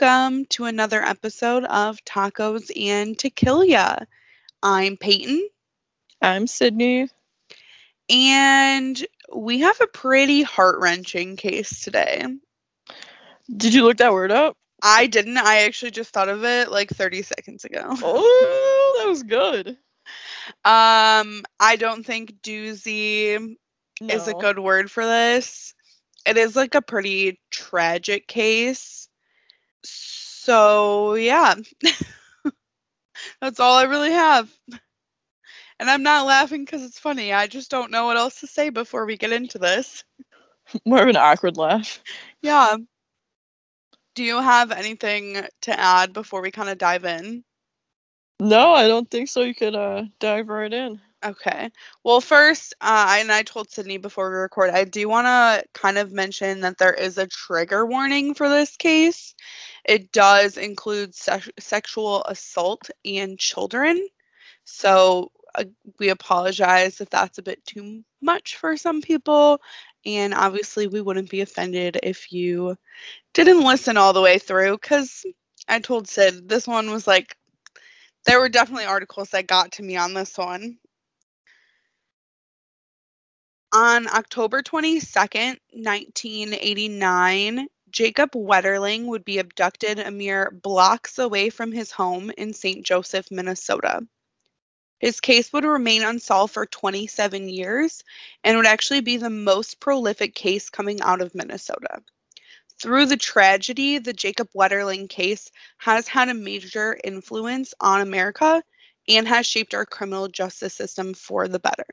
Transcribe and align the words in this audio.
welcome 0.00 0.44
to 0.46 0.64
another 0.64 1.02
episode 1.02 1.64
of 1.64 2.04
Tacos 2.04 2.70
and 2.78 3.18
Tequila. 3.18 4.06
I'm 4.62 4.96
Peyton, 4.96 5.48
I'm 6.20 6.46
Sydney. 6.46 7.08
and 8.10 9.06
we 9.34 9.60
have 9.60 9.80
a 9.80 9.86
pretty 9.86 10.42
heart 10.42 10.80
wrenching 10.80 11.36
case 11.36 11.82
today. 11.82 12.24
Did 13.54 13.74
you 13.74 13.84
look 13.84 13.98
that 13.98 14.12
word 14.12 14.32
up? 14.32 14.56
I 14.82 15.06
didn't, 15.06 15.38
I 15.38 15.62
actually 15.62 15.92
just 15.92 16.12
thought 16.12 16.28
of 16.28 16.44
it 16.44 16.70
like 16.70 16.90
30 16.90 17.22
seconds 17.22 17.64
ago. 17.64 17.94
Oh, 18.02 18.96
that 18.98 19.08
was 19.08 19.22
good. 19.22 19.68
Um, 20.64 21.42
I 21.58 21.76
don't 21.78 22.04
think 22.04 22.42
doozy 22.42 23.56
is 24.00 24.28
a 24.28 24.34
good 24.34 24.58
word 24.58 24.90
for 24.90 25.04
this. 25.04 25.74
It 26.26 26.36
is 26.36 26.54
like 26.56 26.74
a 26.74 26.82
pretty 26.82 27.40
tragic 27.50 28.26
case. 28.26 29.05
So, 29.88 31.14
yeah. 31.14 31.54
That's 33.40 33.60
all 33.60 33.76
I 33.76 33.84
really 33.84 34.12
have. 34.12 34.50
And 35.78 35.90
I'm 35.90 36.02
not 36.02 36.26
laughing 36.26 36.64
because 36.64 36.82
it's 36.82 36.98
funny. 36.98 37.32
I 37.32 37.46
just 37.46 37.70
don't 37.70 37.90
know 37.90 38.06
what 38.06 38.16
else 38.16 38.40
to 38.40 38.46
say 38.46 38.70
before 38.70 39.04
we 39.04 39.16
get 39.16 39.32
into 39.32 39.58
this. 39.58 40.04
More 40.86 41.02
of 41.02 41.08
an 41.08 41.16
awkward 41.16 41.56
laugh. 41.56 42.00
Yeah. 42.40 42.76
Do 44.14 44.24
you 44.24 44.40
have 44.40 44.72
anything 44.72 45.46
to 45.62 45.78
add 45.78 46.12
before 46.14 46.40
we 46.40 46.50
kind 46.50 46.70
of 46.70 46.78
dive 46.78 47.04
in? 47.04 47.44
No, 48.40 48.72
I 48.72 48.88
don't 48.88 49.10
think 49.10 49.28
so. 49.28 49.42
You 49.42 49.54
could 49.54 49.74
uh 49.74 50.04
dive 50.18 50.48
right 50.48 50.72
in. 50.72 51.00
Okay. 51.24 51.70
Well, 52.04 52.20
first, 52.20 52.74
uh, 52.80 53.16
and 53.18 53.32
I 53.32 53.42
told 53.42 53.70
Sydney 53.70 53.98
before 53.98 54.30
we 54.30 54.36
record, 54.36 54.70
I 54.70 54.84
do 54.84 55.08
want 55.08 55.26
to 55.26 55.64
kind 55.72 55.98
of 55.98 56.12
mention 56.12 56.60
that 56.60 56.78
there 56.78 56.92
is 56.92 57.18
a 57.18 57.26
trigger 57.26 57.84
warning 57.86 58.34
for 58.34 58.48
this 58.48 58.76
case. 58.76 59.34
It 59.84 60.12
does 60.12 60.56
include 60.56 61.14
se- 61.14 61.52
sexual 61.58 62.22
assault 62.24 62.90
and 63.04 63.38
children. 63.38 64.06
So 64.64 65.32
uh, 65.54 65.64
we 65.98 66.10
apologize 66.10 67.00
if 67.00 67.10
that's 67.10 67.38
a 67.38 67.42
bit 67.42 67.64
too 67.66 68.04
much 68.22 68.56
for 68.56 68.76
some 68.76 69.02
people. 69.02 69.60
And 70.04 70.34
obviously, 70.34 70.86
we 70.86 71.00
wouldn't 71.00 71.30
be 71.30 71.40
offended 71.40 71.98
if 72.02 72.32
you 72.32 72.76
didn't 73.34 73.64
listen 73.64 73.96
all 73.96 74.12
the 74.12 74.22
way 74.22 74.38
through 74.38 74.78
because 74.78 75.24
I 75.68 75.80
told 75.80 76.08
Sid 76.08 76.48
this 76.48 76.66
one 76.66 76.90
was 76.90 77.06
like, 77.06 77.36
there 78.26 78.40
were 78.40 78.48
definitely 78.48 78.86
articles 78.86 79.30
that 79.30 79.46
got 79.46 79.72
to 79.72 79.82
me 79.82 79.96
on 79.96 80.14
this 80.14 80.36
one. 80.38 80.78
On 83.76 84.06
October 84.06 84.62
22nd, 84.62 85.58
1989, 85.72 87.68
Jacob 87.90 88.30
Wetterling 88.32 89.04
would 89.04 89.22
be 89.22 89.36
abducted 89.36 89.98
a 89.98 90.10
mere 90.10 90.50
blocks 90.50 91.18
away 91.18 91.50
from 91.50 91.72
his 91.72 91.90
home 91.90 92.30
in 92.38 92.54
St. 92.54 92.86
Joseph, 92.86 93.30
Minnesota. 93.30 94.00
His 94.98 95.20
case 95.20 95.52
would 95.52 95.66
remain 95.66 96.02
unsolved 96.04 96.54
for 96.54 96.64
27 96.64 97.50
years 97.50 98.02
and 98.42 98.56
would 98.56 98.64
actually 98.64 99.02
be 99.02 99.18
the 99.18 99.28
most 99.28 99.78
prolific 99.78 100.34
case 100.34 100.70
coming 100.70 101.02
out 101.02 101.20
of 101.20 101.34
Minnesota. 101.34 102.00
Through 102.80 103.04
the 103.04 103.18
tragedy, 103.18 103.98
the 103.98 104.14
Jacob 104.14 104.48
Wetterling 104.56 105.10
case 105.10 105.50
has 105.76 106.08
had 106.08 106.30
a 106.30 106.34
major 106.34 106.98
influence 107.04 107.74
on 107.78 108.00
America 108.00 108.62
and 109.06 109.28
has 109.28 109.44
shaped 109.44 109.74
our 109.74 109.84
criminal 109.84 110.28
justice 110.28 110.72
system 110.72 111.12
for 111.12 111.46
the 111.46 111.58
better. 111.58 111.84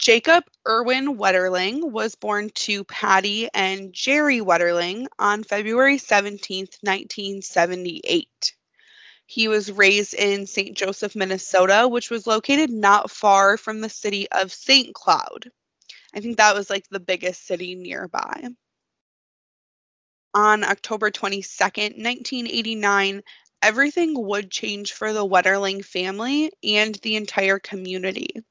Jacob 0.00 0.44
Irwin 0.66 1.18
Wetterling 1.18 1.90
was 1.92 2.14
born 2.14 2.48
to 2.54 2.84
Patty 2.84 3.50
and 3.52 3.92
Jerry 3.92 4.40
Wetterling 4.40 5.08
on 5.18 5.44
February 5.44 5.98
17, 5.98 6.68
1978. 6.80 8.54
He 9.26 9.48
was 9.48 9.70
raised 9.70 10.14
in 10.14 10.46
St. 10.46 10.74
Joseph, 10.74 11.14
Minnesota, 11.14 11.86
which 11.86 12.08
was 12.08 12.26
located 12.26 12.70
not 12.70 13.10
far 13.10 13.58
from 13.58 13.82
the 13.82 13.90
city 13.90 14.26
of 14.30 14.54
St. 14.54 14.94
Cloud. 14.94 15.50
I 16.14 16.20
think 16.20 16.38
that 16.38 16.54
was 16.54 16.70
like 16.70 16.88
the 16.88 16.98
biggest 16.98 17.46
city 17.46 17.74
nearby. 17.74 18.48
On 20.32 20.64
October 20.64 21.10
22, 21.10 21.42
1989, 21.62 23.22
everything 23.60 24.14
would 24.16 24.50
change 24.50 24.94
for 24.94 25.12
the 25.12 25.28
Wetterling 25.28 25.84
family 25.84 26.52
and 26.64 26.94
the 27.02 27.16
entire 27.16 27.58
community. 27.58 28.42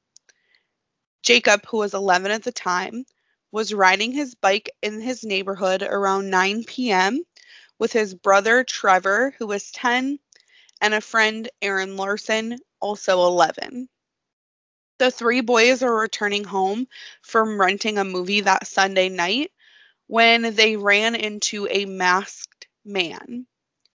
Jacob, 1.22 1.66
who 1.66 1.78
was 1.78 1.94
11 1.94 2.30
at 2.30 2.42
the 2.42 2.52
time, 2.52 3.04
was 3.52 3.74
riding 3.74 4.12
his 4.12 4.34
bike 4.34 4.70
in 4.82 5.00
his 5.00 5.24
neighborhood 5.24 5.82
around 5.82 6.30
9 6.30 6.64
p.m. 6.64 7.22
with 7.78 7.92
his 7.92 8.14
brother 8.14 8.64
Trevor, 8.64 9.34
who 9.38 9.46
was 9.46 9.70
10, 9.72 10.18
and 10.80 10.94
a 10.94 11.00
friend, 11.00 11.48
Aaron 11.60 11.96
Larson, 11.96 12.58
also 12.80 13.26
11. 13.26 13.88
The 14.98 15.10
three 15.10 15.40
boys 15.40 15.82
are 15.82 15.94
returning 15.94 16.44
home 16.44 16.86
from 17.22 17.60
renting 17.60 17.98
a 17.98 18.04
movie 18.04 18.42
that 18.42 18.66
Sunday 18.66 19.08
night 19.08 19.50
when 20.06 20.54
they 20.54 20.76
ran 20.76 21.14
into 21.14 21.66
a 21.70 21.84
masked 21.84 22.66
man. 22.84 23.46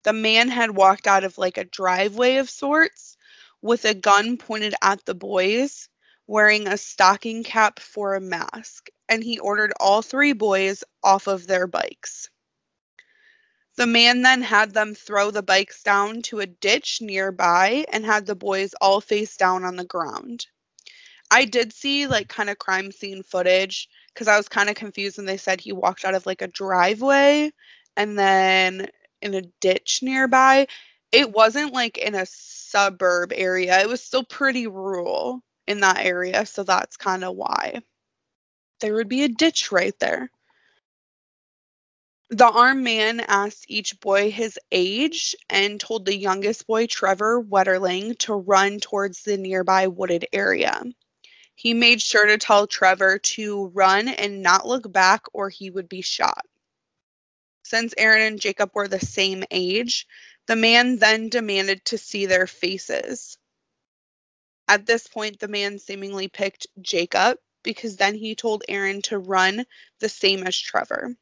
The 0.05 0.13
man 0.13 0.49
had 0.49 0.71
walked 0.71 1.07
out 1.07 1.25
of 1.25 1.39
like 1.39 1.57
a 1.57 1.65
driveway 1.65 2.37
of 2.37 2.51
sorts 2.51 3.17
with 3.61 3.85
a 3.85 3.95
gun 3.95 4.37
pointed 4.37 4.75
at 4.83 5.05
the 5.05 5.15
boys, 5.15 5.89
wearing 6.27 6.67
a 6.67 6.77
stocking 6.77 7.43
cap 7.43 7.79
for 7.79 8.15
a 8.15 8.21
mask, 8.21 8.89
and 9.09 9.23
he 9.23 9.39
ordered 9.39 9.73
all 9.81 10.03
three 10.03 10.33
boys 10.33 10.85
off 11.03 11.27
of 11.27 11.47
their 11.47 11.67
bikes. 11.67 12.31
The 13.77 13.87
man 13.87 14.23
then 14.23 14.43
had 14.43 14.75
them 14.75 14.95
throw 14.95 15.31
the 15.31 15.43
bikes 15.43 15.83
down 15.83 16.23
to 16.23 16.41
a 16.41 16.47
ditch 16.47 17.01
nearby 17.01 17.87
and 17.91 18.05
had 18.05 18.27
the 18.27 18.35
boys 18.35 18.75
all 18.81 19.01
face 19.01 19.37
down 19.37 19.65
on 19.65 19.77
the 19.77 19.85
ground. 19.85 20.47
I 21.31 21.47
did 21.47 21.73
see 21.73 22.07
like 22.07 22.29
kind 22.29 22.51
of 22.51 22.59
crime 22.59 22.93
scene 22.93 23.23
footage 23.23 23.89
because 24.13 24.29
I 24.29 24.37
was 24.37 24.49
kind 24.49 24.69
of 24.69 24.75
confused 24.75 25.17
when 25.17 25.25
they 25.25 25.39
said 25.39 25.61
he 25.61 25.73
walked 25.73 26.05
out 26.05 26.15
of 26.15 26.27
like 26.27 26.43
a 26.43 26.49
driveway 26.49 27.51
and 27.97 28.19
then 28.19 28.89
in 29.23 29.35
a 29.35 29.43
ditch 29.61 30.01
nearby. 30.03 30.67
It 31.11 31.33
wasn't 31.33 31.73
like 31.73 31.97
in 31.97 32.15
a 32.15 32.27
suburb 32.27 33.33
area, 33.35 33.81
it 33.81 33.89
was 33.89 34.03
still 34.03 34.25
pretty 34.25 34.67
rural 34.67 35.43
in 35.67 35.81
that 35.81 36.05
area, 36.05 36.47
so 36.47 36.63
that's 36.65 36.97
kind 36.97 37.25
of 37.25 37.37
why. 37.37 37.83
There 38.81 38.95
would 38.95 39.09
be 39.09 39.23
a 39.23 39.29
ditch 39.29 39.71
right 39.71 39.99
there. 40.01 40.31
The 42.31 42.49
armed 42.49 42.83
man 42.83 43.21
asked 43.21 43.67
each 43.69 44.01
boy 44.01 44.31
his 44.31 44.59
age 44.71 45.37
and 45.51 45.79
told 45.79 46.07
the 46.07 46.17
youngest 46.17 46.67
boy, 46.67 46.87
Trevor 46.87 47.43
Wetterling, 47.43 48.19
to 48.21 48.35
run 48.35 48.81
towards 48.81 49.23
the 49.23 49.37
nearby 49.37 49.89
wooded 49.89 50.27
area. 50.33 50.83
He 51.55 51.75
made 51.75 52.01
sure 52.01 52.27
to 52.27 52.39
tell 52.39 52.67
Trevor 52.67 53.19
to 53.19 53.67
run 53.75 54.09
and 54.09 54.43
not 54.43 54.67
look 54.67 54.91
back 54.91 55.23
or 55.35 55.51
he 55.51 55.71
would 55.71 55.89
be 55.89 56.01
shot. 56.01 56.45
Since 57.65 57.95
Aaron 57.99 58.23
and 58.23 58.41
Jacob 58.41 58.71
were 58.75 58.89
the 58.89 58.99
same 58.99 59.45
age, 59.51 60.07
the 60.47 60.57
man 60.57 60.97
then 60.97 61.29
demanded 61.29 61.85
to 61.85 61.99
see 61.99 62.27
their 62.27 62.47
faces. 62.47 63.39
At 64.69 64.87
this 64.87 65.07
point, 65.07 65.39
the 65.39 65.49
man 65.49 65.79
seemingly 65.79 66.29
picked 66.29 66.67
Jacob 66.81 67.39
because 67.63 67.97
then 67.97 68.15
he 68.15 68.35
told 68.35 68.65
Aaron 68.69 69.03
to 69.03 69.19
run 69.19 69.67
the 70.01 70.09
same 70.09 70.45
as 70.45 70.59
Trevor. 70.59 71.17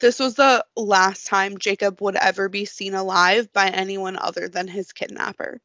This 0.00 0.18
was 0.18 0.34
the 0.34 0.64
last 0.76 1.26
time 1.26 1.58
Jacob 1.58 2.00
would 2.00 2.16
ever 2.16 2.48
be 2.48 2.64
seen 2.64 2.94
alive 2.94 3.52
by 3.52 3.68
anyone 3.68 4.16
other 4.16 4.48
than 4.48 4.66
his 4.66 4.92
kidnapper. 4.92 5.60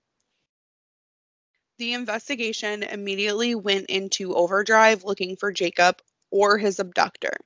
The 1.77 1.93
investigation 1.93 2.83
immediately 2.83 3.55
went 3.55 3.87
into 3.87 4.35
overdrive 4.35 5.03
looking 5.03 5.37
for 5.37 5.51
Jacob 5.51 6.01
or 6.31 6.57
his 6.57 6.79
abductor. 6.79 7.37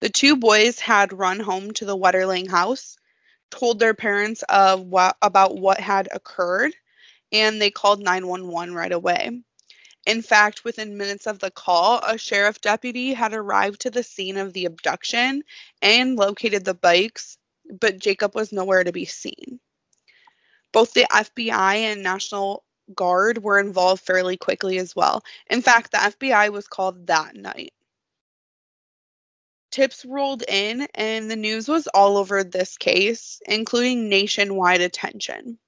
The 0.00 0.08
two 0.08 0.36
boys 0.36 0.78
had 0.78 1.12
run 1.12 1.40
home 1.40 1.72
to 1.72 1.84
the 1.84 1.96
Wetterling 1.96 2.50
house, 2.50 2.96
told 3.50 3.78
their 3.78 3.94
parents 3.94 4.44
of 4.48 4.82
what 4.82 5.16
about 5.22 5.56
what 5.56 5.80
had 5.80 6.08
occurred, 6.12 6.72
and 7.32 7.60
they 7.60 7.70
called 7.70 8.00
911 8.00 8.74
right 8.74 8.92
away. 8.92 9.42
In 10.06 10.22
fact, 10.22 10.64
within 10.64 10.96
minutes 10.96 11.26
of 11.26 11.40
the 11.40 11.50
call, 11.50 11.98
a 11.98 12.16
sheriff 12.16 12.60
deputy 12.60 13.12
had 13.12 13.34
arrived 13.34 13.80
to 13.80 13.90
the 13.90 14.04
scene 14.04 14.36
of 14.36 14.52
the 14.52 14.66
abduction 14.66 15.42
and 15.82 16.16
located 16.16 16.64
the 16.64 16.74
bikes, 16.74 17.38
but 17.80 17.98
Jacob 17.98 18.34
was 18.34 18.52
nowhere 18.52 18.84
to 18.84 18.92
be 18.92 19.04
seen. 19.04 19.58
Both 20.72 20.92
the 20.92 21.06
FBI 21.10 21.76
and 21.76 22.02
National 22.02 22.64
Guard 22.94 23.42
were 23.42 23.58
involved 23.58 24.04
fairly 24.04 24.36
quickly 24.36 24.78
as 24.78 24.94
well. 24.94 25.24
In 25.50 25.60
fact, 25.60 25.90
the 25.90 25.98
FBI 25.98 26.50
was 26.50 26.68
called 26.68 27.08
that 27.08 27.34
night. 27.34 27.72
Tips 29.72 30.04
rolled 30.04 30.44
in, 30.46 30.86
and 30.94 31.28
the 31.28 31.36
news 31.36 31.66
was 31.66 31.88
all 31.88 32.16
over 32.16 32.44
this 32.44 32.78
case, 32.78 33.40
including 33.46 34.08
nationwide 34.08 34.80
attention. 34.80 35.58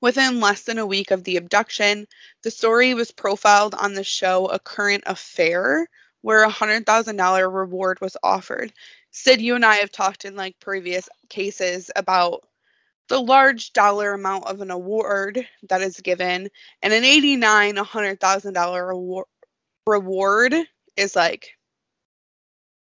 Within 0.00 0.40
less 0.40 0.62
than 0.62 0.78
a 0.78 0.86
week 0.86 1.10
of 1.10 1.24
the 1.24 1.36
abduction, 1.36 2.06
the 2.42 2.50
story 2.50 2.94
was 2.94 3.10
profiled 3.10 3.74
on 3.74 3.94
the 3.94 4.04
show 4.04 4.46
A 4.46 4.58
Current 4.58 5.04
Affair, 5.06 5.88
where 6.20 6.44
a 6.44 6.50
$100,000 6.50 7.54
reward 7.54 8.00
was 8.00 8.16
offered. 8.22 8.72
Sid, 9.10 9.40
you 9.40 9.54
and 9.54 9.64
I 9.64 9.76
have 9.76 9.90
talked 9.90 10.24
in 10.24 10.36
like 10.36 10.60
previous 10.60 11.08
cases 11.30 11.90
about 11.96 12.46
the 13.08 13.20
large 13.20 13.72
dollar 13.72 14.12
amount 14.12 14.46
of 14.46 14.60
an 14.60 14.70
award 14.70 15.46
that 15.68 15.80
is 15.80 16.00
given, 16.00 16.48
and 16.82 16.92
an 16.92 17.04
89 17.04 17.76
$100,000 17.76 18.92
award 18.92 19.26
reward 19.86 20.54
is 20.96 21.14
like 21.14 21.56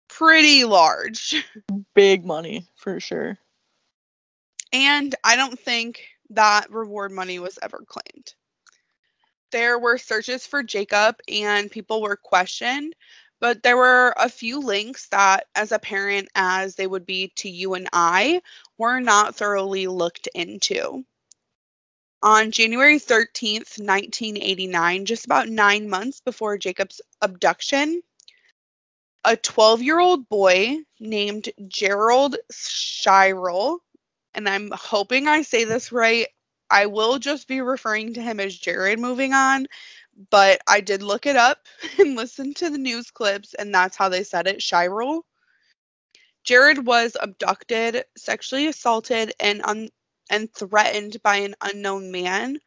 pretty 0.08 0.64
large. 0.64 1.44
Big 1.94 2.24
money 2.24 2.66
for 2.76 2.98
sure. 2.98 3.38
And 4.72 5.14
I 5.22 5.36
don't 5.36 5.58
think 5.58 6.00
that 6.30 6.70
reward 6.70 7.12
money 7.12 7.38
was 7.38 7.58
ever 7.62 7.84
claimed. 7.86 8.34
There 9.50 9.78
were 9.78 9.98
searches 9.98 10.46
for 10.46 10.62
Jacob 10.62 11.16
and 11.28 11.70
people 11.70 12.02
were 12.02 12.16
questioned, 12.16 12.94
but 13.40 13.62
there 13.62 13.76
were 13.76 14.14
a 14.16 14.28
few 14.28 14.60
links 14.60 15.08
that, 15.08 15.46
as 15.54 15.72
apparent 15.72 16.28
as 16.34 16.74
they 16.74 16.86
would 16.86 17.06
be 17.06 17.32
to 17.36 17.48
you 17.48 17.74
and 17.74 17.88
I, 17.92 18.42
were 18.76 19.00
not 19.00 19.36
thoroughly 19.36 19.86
looked 19.86 20.26
into. 20.34 21.04
On 22.22 22.50
January 22.50 22.98
13th, 22.98 23.78
1989, 23.78 25.04
just 25.06 25.24
about 25.24 25.48
nine 25.48 25.88
months 25.88 26.20
before 26.20 26.58
Jacob's 26.58 27.00
abduction, 27.22 28.02
a 29.24 29.36
12 29.36 29.82
year 29.82 30.00
old 30.00 30.28
boy 30.28 30.78
named 30.98 31.48
Gerald 31.68 32.36
Scheierl, 32.52 33.78
and 34.38 34.48
I'm 34.48 34.70
hoping 34.72 35.26
I 35.26 35.42
say 35.42 35.64
this 35.64 35.90
right. 35.90 36.28
I 36.70 36.86
will 36.86 37.18
just 37.18 37.48
be 37.48 37.60
referring 37.60 38.14
to 38.14 38.22
him 38.22 38.38
as 38.38 38.56
Jared 38.56 39.00
moving 39.00 39.32
on, 39.32 39.66
but 40.30 40.60
I 40.68 40.80
did 40.80 41.02
look 41.02 41.26
it 41.26 41.34
up 41.34 41.58
and 41.98 42.14
listen 42.14 42.54
to 42.54 42.70
the 42.70 42.78
news 42.78 43.10
clips, 43.10 43.54
and 43.54 43.74
that's 43.74 43.96
how 43.96 44.08
they 44.08 44.22
said 44.22 44.46
it 44.46 44.60
Scheierl. 44.60 45.22
Jared 46.44 46.86
was 46.86 47.16
abducted, 47.20 48.04
sexually 48.16 48.68
assaulted, 48.68 49.32
and 49.40 49.60
un- 49.64 49.90
and 50.30 50.54
threatened 50.54 51.20
by 51.24 51.38
an 51.38 51.56
unknown 51.60 52.12
man 52.12 52.60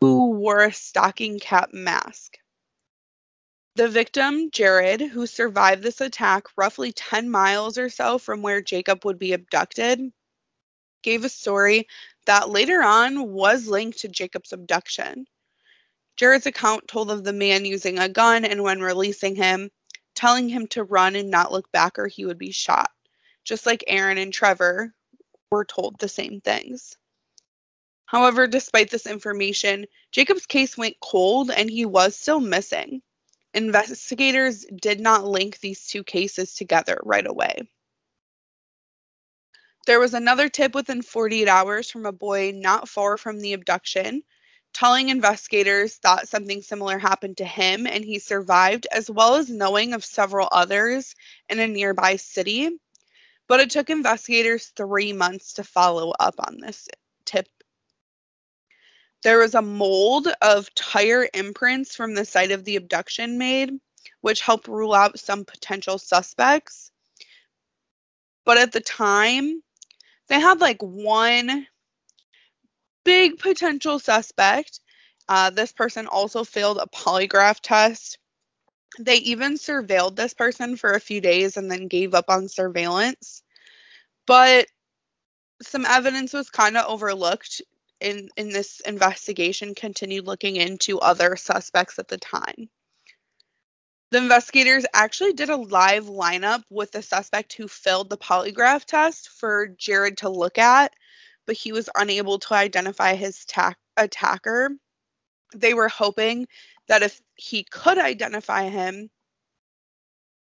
who 0.00 0.32
wore 0.32 0.62
a 0.62 0.72
stocking 0.74 1.40
cap 1.40 1.70
mask. 1.72 2.36
The 3.76 3.88
victim, 3.88 4.50
Jared, 4.50 5.00
who 5.00 5.26
survived 5.26 5.82
this 5.82 6.02
attack 6.02 6.48
roughly 6.58 6.92
10 6.92 7.30
miles 7.30 7.78
or 7.78 7.88
so 7.88 8.18
from 8.18 8.42
where 8.42 8.60
Jacob 8.60 9.06
would 9.06 9.18
be 9.18 9.32
abducted, 9.32 10.12
gave 11.04 11.24
a 11.24 11.28
story 11.28 11.86
that 12.26 12.50
later 12.50 12.82
on 12.82 13.32
was 13.32 13.68
linked 13.68 14.00
to 14.00 14.08
Jacob's 14.08 14.52
abduction. 14.52 15.26
Jared's 16.16 16.46
account 16.46 16.88
told 16.88 17.10
of 17.10 17.22
the 17.22 17.32
man 17.32 17.64
using 17.64 17.98
a 17.98 18.08
gun 18.08 18.44
and 18.44 18.62
when 18.62 18.80
releasing 18.80 19.36
him, 19.36 19.70
telling 20.14 20.48
him 20.48 20.66
to 20.68 20.82
run 20.82 21.14
and 21.14 21.30
not 21.30 21.52
look 21.52 21.70
back 21.70 21.98
or 21.98 22.08
he 22.08 22.24
would 22.24 22.38
be 22.38 22.50
shot, 22.50 22.90
just 23.44 23.66
like 23.66 23.84
Aaron 23.86 24.18
and 24.18 24.32
Trevor 24.32 24.92
were 25.50 25.64
told 25.64 25.98
the 25.98 26.08
same 26.08 26.40
things. 26.40 26.96
However, 28.06 28.46
despite 28.46 28.90
this 28.90 29.06
information, 29.06 29.86
Jacob's 30.12 30.46
case 30.46 30.76
went 30.76 31.00
cold 31.00 31.50
and 31.50 31.68
he 31.68 31.84
was 31.84 32.16
still 32.16 32.40
missing. 32.40 33.02
Investigators 33.52 34.64
did 34.64 35.00
not 35.00 35.24
link 35.24 35.58
these 35.60 35.86
two 35.86 36.04
cases 36.04 36.54
together 36.54 37.00
right 37.04 37.26
away. 37.26 37.68
There 39.86 40.00
was 40.00 40.14
another 40.14 40.48
tip 40.48 40.74
within 40.74 41.02
48 41.02 41.48
hours 41.48 41.90
from 41.90 42.06
a 42.06 42.12
boy 42.12 42.52
not 42.54 42.88
far 42.88 43.18
from 43.18 43.40
the 43.40 43.52
abduction, 43.52 44.22
telling 44.72 45.08
investigators 45.08 45.98
that 46.02 46.28
something 46.28 46.62
similar 46.62 46.98
happened 46.98 47.38
to 47.38 47.44
him 47.44 47.86
and 47.86 48.04
he 48.04 48.18
survived, 48.18 48.86
as 48.90 49.10
well 49.10 49.34
as 49.36 49.50
knowing 49.50 49.92
of 49.92 50.04
several 50.04 50.48
others 50.50 51.14
in 51.48 51.60
a 51.60 51.66
nearby 51.66 52.16
city. 52.16 52.70
But 53.46 53.60
it 53.60 53.70
took 53.70 53.90
investigators 53.90 54.72
three 54.74 55.12
months 55.12 55.54
to 55.54 55.64
follow 55.64 56.12
up 56.18 56.36
on 56.38 56.60
this 56.60 56.88
tip 57.26 57.46
there 59.24 59.38
was 59.38 59.54
a 59.54 59.62
mold 59.62 60.28
of 60.42 60.72
tire 60.74 61.26
imprints 61.32 61.96
from 61.96 62.14
the 62.14 62.26
site 62.26 62.50
of 62.50 62.62
the 62.62 62.76
abduction 62.76 63.38
made, 63.38 63.70
which 64.20 64.42
helped 64.42 64.68
rule 64.68 64.92
out 64.92 65.18
some 65.18 65.46
potential 65.46 65.98
suspects. 65.98 66.92
But 68.44 68.58
at 68.58 68.72
the 68.72 68.82
time, 68.82 69.62
they 70.28 70.40
had 70.40 70.60
like 70.60 70.82
one 70.82 71.66
big 73.04 73.38
potential 73.38 73.98
suspect. 73.98 74.80
Uh, 75.28 75.50
this 75.50 75.72
person 75.72 76.06
also 76.06 76.44
failed 76.44 76.78
a 76.78 76.86
polygraph 76.86 77.60
test. 77.62 78.18
They 78.98 79.16
even 79.16 79.54
surveilled 79.54 80.16
this 80.16 80.34
person 80.34 80.76
for 80.76 80.92
a 80.92 81.00
few 81.00 81.20
days 81.20 81.56
and 81.56 81.70
then 81.70 81.88
gave 81.88 82.14
up 82.14 82.26
on 82.28 82.48
surveillance. 82.48 83.42
But 84.26 84.66
some 85.62 85.86
evidence 85.86 86.32
was 86.32 86.50
kind 86.50 86.76
of 86.76 86.86
overlooked 86.86 87.62
in 88.00 88.28
in 88.36 88.50
this 88.50 88.80
investigation 88.80 89.74
continued 89.74 90.26
looking 90.26 90.56
into 90.56 91.00
other 91.00 91.36
suspects 91.36 91.98
at 91.98 92.08
the 92.08 92.18
time. 92.18 92.68
The 94.14 94.22
investigators 94.22 94.86
actually 94.94 95.32
did 95.32 95.50
a 95.50 95.56
live 95.56 96.04
lineup 96.04 96.62
with 96.70 96.92
the 96.92 97.02
suspect 97.02 97.52
who 97.54 97.66
failed 97.66 98.08
the 98.08 98.16
polygraph 98.16 98.84
test 98.84 99.28
for 99.28 99.66
Jared 99.66 100.18
to 100.18 100.28
look 100.28 100.56
at, 100.56 100.94
but 101.46 101.56
he 101.56 101.72
was 101.72 101.90
unable 101.96 102.38
to 102.38 102.54
identify 102.54 103.16
his 103.16 103.44
ta- 103.44 103.74
attacker. 103.96 104.70
They 105.56 105.74
were 105.74 105.88
hoping 105.88 106.46
that 106.86 107.02
if 107.02 107.20
he 107.34 107.64
could 107.64 107.98
identify 107.98 108.68
him, 108.68 109.10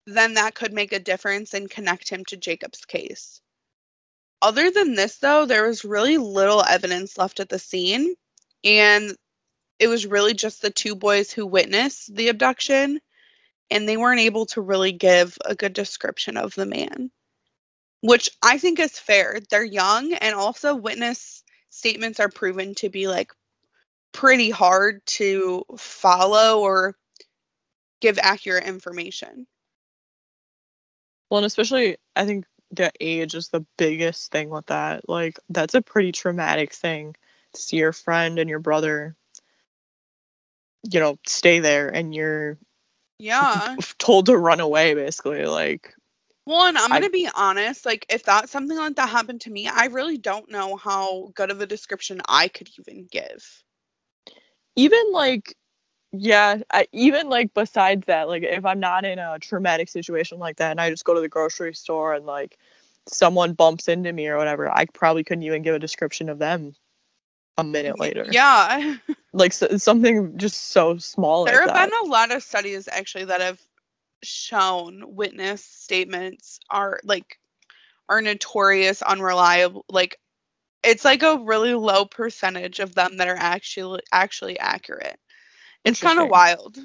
then 0.07 0.35
that 0.35 0.55
could 0.55 0.73
make 0.73 0.93
a 0.93 1.01
difference 1.01 1.53
and 1.53 1.69
connect 1.69 2.09
him 2.09 2.25
to 2.27 2.37
Jacob's 2.37 2.85
case. 2.85 3.41
Other 4.41 4.71
than 4.71 4.95
this, 4.95 5.17
though, 5.17 5.47
there 5.47 5.67
was 5.67 5.85
really 5.85 6.17
little 6.17 6.63
evidence 6.63 7.19
left 7.19 7.41
at 7.41 7.49
the 7.49 7.59
scene, 7.59 8.15
and 8.63 9.17
it 9.81 9.89
was 9.89 10.07
really 10.07 10.35
just 10.35 10.63
the 10.63 10.71
two 10.71 10.95
boys 10.95 11.33
who 11.33 11.45
witnessed 11.45 12.15
the 12.15 12.29
abduction, 12.29 13.01
and 13.71 13.89
they 13.89 13.97
weren't 13.97 14.21
able 14.21 14.47
to 14.47 14.61
really 14.61 14.93
give 14.93 15.37
a 15.45 15.55
good 15.55 15.73
description 15.73 16.37
of 16.37 16.55
the 16.55 16.67
man, 16.67 17.11
which 18.01 18.31
I 18.43 18.59
think 18.59 18.79
is 18.79 18.99
fair. 18.99 19.41
They're 19.51 19.65
young, 19.65 20.13
and 20.15 20.35
also 20.35 20.75
witness 20.75 21.43
statements 21.71 22.21
are 22.21 22.29
proven 22.29 22.75
to 22.77 22.89
be 22.89 23.09
like 23.09 23.33
pretty 24.13 24.51
hard 24.51 25.05
to 25.07 25.65
follow 25.77 26.61
or 26.61 26.97
give 28.01 28.19
accurate 28.19 28.65
information. 28.65 29.47
Well, 31.31 31.39
and 31.39 31.47
especially 31.47 31.99
I 32.17 32.25
think 32.25 32.47
the 32.71 32.91
age 33.01 33.35
is 33.35 33.49
the 33.49 33.67
biggest 33.77 34.31
thing 34.31 34.51
with 34.51 34.67
that. 34.67 35.09
Like 35.09 35.39
that's 35.49 35.75
a 35.75 35.83
pretty 35.83 36.13
traumatic 36.13 36.73
thing 36.73 37.15
to 37.55 37.61
see 37.61 37.77
your 37.77 37.93
friend 37.93 38.39
and 38.39 38.49
your 38.49 38.61
brother 38.61 39.15
you 40.91 41.01
know 41.01 41.19
stay 41.27 41.59
there 41.61 41.89
and 41.89 42.15
you're 42.15 42.57
yeah. 43.19 43.77
Told 43.99 44.27
to 44.27 44.37
run 44.37 44.61
away 44.61 44.95
basically 44.95 45.45
like 45.47 45.95
well 46.47 46.67
and 46.67 46.79
i'm 46.79 46.89
gonna 46.89 47.11
be 47.11 47.29
honest 47.35 47.85
like 47.85 48.07
if 48.09 48.23
that's 48.23 48.51
something 48.51 48.77
like 48.77 48.97
that 48.97 49.09
happened 49.09 49.43
to 49.43 49.51
me 49.51 49.69
i 49.69 49.87
really 49.87 50.17
don't 50.17 50.51
know 50.51 50.77
how 50.77 51.31
good 51.35 51.51
of 51.51 51.61
a 51.61 51.67
description 51.67 52.21
i 52.27 52.49
could 52.49 52.71
even 52.79 53.07
give. 53.11 53.63
Even 54.77 55.13
like 55.13 55.55
yeah, 56.13 56.59
I, 56.71 56.87
even 56.93 57.29
like 57.29 57.53
besides 57.53 58.07
that, 58.07 58.29
like 58.29 58.43
if 58.43 58.65
I'm 58.65 58.81
not 58.81 59.05
in 59.05 59.19
a 59.19 59.39
traumatic 59.39 59.91
situation 59.91 60.39
like 60.39 60.57
that 60.57 60.71
and 60.71 60.81
I 60.81 60.89
just 60.89 61.05
go 61.05 61.15
to 61.15 61.21
the 61.21 61.29
grocery 61.29 61.75
store 61.75 62.15
and 62.15 62.25
like 62.25 62.57
someone 63.07 63.53
bumps 63.53 63.89
into 63.89 64.13
me 64.13 64.29
or 64.29 64.39
whatever, 64.39 64.71
I 64.71 64.87
probably 64.87 65.25
couldn't 65.25 65.45
even 65.45 65.63
give 65.63 65.75
a 65.75 65.79
description 65.79 66.31
of 66.31 66.39
them 66.39 66.75
a 67.59 67.65
minute 67.65 67.99
later. 67.99 68.27
Yeah. 68.31 68.97
like 69.33 69.53
so, 69.53 69.77
something 69.77 70.39
just 70.39 70.71
so 70.71 70.97
small. 70.99 71.45
There 71.45 71.55
like 71.55 71.69
have 71.69 71.77
that. 71.77 71.91
been 71.91 72.09
a 72.09 72.11
lot 72.11 72.33
of 72.33 72.43
studies 72.43 72.89
actually 72.91 73.27
that 73.27 73.41
have 73.41 73.61
shown 74.23 75.05
witness 75.15 75.65
statements 75.65 76.59
are 76.71 76.99
like 77.05 77.39
are 78.09 78.21
notorious 78.21 79.01
unreliable 79.01 79.85
like 79.89 80.19
it's 80.83 81.05
like 81.05 81.23
a 81.23 81.39
really 81.39 81.73
low 81.75 82.05
percentage 82.05 82.81
of 82.81 82.97
them 82.97 83.19
that 83.19 83.29
are 83.29 83.37
actually 83.37 84.01
actually 84.11 84.59
accurate 84.59 85.21
it's 85.85 86.01
kind 86.01 86.19
of 86.19 86.29
wild. 86.29 86.79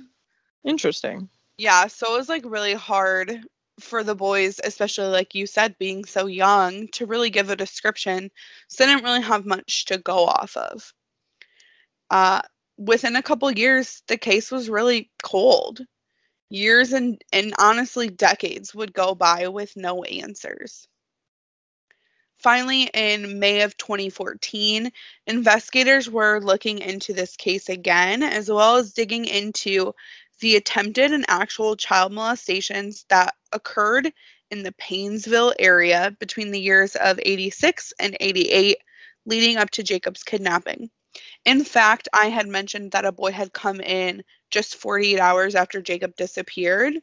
Interesting. 0.64 1.30
Yeah, 1.58 1.88
so 1.88 2.14
it 2.14 2.18
was 2.18 2.30
like 2.30 2.44
really 2.46 2.74
hard 2.74 3.46
for 3.80 4.04
the 4.04 4.16
boys, 4.16 4.60
especially 4.64 5.08
like 5.08 5.36
you 5.36 5.48
said, 5.48 5.78
being 5.78 6.06
so 6.06 6.28
young, 6.28 6.88
to 6.90 7.06
really 7.06 7.30
give 7.30 7.50
a 7.50 7.56
description. 7.56 8.32
So 8.68 8.84
they 8.86 8.92
didn't 8.92 9.06
really 9.06 9.22
have 9.22 9.46
much 9.46 9.86
to 9.86 9.98
go 9.98 10.26
off 10.26 10.56
of. 10.58 10.94
Uh, 12.10 12.42
within 12.78 13.16
a 13.16 13.24
couple 13.24 13.52
years, 13.52 14.04
the 14.08 14.18
case 14.18 14.52
was 14.52 14.70
really 14.70 15.12
cold. 15.24 15.82
Years 16.50 16.94
and, 16.94 17.20
and 17.32 17.54
honestly 17.60 18.10
decades 18.10 18.76
would 18.76 18.94
go 18.94 19.16
by 19.16 19.48
with 19.48 19.76
no 19.76 20.04
answers. 20.04 20.88
finally, 22.38 22.90
in 22.94 23.40
May 23.40 23.62
of 23.62 23.78
2014, 23.78 24.92
investigators 25.28 26.10
were 26.10 26.42
looking 26.42 26.80
into 26.80 27.14
this 27.14 27.36
case 27.38 27.70
again, 27.70 28.22
as 28.22 28.52
well 28.52 28.76
as 28.76 28.94
digging 28.94 29.26
into 29.26 29.94
the 30.40 30.56
attempted 30.56 31.12
and 31.12 31.26
actual 31.28 31.76
child 31.76 32.12
molestations 32.12 33.06
that 33.10 33.36
occurred 33.52 34.12
in 34.52 34.64
the 34.64 34.74
Paynesville 34.74 35.54
area 35.60 36.16
between 36.20 36.52
the 36.52 36.60
years 36.60 36.96
of 36.96 37.20
86 37.24 37.94
and 38.00 38.16
88, 38.20 38.78
leading 39.26 39.58
up 39.58 39.70
to 39.72 39.84
Jacob's 39.84 40.24
kidnapping. 40.24 40.90
In 41.46 41.64
fact, 41.64 42.08
I 42.14 42.28
had 42.28 42.48
mentioned 42.48 42.92
that 42.92 43.06
a 43.06 43.12
boy 43.12 43.32
had 43.32 43.54
come 43.54 43.82
in 43.82 44.24
just 44.52 44.76
48 44.76 45.20
hours 45.20 45.56
after 45.56 45.82
Jacob 45.82 46.16
disappeared, 46.16 46.96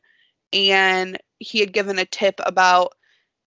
and 0.52 1.18
he 1.38 1.60
had 1.60 1.72
given 1.72 1.98
a 1.98 2.04
tip 2.04 2.40
about 2.44 2.92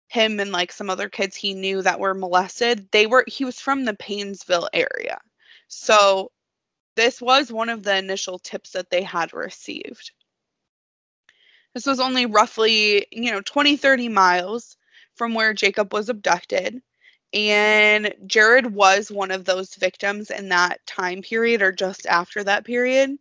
him 0.08 0.40
and 0.40 0.52
like 0.52 0.72
some 0.72 0.90
other 0.90 1.10
kids 1.10 1.36
he 1.36 1.54
knew 1.54 1.82
that 1.82 2.00
were 2.00 2.14
molested. 2.14 2.88
They 2.92 3.08
were 3.08 3.26
he 3.28 3.46
was 3.46 3.60
from 3.60 3.84
the 3.84 3.96
Paynesville 3.96 4.70
area. 4.74 5.20
So 5.68 6.32
this 6.96 7.22
was 7.22 7.52
one 7.52 7.70
of 7.70 7.84
the 7.84 7.98
initial 7.98 8.40
tips 8.40 8.72
that 8.72 8.90
they 8.90 9.04
had 9.04 9.34
received. 9.34 10.12
This 11.74 11.86
was 11.86 12.00
only 12.00 12.26
roughly, 12.26 13.08
you 13.12 13.32
know, 13.32 13.42
20, 13.42 13.78
30 13.78 14.10
miles 14.10 14.78
from 15.16 15.34
where 15.34 15.54
Jacob 15.54 15.94
was 15.94 16.10
abducted. 16.10 16.82
And 17.34 18.14
Jared 18.28 18.68
was 18.68 19.10
one 19.10 19.32
of 19.32 19.44
those 19.44 19.74
victims 19.76 20.30
in 20.30 20.50
that 20.50 20.86
time 20.86 21.24
period 21.24 21.64
or 21.64 21.72
just 21.72 22.06
after 22.06 22.44
that 22.44 22.64
period. 22.64 23.18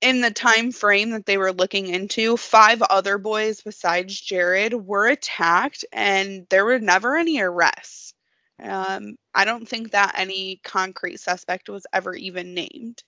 In 0.00 0.20
the 0.20 0.30
time 0.30 0.70
frame 0.70 1.10
that 1.10 1.26
they 1.26 1.38
were 1.38 1.52
looking 1.52 1.88
into, 1.88 2.36
five 2.36 2.82
other 2.82 3.18
boys 3.18 3.62
besides 3.62 4.20
Jared 4.20 4.74
were 4.74 5.08
attacked, 5.08 5.84
and 5.92 6.46
there 6.50 6.64
were 6.64 6.78
never 6.78 7.16
any 7.16 7.40
arrests. 7.40 8.13
Um, 8.62 9.16
I 9.34 9.44
don't 9.44 9.68
think 9.68 9.90
that 9.90 10.14
any 10.16 10.60
concrete 10.62 11.20
suspect 11.20 11.68
was 11.68 11.86
ever 11.92 12.14
even 12.14 12.54
named. 12.54 13.02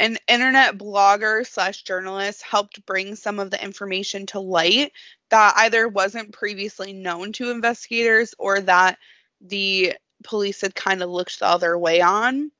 An 0.00 0.16
internet 0.28 0.78
blogger 0.78 1.46
slash 1.46 1.82
journalist 1.82 2.42
helped 2.42 2.86
bring 2.86 3.16
some 3.16 3.40
of 3.40 3.50
the 3.50 3.62
information 3.62 4.26
to 4.26 4.40
light 4.40 4.92
that 5.30 5.54
either 5.56 5.88
wasn't 5.88 6.32
previously 6.32 6.92
known 6.92 7.32
to 7.32 7.50
investigators 7.50 8.34
or 8.38 8.60
that 8.60 8.98
the 9.40 9.94
police 10.24 10.60
had 10.60 10.74
kind 10.74 11.02
of 11.02 11.10
looked 11.10 11.38
the 11.38 11.46
other 11.46 11.76
way 11.76 12.00
on. 12.00 12.50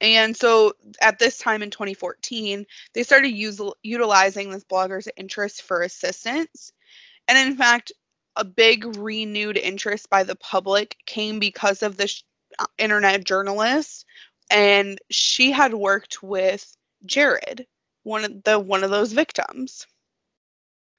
And 0.00 0.36
so 0.36 0.74
at 1.00 1.18
this 1.18 1.38
time 1.38 1.62
in 1.62 1.70
2014, 1.70 2.66
they 2.94 3.02
started 3.02 3.30
use, 3.30 3.60
utilizing 3.82 4.50
this 4.50 4.64
blogger's 4.64 5.08
interest 5.16 5.62
for 5.62 5.82
assistance. 5.82 6.72
And 7.26 7.36
in 7.36 7.56
fact, 7.56 7.92
a 8.38 8.44
big 8.44 8.96
renewed 8.96 9.58
interest 9.58 10.08
by 10.08 10.22
the 10.22 10.36
public 10.36 10.96
came 11.04 11.40
because 11.40 11.82
of 11.82 11.96
this 11.96 12.22
internet 12.78 13.24
journalist 13.24 14.06
and 14.48 14.98
she 15.10 15.50
had 15.50 15.74
worked 15.74 16.22
with 16.22 16.76
Jared, 17.04 17.66
one 18.04 18.24
of 18.24 18.42
the 18.44 18.58
one 18.58 18.84
of 18.84 18.90
those 18.90 19.12
victims. 19.12 19.86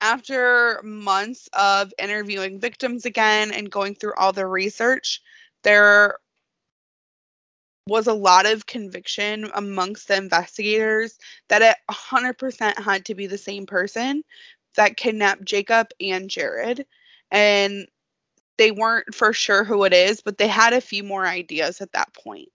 After 0.02 0.82
months 0.84 1.50
of 1.54 1.94
interviewing 1.98 2.60
victims 2.60 3.06
again 3.06 3.52
and 3.52 3.72
going 3.72 3.96
through 3.96 4.14
all 4.18 4.34
the 4.34 4.46
research, 4.46 5.22
there 5.64 6.18
was 7.88 8.08
a 8.08 8.14
lot 8.14 8.46
of 8.46 8.66
conviction 8.66 9.50
amongst 9.56 10.08
the 10.08 10.16
investigators 10.16 11.18
that 11.48 11.62
it 11.62 11.76
100% 11.90 12.84
had 12.84 13.06
to 13.06 13.16
be 13.16 13.28
the 13.28 13.38
same 13.38 13.66
person 13.66 14.24
that 14.76 14.96
kidnapped 14.96 15.44
Jacob 15.44 15.88
and 16.00 16.30
Jared 16.30 16.86
and 17.32 17.88
they 18.58 18.72
weren't 18.72 19.16
for 19.16 19.34
sure 19.34 19.64
who 19.64 19.86
it 19.86 19.94
is, 19.94 20.22
but 20.22 20.38
they 20.38 20.48
had 20.48 20.74
a 20.74 20.82
few 20.82 21.04
more 21.04 21.26
ideas 21.26 21.82
at 21.82 21.94
that 21.94 22.14
point. 22.14 22.50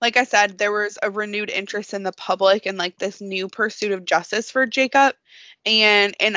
Like 0.00 0.16
I 0.16 0.24
said, 0.24 0.58
there 0.58 0.72
was 0.72 0.98
a 1.00 1.10
renewed 1.10 1.50
interest 1.50 1.94
in 1.94 2.02
the 2.02 2.12
public 2.12 2.66
and 2.66 2.76
like 2.76 2.98
this 2.98 3.20
new 3.20 3.48
pursuit 3.48 3.92
of 3.92 4.04
justice 4.04 4.50
for 4.50 4.66
Jacob. 4.66 5.14
And 5.64 6.16
in 6.18 6.36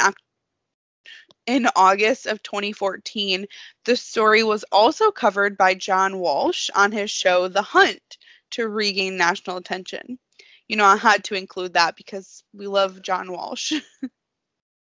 in 1.48 1.68
August 1.75 2.27
of 2.27 2.42
2014, 2.44 3.48
the 3.86 3.96
story 3.96 4.44
was 4.44 4.65
also 4.72 5.12
covered 5.12 5.58
by 5.58 5.74
John 5.74 6.20
Walsh 6.20 6.70
on 6.75 6.92
his 6.92 7.12
show 7.12 7.48
The 7.48 7.62
Hunt 7.62 8.18
to 8.51 8.68
regain 8.68 9.18
national 9.18 9.58
attention. 9.58 10.20
You 10.68 10.77
know, 10.77 10.86
I 10.86 10.98
had 10.98 11.24
to 11.25 11.36
include 11.36 11.74
that 11.74 11.96
because 11.96 12.44
we 12.54 12.68
love 12.68 13.01
John 13.01 13.32
Walsh. 13.32 13.74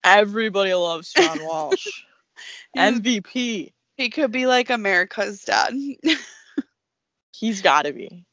Everybody 0.05 0.75
loves 0.75 1.13
John 1.13 1.39
Walsh. 1.45 1.87
MVP. 2.77 3.73
He 3.97 4.11
could 4.11 4.33
be 4.33 4.47
like 4.47 4.71
America's 4.71 5.43
dad. 5.43 5.75
He's 7.33 7.63
got 7.63 7.83
to 7.83 7.93
be. 7.93 8.25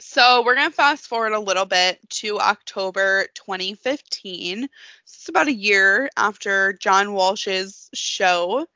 So 0.00 0.42
we're 0.44 0.54
going 0.54 0.70
to 0.70 0.74
fast 0.74 1.06
forward 1.06 1.32
a 1.32 1.40
little 1.40 1.66
bit 1.66 1.98
to 2.10 2.40
October 2.40 3.26
2015. 3.34 4.68
It's 5.04 5.28
about 5.28 5.48
a 5.48 5.52
year 5.52 6.08
after 6.16 6.72
John 6.72 7.12
Walsh's 7.12 7.90
show 7.92 8.66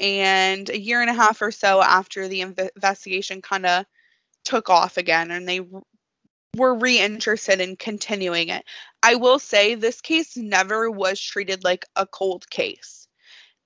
and 0.00 0.68
a 0.68 0.78
year 0.78 1.00
and 1.00 1.10
a 1.10 1.14
half 1.14 1.40
or 1.40 1.52
so 1.52 1.80
after 1.80 2.26
the 2.26 2.40
investigation 2.40 3.42
kind 3.42 3.64
of 3.64 3.86
took 4.44 4.68
off 4.70 4.96
again 4.96 5.30
and 5.30 5.48
they 5.48 5.60
were 6.56 6.74
reinterested 6.74 7.60
in 7.60 7.76
continuing 7.76 8.50
it. 8.50 8.64
I 9.02 9.14
will 9.14 9.38
say 9.38 9.74
this 9.74 10.00
case 10.00 10.36
never 10.36 10.90
was 10.90 11.20
treated 11.20 11.64
like 11.64 11.86
a 11.96 12.06
cold 12.06 12.48
case. 12.50 13.08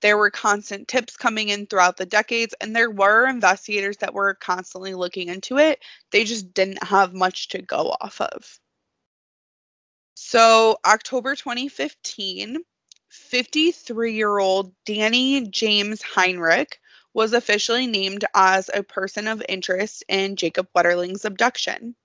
There 0.01 0.17
were 0.17 0.29
constant 0.29 0.87
tips 0.87 1.17
coming 1.17 1.49
in 1.49 1.65
throughout 1.65 1.97
the 1.97 2.05
decades, 2.05 2.53
and 2.61 2.75
there 2.75 2.91
were 2.91 3.27
investigators 3.27 3.97
that 3.97 4.13
were 4.13 4.35
constantly 4.35 4.93
looking 4.93 5.27
into 5.27 5.57
it. 5.57 5.83
They 6.11 6.23
just 6.23 6.53
didn't 6.53 6.83
have 6.83 7.13
much 7.13 7.49
to 7.49 7.61
go 7.61 7.95
off 7.99 8.21
of. 8.21 8.59
So, 10.13 10.77
October 10.85 11.35
2015, 11.35 12.57
53 13.09 14.13
year 14.13 14.37
old 14.37 14.73
Danny 14.85 15.47
James 15.49 16.01
Heinrich 16.01 16.79
was 17.13 17.33
officially 17.33 17.87
named 17.87 18.25
as 18.33 18.69
a 18.73 18.83
person 18.83 19.27
of 19.27 19.43
interest 19.49 20.03
in 20.07 20.35
Jacob 20.35 20.67
Wetterling's 20.75 21.25
abduction. 21.25 21.95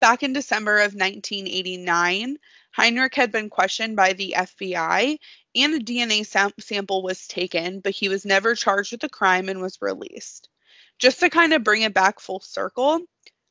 Back 0.00 0.22
in 0.22 0.34
December 0.34 0.78
of 0.78 0.94
1989, 0.94 2.36
Heinrich 2.72 3.14
had 3.14 3.32
been 3.32 3.48
questioned 3.48 3.96
by 3.96 4.12
the 4.12 4.34
FBI 4.36 5.18
and 5.54 5.74
a 5.74 5.78
DNA 5.78 6.26
sam- 6.26 6.52
sample 6.60 7.02
was 7.02 7.26
taken, 7.26 7.80
but 7.80 7.94
he 7.94 8.10
was 8.10 8.26
never 8.26 8.54
charged 8.54 8.92
with 8.92 9.00
the 9.00 9.08
crime 9.08 9.48
and 9.48 9.62
was 9.62 9.80
released. 9.80 10.50
Just 10.98 11.20
to 11.20 11.30
kind 11.30 11.54
of 11.54 11.64
bring 11.64 11.80
it 11.80 11.94
back 11.94 12.20
full 12.20 12.40
circle, 12.40 13.00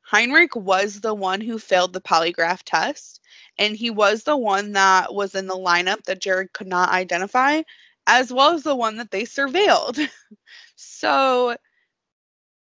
Heinrich 0.03 0.55
was 0.55 1.01
the 1.01 1.15
one 1.15 1.41
who 1.41 1.57
failed 1.57 1.93
the 1.93 2.01
polygraph 2.01 2.61
test, 2.63 3.21
and 3.57 3.75
he 3.75 3.89
was 3.89 4.21
the 4.21 4.37
one 4.37 4.73
that 4.73 5.11
was 5.13 5.33
in 5.33 5.47
the 5.47 5.57
lineup 5.57 6.03
that 6.03 6.21
Jared 6.21 6.53
could 6.53 6.67
not 6.67 6.89
identify, 6.89 7.63
as 8.05 8.31
well 8.31 8.53
as 8.53 8.61
the 8.61 8.75
one 8.75 8.97
that 8.97 9.09
they 9.09 9.23
surveilled. 9.23 10.07
so, 10.75 11.57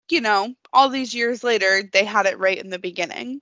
you 0.09 0.21
know, 0.21 0.55
all 0.73 0.89
these 0.89 1.13
years 1.13 1.43
later, 1.43 1.83
they 1.93 2.05
had 2.05 2.27
it 2.27 2.39
right 2.39 2.59
in 2.59 2.71
the 2.71 2.79
beginning 2.79 3.41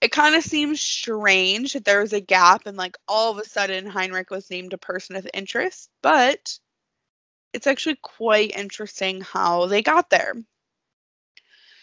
it 0.00 0.12
kind 0.12 0.36
of 0.36 0.44
seems 0.44 0.80
strange 0.80 1.72
that 1.72 1.84
there 1.84 2.00
was 2.00 2.12
a 2.12 2.20
gap 2.20 2.66
and 2.66 2.76
like 2.76 2.96
all 3.08 3.32
of 3.32 3.38
a 3.38 3.48
sudden 3.48 3.86
Heinrich 3.86 4.30
was 4.30 4.50
named 4.50 4.72
a 4.72 4.78
person 4.78 5.16
of 5.16 5.28
interest, 5.34 5.90
but 6.02 6.58
it's 7.52 7.66
actually 7.66 7.98
quite 8.00 8.56
interesting 8.56 9.20
how 9.22 9.66
they 9.66 9.82
got 9.82 10.08
there. 10.10 10.34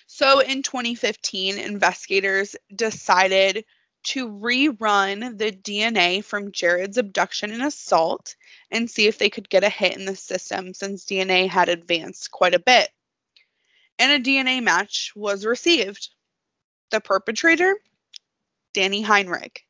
So 0.08 0.40
in 0.40 0.64
2015, 0.64 1.58
investigators 1.58 2.56
decided 2.74 3.66
to 4.04 4.30
rerun 4.30 5.38
the 5.38 5.52
DNA 5.52 6.24
from 6.24 6.52
Jared's 6.52 6.98
abduction 6.98 7.52
and 7.52 7.64
assault 7.64 8.36
and 8.70 8.90
see 8.90 9.08
if 9.08 9.18
they 9.18 9.32
could 9.32 9.50
get 9.50 9.64
a 9.64 9.70
hit 9.70 9.98
in 9.98 10.06
the 10.06 10.16
system 10.16 10.74
since 10.74 11.06
DNA 11.06 11.50
had 11.50 11.70
advanced 11.70 12.32
quite 12.32 12.54
a 12.54 12.60
bit. 12.60 12.90
And 13.98 14.12
a 14.12 14.24
DNA 14.24 14.62
match 14.62 15.12
was 15.16 15.46
received. 15.46 16.10
The 16.92 17.02
perpetrator 17.02 17.76
Danny 18.76 19.02
Heinrich. 19.02 19.66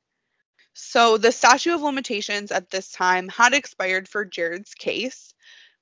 So 0.74 1.18
the 1.18 1.32
statute 1.32 1.76
of 1.76 1.84
limitations 1.84 2.52
at 2.52 2.72
this 2.72 2.92
time 2.92 3.30
had 3.30 3.54
expired 3.54 4.10
for 4.10 4.26
Jared's 4.26 4.74
case, 4.74 5.36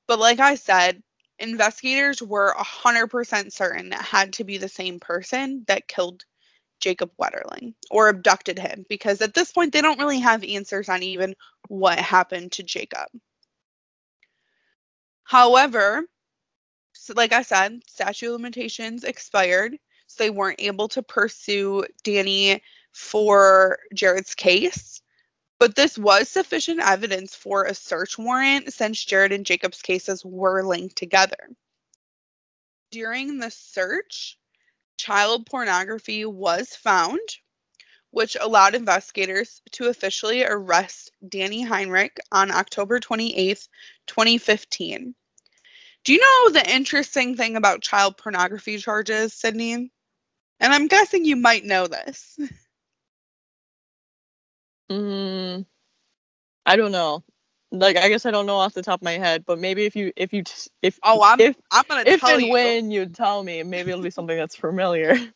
but 0.07 0.19
like 0.19 0.41
I 0.41 0.55
said, 0.55 1.01
investigators 1.39 2.21
were 2.21 2.53
100% 2.53 3.53
certain 3.53 3.93
it 3.93 4.01
had 4.01 4.33
to 4.33 4.43
be 4.43 4.57
the 4.57 4.67
same 4.67 4.99
person 4.99 5.63
that 5.67 5.87
killed 5.87 6.25
Jacob 6.81 7.11
Wetterling 7.19 7.75
or 7.89 8.09
abducted 8.09 8.59
him 8.59 8.85
because 8.89 9.21
at 9.21 9.33
this 9.33 9.53
point 9.53 9.71
they 9.71 9.81
don't 9.81 9.99
really 9.99 10.19
have 10.19 10.43
answers 10.43 10.89
on 10.89 11.01
even 11.01 11.33
what 11.69 11.97
happened 11.97 12.51
to 12.51 12.63
Jacob. 12.63 13.07
However, 15.23 16.03
so 16.91 17.13
like 17.15 17.31
I 17.31 17.43
said, 17.43 17.81
statute 17.87 18.27
of 18.27 18.33
limitations 18.33 19.05
expired, 19.05 19.77
so 20.07 20.23
they 20.23 20.29
weren't 20.29 20.59
able 20.59 20.89
to 20.89 21.01
pursue 21.01 21.85
Danny 22.03 22.61
for 22.93 23.79
Jared's 23.93 24.35
case. 24.35 25.01
But 25.59 25.75
this 25.75 25.97
was 25.97 26.29
sufficient 26.29 26.79
evidence 26.79 27.35
for 27.35 27.65
a 27.65 27.73
search 27.73 28.17
warrant 28.17 28.73
since 28.73 29.03
Jared 29.03 29.31
and 29.31 29.45
Jacob's 29.45 29.81
cases 29.81 30.23
were 30.23 30.63
linked 30.63 30.95
together. 30.95 31.49
During 32.91 33.39
the 33.39 33.49
search, 33.49 34.37
child 34.97 35.45
pornography 35.45 36.25
was 36.25 36.75
found, 36.75 37.19
which 38.11 38.37
allowed 38.39 38.75
investigators 38.75 39.61
to 39.71 39.87
officially 39.87 40.43
arrest 40.43 41.11
Danny 41.27 41.63
Heinrich 41.63 42.19
on 42.31 42.51
October 42.51 42.99
28, 42.99 43.67
2015. 44.05 45.15
Do 46.03 46.13
you 46.13 46.19
know 46.19 46.49
the 46.49 46.69
interesting 46.69 47.37
thing 47.37 47.55
about 47.55 47.81
child 47.81 48.17
pornography 48.17 48.77
charges, 48.77 49.33
Sydney? 49.33 49.73
And 50.59 50.73
I'm 50.73 50.87
guessing 50.87 51.25
you 51.25 51.37
might 51.37 51.63
know 51.63 51.87
this. 51.87 52.37
Mm, 54.93 55.65
I 56.65 56.75
don't 56.75 56.91
know. 56.91 57.23
Like 57.71 57.97
I 57.97 58.09
guess 58.09 58.25
I 58.25 58.31
don't 58.31 58.45
know 58.45 58.57
off 58.57 58.73
the 58.73 58.83
top 58.83 58.99
of 59.01 59.03
my 59.03 59.13
head, 59.13 59.45
but 59.45 59.59
maybe 59.59 59.85
if 59.85 59.95
you 59.95 60.13
if 60.15 60.33
you 60.33 60.43
t- 60.43 60.69
if 60.83 60.99
Oh, 61.03 61.21
I'm 61.23 61.39
if 61.39 61.55
I'm 61.71 61.83
gonna 61.89 62.05
if 62.05 62.19
tell 62.19 62.39
and 62.39 62.41
you. 62.41 62.51
when 62.51 62.91
you 62.91 63.07
tell 63.07 63.43
me, 63.43 63.63
maybe 63.63 63.91
it'll 63.91 64.03
be 64.03 64.11
something 64.11 64.37
that's 64.37 64.55
familiar. 64.55 65.15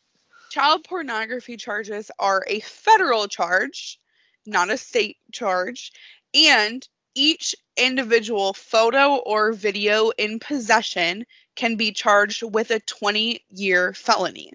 Child 0.50 0.84
pornography 0.84 1.56
charges 1.56 2.10
are 2.18 2.44
a 2.46 2.60
federal 2.60 3.28
charge, 3.28 3.98
not 4.46 4.70
a 4.70 4.76
state 4.78 5.18
charge, 5.32 5.92
and 6.34 6.86
each 7.14 7.54
individual 7.76 8.52
photo 8.54 9.16
or 9.16 9.52
video 9.52 10.10
in 10.10 10.38
possession 10.38 11.26
can 11.56 11.76
be 11.76 11.92
charged 11.92 12.42
with 12.42 12.70
a 12.70 12.80
20 12.80 13.44
year 13.50 13.92
felony. 13.94 14.52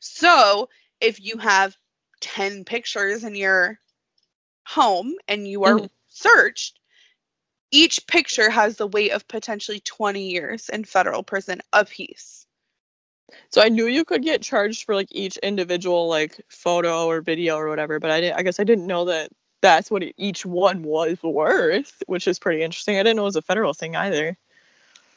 So, 0.00 0.68
if 1.00 1.20
you 1.20 1.38
have 1.38 1.76
10 2.20 2.64
pictures 2.64 3.24
in 3.24 3.34
your 3.34 3.78
home 4.66 5.14
and 5.28 5.46
you 5.48 5.64
are 5.64 5.80
Mhm. 5.80 5.90
searched, 6.08 6.78
each 7.70 8.06
picture 8.06 8.50
has 8.50 8.76
the 8.76 8.86
weight 8.86 9.12
of 9.12 9.26
potentially 9.28 9.80
20 9.80 10.30
years 10.30 10.68
in 10.68 10.84
federal 10.84 11.22
prison 11.22 11.60
apiece. 11.72 12.46
So 13.50 13.62
I 13.62 13.68
knew 13.68 13.86
you 13.86 14.04
could 14.04 14.22
get 14.22 14.42
charged 14.42 14.84
for 14.84 14.94
like 14.94 15.08
each 15.10 15.36
individual 15.38 16.08
like 16.08 16.40
photo 16.48 17.06
or 17.06 17.20
video 17.20 17.56
or 17.56 17.68
whatever, 17.68 17.98
but 18.00 18.10
I 18.10 18.20
didn't. 18.20 18.38
I 18.38 18.42
guess 18.42 18.60
I 18.60 18.64
didn't 18.64 18.86
know 18.86 19.06
that 19.06 19.30
that's 19.62 19.90
what 19.90 20.02
each 20.16 20.44
one 20.44 20.82
was 20.82 21.22
worth, 21.22 22.02
which 22.06 22.26
is 22.28 22.38
pretty 22.38 22.62
interesting. 22.62 22.96
I 22.96 23.02
didn't 23.02 23.16
know 23.16 23.22
it 23.22 23.26
was 23.26 23.36
a 23.36 23.42
federal 23.42 23.74
thing 23.74 23.96
either. 23.96 24.36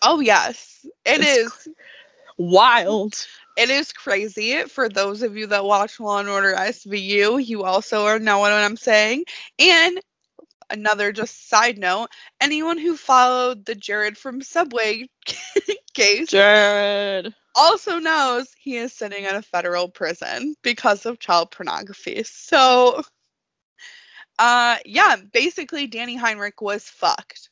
Oh, 0.01 0.19
yes, 0.19 0.85
it 1.05 1.21
It's 1.21 1.23
is. 1.23 1.67
Wild. 2.37 3.15
It 3.57 3.69
is 3.69 3.93
crazy. 3.93 4.63
For 4.63 4.89
those 4.89 5.21
of 5.21 5.37
you 5.37 5.47
that 5.47 5.63
watch 5.63 5.99
Law 5.99 6.19
and 6.19 6.27
Order 6.27 6.53
SVU, 6.53 7.45
you 7.45 7.63
also 7.63 8.05
are 8.05 8.19
know 8.19 8.39
what 8.39 8.51
I'm 8.51 8.75
saying. 8.75 9.23
And 9.57 9.99
another 10.69 11.11
just 11.11 11.49
side 11.49 11.77
note, 11.77 12.09
anyone 12.41 12.77
who 12.77 12.97
followed 12.97 13.65
the 13.65 13.75
Jared 13.75 14.17
from 14.17 14.41
Subway 14.41 15.07
case 15.93 16.29
Jared. 16.29 17.33
also 17.55 17.99
knows 17.99 18.51
he 18.57 18.75
is 18.75 18.91
sitting 18.93 19.23
in 19.23 19.35
a 19.35 19.41
federal 19.41 19.89
prison 19.89 20.55
because 20.61 21.05
of 21.05 21.19
child 21.19 21.51
pornography. 21.51 22.23
So 22.23 23.01
uh 24.37 24.77
yeah, 24.85 25.15
basically 25.31 25.87
Danny 25.87 26.15
Heinrich 26.15 26.61
was 26.61 26.83
fucked. 26.83 27.49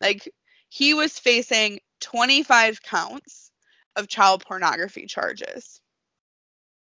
Like 0.00 0.32
he 0.68 0.94
was 0.94 1.18
facing 1.18 1.80
25 2.00 2.82
counts 2.82 3.50
of 3.96 4.08
child 4.08 4.44
pornography 4.44 5.06
charges. 5.06 5.80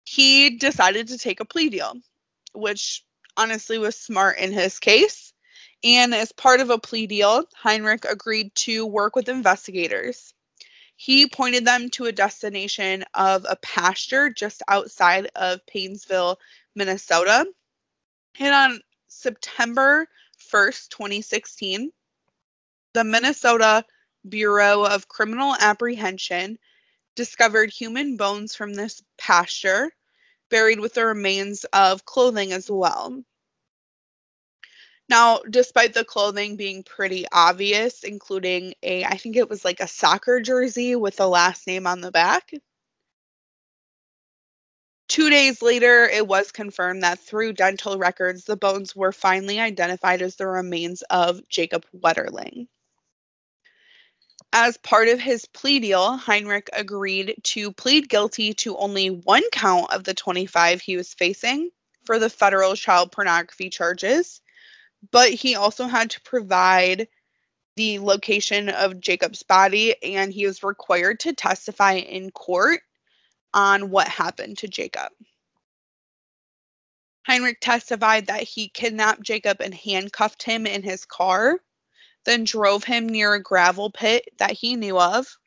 He 0.04 0.58
decided 0.58 1.10
to 1.10 1.17
take 1.17 1.39
a 1.39 1.45
plea 1.45 1.69
deal, 1.69 1.93
which 2.54 3.04
honestly 3.36 3.78
was 3.78 3.95
smart 3.95 4.38
in 4.39 4.52
his 4.52 4.80
case. 4.80 5.34
And 5.84 6.13
as 6.13 6.32
part 6.32 6.60
of 6.60 6.69
a 6.69 6.78
plea 6.78 7.08
deal, 7.08 7.45
Heinrich 7.56 8.06
agreed 8.06 8.54
to 8.56 8.86
work 8.86 9.15
with 9.15 9.30
investigators. 9.30 10.34
He 10.95 11.28
pointed 11.28 11.63
them 11.65 11.89
to 11.91 12.06
a 12.06 12.12
destination 12.12 13.06
of 13.13 13.45
a 13.48 13.56
pasture 13.56 14.30
just 14.30 14.62
outside 14.67 15.30
of 15.36 15.65
Paynesville, 15.65 16.36
Minnesota. 16.76 17.45
And 18.39 18.54
on 18.54 18.82
September 19.08 20.08
1st, 20.52 20.89
2016, 20.89 21.91
the 22.93 23.04
Minnesota 23.04 23.86
Bureau 24.28 24.84
of 24.84 25.08
Criminal 25.08 25.56
Apprehension 25.58 26.60
discovered 27.19 27.69
human 27.69 28.15
bones 28.15 28.55
from 28.55 28.73
this 28.73 29.03
pasture, 29.17 29.91
buried 30.49 30.79
with 30.79 30.93
the 30.93 31.05
remains 31.05 31.65
of 31.65 32.05
clothing 32.05 32.53
as 32.53 32.71
well. 32.71 33.21
Now, 35.10 35.39
despite 35.39 35.93
the 35.93 36.05
clothing 36.05 36.55
being 36.55 36.82
pretty 36.84 37.25
obvious, 37.29 38.05
including 38.05 38.73
a, 38.82 39.03
I 39.03 39.17
think 39.17 39.36
it 39.36 39.49
was 39.49 39.65
like 39.65 39.82
a 39.82 39.88
soccer 39.88 40.39
jersey 40.39 40.95
with 40.95 41.17
the 41.17 41.27
last 41.27 41.67
name 41.67 41.86
on 41.88 41.99
the 41.99 42.12
back, 42.12 42.53
two 45.10 45.29
days 45.29 45.62
later, 45.62 46.05
it 46.05 46.25
was 46.25 46.53
confirmed 46.53 47.03
that 47.03 47.19
through 47.19 47.51
dental 47.51 47.97
records, 47.97 48.45
the 48.45 48.55
bones 48.55 48.95
were 48.95 49.12
finally 49.12 49.60
identified 49.60 50.21
as 50.21 50.38
the 50.38 50.47
remains 50.47 51.01
of 51.10 51.41
Jacob 51.49 51.86
Wetterling. 51.93 52.69
As 54.52 54.78
part 54.78 55.10
of 55.10 55.20
his 55.20 55.46
plea 55.46 55.80
deal, 55.80 56.18
Heinrich 56.18 56.70
agreed 56.74 57.36
to 57.44 57.72
plead 57.72 58.10
guilty 58.10 58.54
to 58.56 58.78
only 58.78 59.10
one 59.10 59.44
count 59.52 59.94
of 59.94 60.04
the 60.04 60.16
25 60.16 60.82
he 60.82 60.98
was 60.98 61.14
facing 61.14 61.70
for 62.06 62.18
the 62.18 62.32
federal 62.32 62.76
child 62.76 63.12
pornography 63.12 63.70
charges, 63.70 64.42
but 65.12 65.32
he 65.32 65.56
also 65.56 65.86
had 65.86 66.10
to 66.12 66.22
provide 66.22 67.08
the 67.76 68.00
location 68.00 68.70
of 68.70 69.00
Jacob's 69.00 69.44
body 69.44 69.96
and 70.04 70.34
he 70.34 70.48
was 70.48 70.64
required 70.64 71.20
to 71.22 71.34
testify 71.34 71.94
in 71.94 72.32
court 72.32 72.82
on 73.54 73.92
what 73.92 74.08
happened 74.08 74.58
to 74.58 74.68
Jacob. 74.68 75.12
Heinrich 77.26 77.62
testified 77.62 78.28
that 78.28 78.42
he 78.42 78.68
kidnapped 78.68 79.22
Jacob 79.22 79.62
and 79.62 79.74
handcuffed 79.74 80.42
him 80.42 80.66
in 80.66 80.82
his 80.82 81.06
car 81.06 81.60
then 82.25 82.43
drove 82.43 82.84
him 82.84 83.08
near 83.08 83.34
a 83.34 83.41
gravel 83.41 83.91
pit 83.91 84.27
that 84.38 84.51
he 84.51 84.75
knew 84.75 84.99
of. 84.99 85.38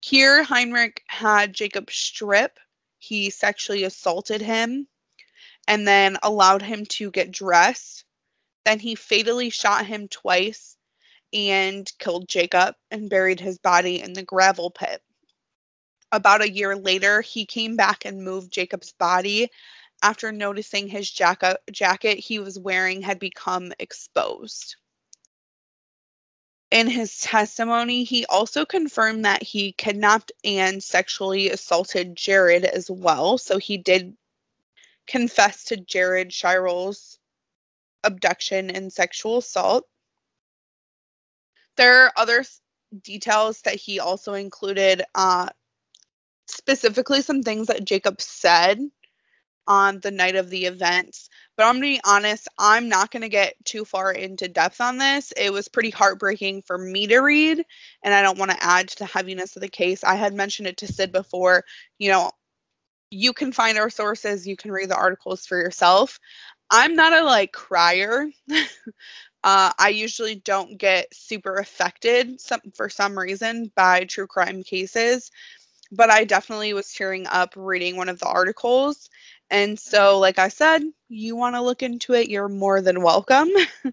Here, 0.00 0.42
Heinrich 0.42 1.02
had 1.06 1.54
Jacob 1.54 1.90
strip. 1.90 2.58
He 2.98 3.30
sexually 3.30 3.84
assaulted 3.84 4.40
him 4.40 4.86
and 5.66 5.86
then 5.86 6.18
allowed 6.22 6.62
him 6.62 6.86
to 6.86 7.10
get 7.10 7.30
dressed. 7.30 8.04
Then 8.64 8.78
he 8.78 8.94
fatally 8.94 9.50
shot 9.50 9.86
him 9.86 10.08
twice 10.08 10.76
and 11.32 11.90
killed 11.98 12.28
Jacob 12.28 12.76
and 12.90 13.10
buried 13.10 13.40
his 13.40 13.58
body 13.58 14.00
in 14.00 14.12
the 14.12 14.22
gravel 14.22 14.70
pit. 14.70 15.02
About 16.12 16.42
a 16.42 16.50
year 16.50 16.76
later, 16.76 17.22
he 17.22 17.44
came 17.44 17.76
back 17.76 18.04
and 18.04 18.24
moved 18.24 18.52
Jacob's 18.52 18.92
body 18.92 19.50
after 20.02 20.30
noticing 20.30 20.86
his 20.86 21.10
jacket, 21.10 21.56
jacket 21.72 22.18
he 22.18 22.38
was 22.38 22.58
wearing 22.58 23.02
had 23.02 23.18
become 23.18 23.72
exposed. 23.78 24.76
In 26.74 26.88
his 26.88 27.20
testimony, 27.20 28.02
he 28.02 28.26
also 28.26 28.64
confirmed 28.64 29.26
that 29.26 29.44
he 29.44 29.70
kidnapped 29.70 30.32
and 30.42 30.82
sexually 30.82 31.50
assaulted 31.50 32.16
Jared 32.16 32.64
as 32.64 32.90
well. 32.90 33.38
So 33.38 33.58
he 33.58 33.76
did 33.76 34.16
confess 35.06 35.66
to 35.66 35.76
Jared 35.76 36.30
Scheierl's 36.30 37.20
abduction 38.02 38.72
and 38.72 38.92
sexual 38.92 39.38
assault. 39.38 39.86
There 41.76 42.06
are 42.06 42.12
other 42.16 42.44
details 43.04 43.60
that 43.62 43.76
he 43.76 44.00
also 44.00 44.34
included, 44.34 45.04
uh, 45.14 45.50
specifically 46.48 47.22
some 47.22 47.44
things 47.44 47.68
that 47.68 47.84
Jacob 47.84 48.20
said 48.20 48.80
on 49.68 50.00
the 50.00 50.10
night 50.10 50.34
of 50.34 50.50
the 50.50 50.66
events. 50.66 51.28
But 51.56 51.66
I'm 51.66 51.80
going 51.80 51.94
to 51.94 51.98
be 51.98 52.00
honest, 52.04 52.48
I'm 52.58 52.88
not 52.88 53.10
going 53.10 53.22
to 53.22 53.28
get 53.28 53.54
too 53.64 53.84
far 53.84 54.10
into 54.12 54.48
depth 54.48 54.80
on 54.80 54.98
this. 54.98 55.32
It 55.36 55.52
was 55.52 55.68
pretty 55.68 55.90
heartbreaking 55.90 56.62
for 56.62 56.76
me 56.76 57.06
to 57.06 57.18
read, 57.18 57.64
and 58.02 58.14
I 58.14 58.22
don't 58.22 58.38
want 58.38 58.50
to 58.50 58.62
add 58.62 58.88
to 58.88 58.98
the 58.98 59.06
heaviness 59.06 59.54
of 59.54 59.62
the 59.62 59.68
case. 59.68 60.02
I 60.02 60.16
had 60.16 60.34
mentioned 60.34 60.66
it 60.68 60.78
to 60.78 60.92
Sid 60.92 61.12
before. 61.12 61.64
You 61.98 62.10
know, 62.10 62.32
you 63.10 63.32
can 63.32 63.52
find 63.52 63.78
our 63.78 63.90
sources, 63.90 64.46
you 64.46 64.56
can 64.56 64.72
read 64.72 64.88
the 64.90 64.96
articles 64.96 65.46
for 65.46 65.56
yourself. 65.56 66.18
I'm 66.70 66.96
not 66.96 67.12
a 67.12 67.22
like 67.22 67.52
crier. 67.52 68.28
uh, 69.44 69.72
I 69.78 69.88
usually 69.90 70.34
don't 70.34 70.78
get 70.78 71.14
super 71.14 71.56
affected 71.56 72.40
some, 72.40 72.60
for 72.74 72.88
some 72.88 73.18
reason 73.18 73.70
by 73.76 74.04
true 74.04 74.26
crime 74.26 74.62
cases, 74.62 75.30
but 75.92 76.10
I 76.10 76.24
definitely 76.24 76.72
was 76.72 76.92
tearing 76.92 77.26
up 77.26 77.52
reading 77.56 77.96
one 77.96 78.08
of 78.08 78.18
the 78.18 78.26
articles. 78.26 79.10
And 79.50 79.78
so, 79.78 80.18
like 80.18 80.38
I 80.38 80.48
said, 80.48 80.82
you 81.08 81.36
want 81.36 81.54
to 81.54 81.62
look 81.62 81.82
into 81.82 82.14
it, 82.14 82.28
you're 82.28 82.48
more 82.48 82.80
than 82.80 83.02
welcome. 83.02 83.50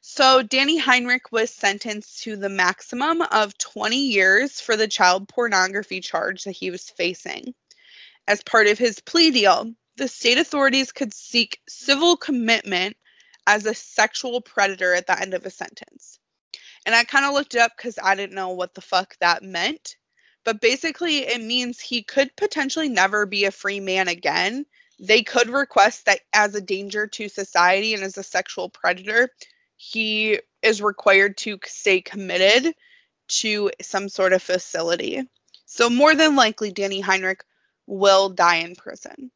so, 0.00 0.42
Danny 0.42 0.78
Heinrich 0.78 1.30
was 1.30 1.50
sentenced 1.50 2.22
to 2.24 2.36
the 2.36 2.48
maximum 2.48 3.22
of 3.22 3.56
20 3.58 3.96
years 3.96 4.60
for 4.60 4.76
the 4.76 4.88
child 4.88 5.28
pornography 5.28 6.00
charge 6.00 6.44
that 6.44 6.52
he 6.52 6.70
was 6.70 6.90
facing. 6.90 7.54
As 8.26 8.42
part 8.42 8.66
of 8.66 8.78
his 8.78 9.00
plea 9.00 9.30
deal, 9.30 9.72
the 9.96 10.08
state 10.08 10.38
authorities 10.38 10.92
could 10.92 11.12
seek 11.12 11.60
civil 11.68 12.16
commitment 12.16 12.96
as 13.46 13.66
a 13.66 13.74
sexual 13.74 14.40
predator 14.40 14.94
at 14.94 15.06
the 15.06 15.20
end 15.20 15.34
of 15.34 15.46
a 15.46 15.50
sentence. 15.50 16.18
And 16.86 16.94
I 16.94 17.04
kind 17.04 17.24
of 17.24 17.34
looked 17.34 17.54
it 17.54 17.60
up 17.60 17.72
because 17.76 17.98
I 18.02 18.14
didn't 18.14 18.34
know 18.34 18.50
what 18.50 18.74
the 18.74 18.80
fuck 18.80 19.16
that 19.20 19.42
meant. 19.42 19.96
But 20.44 20.60
basically, 20.60 21.18
it 21.18 21.42
means 21.42 21.80
he 21.80 22.02
could 22.02 22.34
potentially 22.36 22.88
never 22.88 23.26
be 23.26 23.44
a 23.44 23.50
free 23.50 23.80
man 23.80 24.08
again. 24.08 24.64
They 24.98 25.22
could 25.22 25.48
request 25.50 26.06
that 26.06 26.20
as 26.32 26.54
a 26.54 26.60
danger 26.60 27.06
to 27.06 27.28
society 27.28 27.94
and 27.94 28.02
as 28.02 28.16
a 28.16 28.22
sexual 28.22 28.68
predator, 28.68 29.30
he 29.76 30.40
is 30.62 30.82
required 30.82 31.36
to 31.38 31.58
stay 31.66 32.00
committed 32.00 32.74
to 33.28 33.70
some 33.80 34.08
sort 34.08 34.32
of 34.32 34.42
facility. 34.42 35.22
So, 35.66 35.90
more 35.90 36.14
than 36.14 36.34
likely, 36.34 36.72
Danny 36.72 37.00
Heinrich 37.00 37.44
will 37.86 38.30
die 38.30 38.56
in 38.56 38.74
prison. 38.74 39.30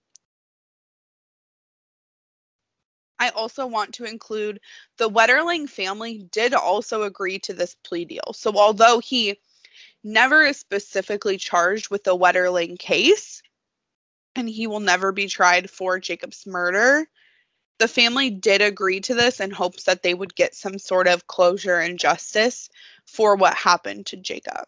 I 3.19 3.29
also 3.29 3.67
want 3.67 3.95
to 3.95 4.05
include 4.05 4.61
the 4.97 5.09
Wetterling 5.09 5.69
family 5.69 6.27
did 6.33 6.55
also 6.55 7.03
agree 7.03 7.39
to 7.41 7.53
this 7.53 7.77
plea 7.85 8.05
deal. 8.05 8.33
So, 8.33 8.53
although 8.57 8.99
he 8.99 9.39
never 10.05 10.43
is 10.43 10.59
specifically 10.59 11.37
charged 11.37 11.91
with 11.91 12.05
the 12.05 12.17
Wetterling 12.17 12.79
case, 12.79 13.43
and 14.35 14.49
he 14.49 14.67
will 14.67 14.81
never 14.81 15.13
be 15.13 15.29
tried 15.29 15.71
for 15.71 15.99
Jacob's 15.99 16.47
murder, 16.47 17.07
the 17.79 17.89
family 17.89 18.31
did 18.31 18.63
agree 18.63 19.01
to 19.01 19.15
this 19.15 19.41
in 19.41 19.51
hopes 19.51 19.85
that 19.85 20.03
they 20.03 20.15
would 20.15 20.35
get 20.35 20.55
some 20.55 20.79
sort 20.79 21.09
of 21.09 21.27
closure 21.27 21.79
and 21.79 21.99
justice 21.99 22.69
for 23.07 23.35
what 23.35 23.55
happened 23.55 24.07
to 24.07 24.17
Jacob 24.17 24.67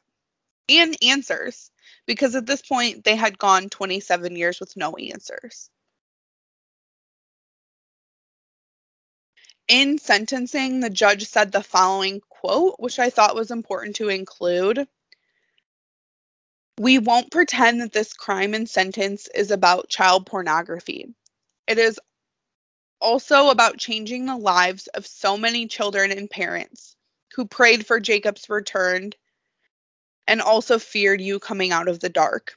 and 0.68 0.96
answers 1.02 1.70
because 2.06 2.34
at 2.34 2.46
this 2.46 2.62
point 2.62 3.04
they 3.04 3.16
had 3.16 3.38
gone 3.38 3.68
27 3.68 4.34
years 4.36 4.60
with 4.60 4.76
no 4.76 4.94
answers. 4.96 5.70
In 9.68 9.98
sentencing, 9.98 10.80
the 10.80 10.90
judge 10.90 11.26
said 11.26 11.52
the 11.52 11.62
following 11.62 12.20
quote, 12.28 12.76
which 12.78 12.98
I 12.98 13.10
thought 13.10 13.34
was 13.34 13.50
important 13.50 13.96
to 13.96 14.08
include. 14.08 14.86
We 16.78 16.98
won't 16.98 17.30
pretend 17.30 17.80
that 17.80 17.92
this 17.92 18.12
crime 18.12 18.52
and 18.54 18.68
sentence 18.68 19.28
is 19.32 19.50
about 19.50 19.88
child 19.88 20.26
pornography. 20.26 21.14
It 21.68 21.78
is 21.78 22.00
also 23.00 23.50
about 23.50 23.78
changing 23.78 24.26
the 24.26 24.36
lives 24.36 24.88
of 24.88 25.06
so 25.06 25.36
many 25.36 25.66
children 25.68 26.10
and 26.10 26.28
parents 26.28 26.96
who 27.34 27.46
prayed 27.46 27.86
for 27.86 28.00
Jacob's 28.00 28.48
return 28.48 29.10
and 30.26 30.40
also 30.40 30.78
feared 30.78 31.20
you 31.20 31.38
coming 31.38 31.70
out 31.70 31.88
of 31.88 32.00
the 32.00 32.08
dark. 32.08 32.56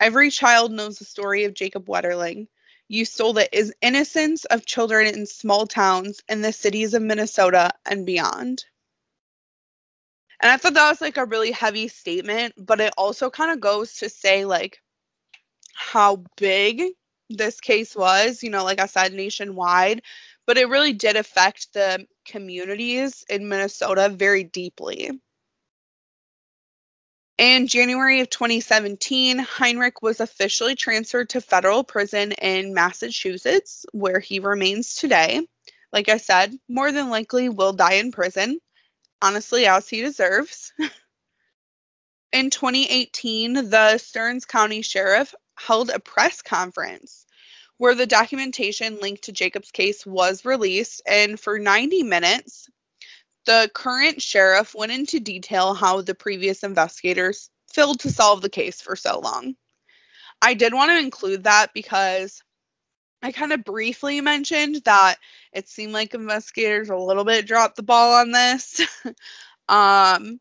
Every 0.00 0.30
child 0.30 0.72
knows 0.72 0.98
the 0.98 1.04
story 1.04 1.44
of 1.44 1.54
Jacob 1.54 1.86
Wetterling. 1.86 2.48
You 2.88 3.04
stole 3.04 3.32
the 3.32 3.74
innocence 3.80 4.44
of 4.44 4.66
children 4.66 5.08
in 5.08 5.26
small 5.26 5.66
towns 5.66 6.20
in 6.28 6.42
the 6.42 6.52
cities 6.52 6.94
of 6.94 7.02
Minnesota 7.02 7.72
and 7.84 8.06
beyond. 8.06 8.64
And 10.42 10.50
I 10.50 10.56
thought 10.56 10.74
that 10.74 10.90
was 10.90 11.00
like 11.00 11.16
a 11.16 11.24
really 11.24 11.52
heavy 11.52 11.86
statement, 11.86 12.54
but 12.58 12.80
it 12.80 12.92
also 12.98 13.30
kind 13.30 13.52
of 13.52 13.60
goes 13.60 13.94
to 13.98 14.08
say 14.08 14.44
like 14.44 14.80
how 15.72 16.24
big 16.36 16.82
this 17.30 17.60
case 17.60 17.94
was, 17.94 18.42
you 18.42 18.50
know, 18.50 18.64
like 18.64 18.80
I 18.80 18.86
said, 18.86 19.12
nationwide, 19.12 20.02
but 20.46 20.58
it 20.58 20.68
really 20.68 20.92
did 20.92 21.16
affect 21.16 21.72
the 21.72 22.06
communities 22.26 23.24
in 23.30 23.48
Minnesota 23.48 24.08
very 24.08 24.42
deeply. 24.42 25.10
In 27.38 27.66
January 27.68 28.20
of 28.20 28.28
2017, 28.28 29.38
Heinrich 29.38 30.02
was 30.02 30.20
officially 30.20 30.74
transferred 30.74 31.30
to 31.30 31.40
federal 31.40 31.82
prison 31.82 32.32
in 32.32 32.74
Massachusetts, 32.74 33.86
where 33.92 34.20
he 34.20 34.40
remains 34.40 34.96
today. 34.96 35.40
Like 35.92 36.08
I 36.08 36.18
said, 36.18 36.54
more 36.68 36.92
than 36.92 37.10
likely 37.10 37.48
will 37.48 37.72
die 37.72 37.94
in 37.94 38.12
prison, 38.12 38.60
honestly, 39.22 39.66
as 39.66 39.88
he 39.88 40.02
deserves. 40.02 40.72
in 42.32 42.50
2018, 42.50 43.70
the 43.70 43.96
Stearns 43.98 44.44
County 44.44 44.82
Sheriff 44.82 45.34
held 45.56 45.90
a 45.90 46.00
press 46.00 46.42
conference 46.42 47.24
where 47.78 47.94
the 47.94 48.06
documentation 48.06 48.98
linked 49.00 49.24
to 49.24 49.32
Jacob's 49.32 49.70
case 49.70 50.04
was 50.04 50.44
released, 50.44 51.02
and 51.06 51.38
for 51.40 51.58
90 51.58 52.02
minutes, 52.02 52.68
the 53.44 53.70
current 53.74 54.22
sheriff 54.22 54.74
went 54.74 54.92
into 54.92 55.18
detail 55.18 55.74
how 55.74 56.00
the 56.00 56.14
previous 56.14 56.62
investigators 56.62 57.50
failed 57.72 58.00
to 58.00 58.10
solve 58.10 58.40
the 58.40 58.48
case 58.48 58.80
for 58.80 58.94
so 58.94 59.18
long. 59.18 59.56
I 60.40 60.54
did 60.54 60.74
want 60.74 60.90
to 60.90 60.98
include 60.98 61.44
that 61.44 61.72
because 61.74 62.42
I 63.22 63.30
kind 63.30 63.52
of 63.52 63.64
briefly 63.64 64.20
mentioned 64.20 64.82
that 64.84 65.16
it 65.52 65.68
seemed 65.68 65.92
like 65.92 66.14
investigators 66.14 66.88
a 66.88 66.96
little 66.96 67.24
bit 67.24 67.46
dropped 67.46 67.76
the 67.76 67.82
ball 67.82 68.14
on 68.14 68.32
this. 68.32 68.80
um, 69.68 70.40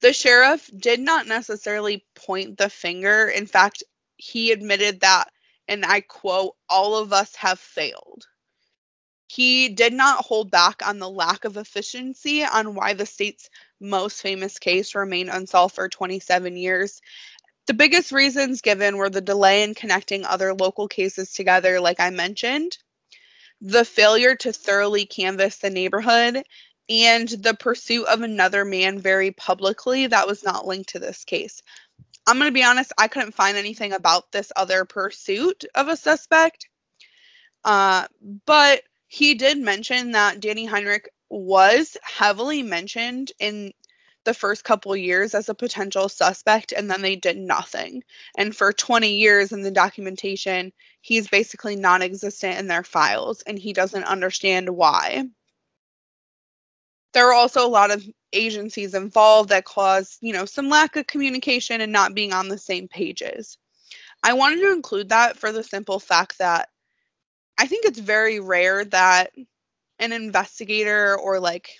the 0.00 0.12
sheriff 0.12 0.70
did 0.76 1.00
not 1.00 1.26
necessarily 1.26 2.04
point 2.14 2.58
the 2.58 2.68
finger. 2.68 3.28
In 3.28 3.46
fact, 3.46 3.82
he 4.16 4.52
admitted 4.52 5.00
that, 5.00 5.30
and 5.68 5.84
I 5.84 6.02
quote, 6.02 6.56
all 6.68 6.96
of 6.96 7.12
us 7.12 7.34
have 7.36 7.58
failed. 7.58 8.26
He 9.28 9.68
did 9.68 9.92
not 9.92 10.24
hold 10.24 10.50
back 10.50 10.86
on 10.86 10.98
the 10.98 11.08
lack 11.08 11.44
of 11.44 11.56
efficiency 11.56 12.44
on 12.44 12.74
why 12.74 12.94
the 12.94 13.06
state's 13.06 13.48
most 13.80 14.20
famous 14.20 14.58
case 14.58 14.94
remained 14.94 15.30
unsolved 15.30 15.76
for 15.76 15.88
27 15.88 16.56
years. 16.56 17.00
The 17.70 17.74
biggest 17.74 18.10
reasons 18.10 18.62
given 18.62 18.96
were 18.96 19.10
the 19.10 19.20
delay 19.20 19.62
in 19.62 19.76
connecting 19.76 20.24
other 20.24 20.54
local 20.54 20.88
cases 20.88 21.32
together, 21.32 21.78
like 21.78 22.00
I 22.00 22.10
mentioned, 22.10 22.76
the 23.60 23.84
failure 23.84 24.34
to 24.34 24.52
thoroughly 24.52 25.06
canvass 25.06 25.58
the 25.58 25.70
neighborhood, 25.70 26.42
and 26.88 27.28
the 27.28 27.54
pursuit 27.54 28.06
of 28.06 28.22
another 28.22 28.64
man 28.64 28.98
very 28.98 29.30
publicly 29.30 30.08
that 30.08 30.26
was 30.26 30.42
not 30.42 30.66
linked 30.66 30.88
to 30.90 30.98
this 30.98 31.22
case. 31.22 31.62
I'm 32.26 32.38
going 32.38 32.50
to 32.50 32.52
be 32.52 32.64
honest, 32.64 32.92
I 32.98 33.06
couldn't 33.06 33.36
find 33.36 33.56
anything 33.56 33.92
about 33.92 34.32
this 34.32 34.50
other 34.56 34.84
pursuit 34.84 35.64
of 35.72 35.86
a 35.86 35.96
suspect. 35.96 36.68
Uh, 37.64 38.08
but 38.46 38.82
he 39.06 39.34
did 39.36 39.58
mention 39.58 40.10
that 40.10 40.40
Danny 40.40 40.64
Heinrich 40.64 41.08
was 41.28 41.96
heavily 42.02 42.64
mentioned 42.64 43.30
in 43.38 43.72
the 44.30 44.34
first 44.34 44.62
couple 44.62 44.94
years 44.96 45.34
as 45.34 45.48
a 45.48 45.54
potential 45.56 46.08
suspect 46.08 46.70
and 46.70 46.88
then 46.88 47.02
they 47.02 47.16
did 47.16 47.36
nothing. 47.36 48.04
And 48.36 48.54
for 48.54 48.72
20 48.72 49.16
years 49.16 49.50
in 49.50 49.62
the 49.62 49.72
documentation, 49.72 50.72
he's 51.00 51.26
basically 51.26 51.74
non 51.74 52.00
existent 52.00 52.60
in 52.60 52.68
their 52.68 52.84
files 52.84 53.42
and 53.42 53.58
he 53.58 53.72
doesn't 53.72 54.04
understand 54.04 54.70
why. 54.70 55.24
There 57.12 57.26
are 57.26 57.32
also 57.32 57.66
a 57.66 57.68
lot 57.68 57.90
of 57.90 58.06
agencies 58.32 58.94
involved 58.94 59.48
that 59.48 59.64
cause, 59.64 60.16
you 60.20 60.32
know, 60.32 60.44
some 60.44 60.68
lack 60.68 60.94
of 60.94 61.08
communication 61.08 61.80
and 61.80 61.90
not 61.90 62.14
being 62.14 62.32
on 62.32 62.46
the 62.46 62.56
same 62.56 62.86
pages. 62.86 63.58
I 64.22 64.34
wanted 64.34 64.60
to 64.60 64.72
include 64.72 65.08
that 65.08 65.38
for 65.38 65.50
the 65.50 65.64
simple 65.64 65.98
fact 65.98 66.38
that 66.38 66.68
I 67.58 67.66
think 67.66 67.84
it's 67.84 67.98
very 67.98 68.38
rare 68.38 68.84
that 68.84 69.32
an 69.98 70.12
investigator 70.12 71.18
or 71.18 71.40
like 71.40 71.70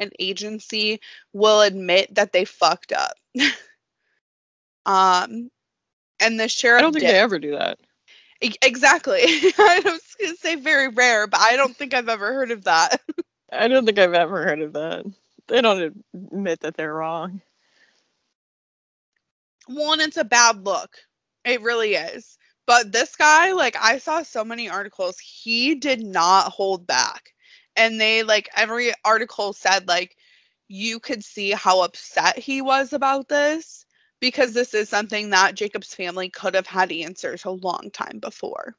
an 0.00 0.10
agency 0.18 1.00
will 1.32 1.60
admit 1.60 2.14
that 2.14 2.32
they 2.32 2.44
fucked 2.44 2.92
up. 2.92 3.14
um, 4.86 5.50
and 6.20 6.40
the 6.40 6.48
sheriff. 6.48 6.80
I 6.80 6.82
don't 6.82 6.92
think 6.92 7.04
did. 7.04 7.14
they 7.14 7.18
ever 7.18 7.38
do 7.38 7.52
that. 7.52 7.78
Exactly. 8.40 9.20
I 9.24 9.82
was 9.84 10.16
gonna 10.20 10.36
say 10.36 10.54
very 10.56 10.88
rare, 10.88 11.26
but 11.26 11.40
I 11.40 11.56
don't 11.56 11.76
think 11.76 11.92
I've 11.94 12.08
ever 12.08 12.32
heard 12.32 12.50
of 12.50 12.64
that. 12.64 13.00
I 13.52 13.68
don't 13.68 13.84
think 13.84 13.98
I've 13.98 14.14
ever 14.14 14.44
heard 14.44 14.60
of 14.60 14.72
that. 14.74 15.04
They 15.48 15.60
don't 15.60 16.04
admit 16.14 16.60
that 16.60 16.76
they're 16.76 16.94
wrong. 16.94 17.40
One, 19.66 20.00
it's 20.00 20.16
a 20.16 20.24
bad 20.24 20.64
look. 20.64 20.96
It 21.44 21.62
really 21.62 21.94
is. 21.94 22.38
But 22.66 22.92
this 22.92 23.16
guy, 23.16 23.52
like, 23.52 23.76
I 23.80 23.98
saw 23.98 24.22
so 24.22 24.44
many 24.44 24.68
articles, 24.68 25.18
he 25.18 25.74
did 25.74 26.00
not 26.00 26.52
hold 26.52 26.86
back. 26.86 27.34
And 27.80 27.98
they, 27.98 28.24
like, 28.24 28.50
every 28.54 28.92
article 29.02 29.54
said, 29.54 29.88
like, 29.88 30.14
you 30.68 31.00
could 31.00 31.24
see 31.24 31.52
how 31.52 31.80
upset 31.80 32.38
he 32.38 32.60
was 32.60 32.92
about 32.92 33.26
this 33.26 33.86
because 34.20 34.52
this 34.52 34.74
is 34.74 34.90
something 34.90 35.30
that 35.30 35.54
Jacob's 35.54 35.94
family 35.94 36.28
could 36.28 36.56
have 36.56 36.66
had 36.66 36.92
answers 36.92 37.46
a 37.46 37.50
long 37.50 37.90
time 37.90 38.18
before. 38.18 38.76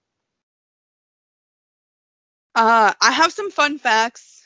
Uh, 2.53 2.93
I 3.01 3.11
have 3.11 3.33
some 3.33 3.49
fun 3.49 3.79
facts 3.79 4.43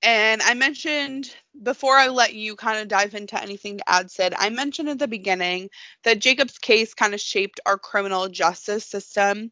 and 0.00 0.42
I 0.42 0.54
mentioned 0.54 1.34
before 1.60 1.96
I 1.96 2.06
let 2.06 2.34
you 2.34 2.54
kind 2.54 2.78
of 2.78 2.86
dive 2.86 3.16
into 3.16 3.42
anything 3.42 3.78
to 3.78 3.90
add, 3.90 4.12
Sid, 4.12 4.32
I 4.38 4.50
mentioned 4.50 4.90
at 4.90 5.00
the 5.00 5.08
beginning 5.08 5.70
that 6.04 6.20
Jacob's 6.20 6.58
case 6.58 6.94
kind 6.94 7.14
of 7.14 7.20
shaped 7.20 7.58
our 7.66 7.78
criminal 7.78 8.28
justice 8.28 8.86
system. 8.86 9.50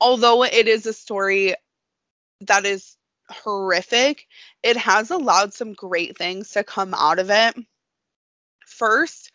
Although 0.00 0.42
it 0.42 0.66
is 0.66 0.86
a 0.86 0.92
story 0.92 1.54
that 2.40 2.66
is 2.66 2.97
horrific, 3.30 4.26
it 4.62 4.76
has 4.76 5.10
allowed 5.10 5.54
some 5.54 5.72
great 5.72 6.16
things 6.16 6.50
to 6.52 6.64
come 6.64 6.94
out 6.94 7.18
of 7.18 7.30
it. 7.30 7.56
First, 8.66 9.30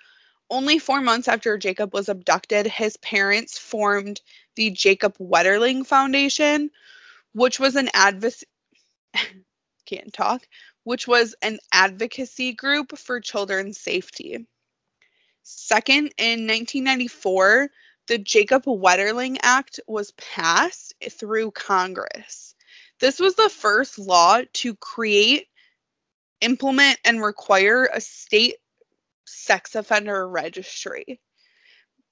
only 0.49 0.79
four 0.79 1.01
months 1.01 1.27
after 1.27 1.57
Jacob 1.57 1.93
was 1.93 2.09
abducted, 2.09 2.67
his 2.67 2.97
parents 2.97 3.57
formed 3.57 4.21
the 4.55 4.69
Jacob 4.69 5.17
Wetterling 5.17 5.85
Foundation, 5.85 6.69
which 7.33 7.59
was 7.59 7.75
an 7.75 7.89
advocacy 7.93 8.45
can't 9.85 10.13
talk, 10.13 10.47
which 10.83 11.07
was 11.07 11.35
an 11.41 11.59
advocacy 11.73 12.53
group 12.53 12.97
for 12.97 13.19
children's 13.19 13.79
safety. 13.79 14.45
Second, 15.43 16.13
in 16.17 16.47
1994, 16.47 17.69
the 18.07 18.17
Jacob 18.17 18.65
Wetterling 18.65 19.37
Act 19.41 19.79
was 19.87 20.11
passed 20.11 20.93
through 21.11 21.51
Congress. 21.51 22.52
This 23.03 23.19
was 23.19 23.35
the 23.35 23.49
first 23.49 23.99
law 23.99 24.39
to 24.53 24.75
create, 24.75 25.47
implement, 26.39 26.97
and 27.03 27.21
require 27.21 27.89
a 27.93 27.99
state 27.99 28.55
sex 29.25 29.75
offender 29.75 30.25
registry. 30.25 31.19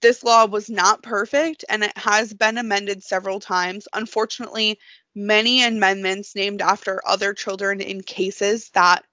This 0.01 0.21
law 0.21 0.47
was 0.47 0.69
not 0.69 1.01
perfect 1.01 1.63
and 1.69 1.85
it 1.85 1.97
has 1.97 2.33
been 2.33 2.57
amended 2.57 3.05
several 3.05 3.39
times. 3.39 3.87
Unfortunately, 3.93 4.79
many 5.15 5.63
amendments 5.63 6.35
named 6.35 6.61
after 6.61 7.01
other 7.07 7.33
children 7.33 7.79
in 7.79 8.03
cases 8.03 8.69
that 8.71 9.05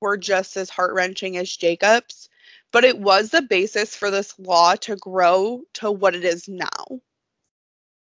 were 0.00 0.16
just 0.16 0.56
as 0.56 0.70
heart 0.70 0.92
wrenching 0.92 1.36
as 1.36 1.56
Jacob's, 1.56 2.28
but 2.72 2.82
it 2.82 2.98
was 2.98 3.30
the 3.30 3.42
basis 3.42 3.94
for 3.94 4.10
this 4.10 4.36
law 4.40 4.74
to 4.74 4.96
grow 4.96 5.62
to 5.74 5.88
what 5.88 6.16
it 6.16 6.24
is 6.24 6.48
now. 6.48 7.00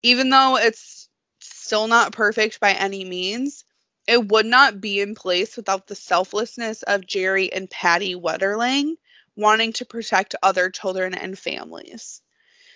Even 0.03 0.29
though 0.29 0.57
it's 0.57 1.09
still 1.41 1.87
not 1.87 2.13
perfect 2.13 2.59
by 2.59 2.73
any 2.73 3.05
means, 3.05 3.65
it 4.07 4.27
would 4.29 4.45
not 4.45 4.81
be 4.81 4.99
in 4.99 5.15
place 5.15 5.55
without 5.55 5.87
the 5.87 5.95
selflessness 5.95 6.83
of 6.83 7.05
Jerry 7.05 7.51
and 7.51 7.69
Patty 7.69 8.15
Wetterling 8.15 8.95
wanting 9.35 9.73
to 9.73 9.85
protect 9.85 10.35
other 10.43 10.69
children 10.69 11.13
and 11.13 11.37
families. 11.37 12.21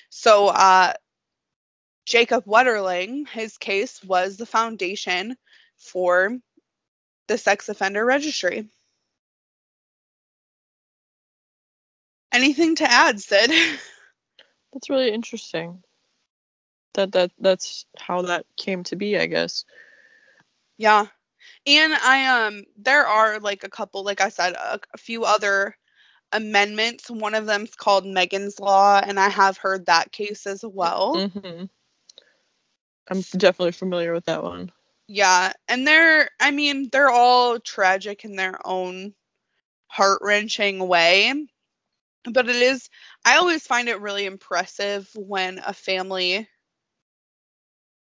So, 0.09 0.47
uh, 0.47 0.93
Jacob 2.05 2.45
Wetterling, 2.45 3.27
his 3.27 3.57
case 3.57 4.03
was 4.03 4.37
the 4.37 4.45
foundation 4.45 5.35
for 5.77 6.37
the 7.27 7.37
sex 7.37 7.67
offender 7.67 8.05
registry. 8.05 8.69
Anything 12.31 12.75
to 12.75 12.89
add, 12.89 13.19
Sid? 13.19 13.49
That's 14.73 14.89
really 14.89 15.11
interesting. 15.11 15.81
That 16.95 17.11
that 17.13 17.31
that's 17.39 17.85
how 17.97 18.23
that 18.23 18.45
came 18.57 18.83
to 18.85 18.95
be, 18.95 19.17
I 19.17 19.27
guess. 19.27 19.65
Yeah. 20.77 21.05
And 21.67 21.93
I 21.93 22.47
um 22.47 22.63
there 22.77 23.05
are 23.05 23.39
like 23.39 23.63
a 23.63 23.69
couple 23.69 24.03
like 24.03 24.21
I 24.21 24.29
said 24.29 24.53
a, 24.53 24.79
a 24.93 24.97
few 24.97 25.23
other 25.23 25.77
amendments. 26.31 27.09
One 27.09 27.35
of 27.35 27.45
them's 27.45 27.75
called 27.75 28.05
Megan's 28.05 28.59
Law 28.59 28.99
and 29.03 29.19
I 29.19 29.29
have 29.29 29.57
heard 29.57 29.85
that 29.85 30.11
case 30.11 30.47
as 30.47 30.63
well. 30.65 31.15
Mm-hmm. 31.15 31.65
I'm 33.07 33.21
definitely 33.37 33.73
familiar 33.73 34.13
with 34.13 34.25
that 34.25 34.43
one. 34.43 34.71
Yeah, 35.07 35.53
and 35.67 35.85
they're 35.85 36.29
I 36.39 36.51
mean, 36.51 36.89
they're 36.91 37.11
all 37.11 37.59
tragic 37.59 38.25
in 38.25 38.35
their 38.35 38.59
own 38.65 39.13
heart-wrenching 39.87 40.79
way. 40.87 41.33
But 42.23 42.49
it 42.49 42.55
is 42.55 42.89
I 43.23 43.37
always 43.37 43.67
find 43.67 43.87
it 43.87 44.01
really 44.01 44.25
impressive 44.25 45.09
when 45.15 45.59
a 45.59 45.73
family 45.73 46.47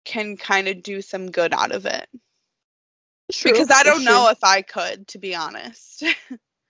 can 0.04 0.36
kind 0.36 0.68
of 0.68 0.82
do 0.82 1.02
some 1.02 1.30
good 1.30 1.52
out 1.54 1.72
of 1.72 1.86
it. 1.86 2.08
True, 3.32 3.52
because 3.52 3.70
I 3.70 3.82
don't 3.82 4.04
know 4.04 4.28
if 4.30 4.44
I 4.44 4.62
could, 4.62 5.08
to 5.08 5.18
be 5.18 5.34
honest. 5.34 6.04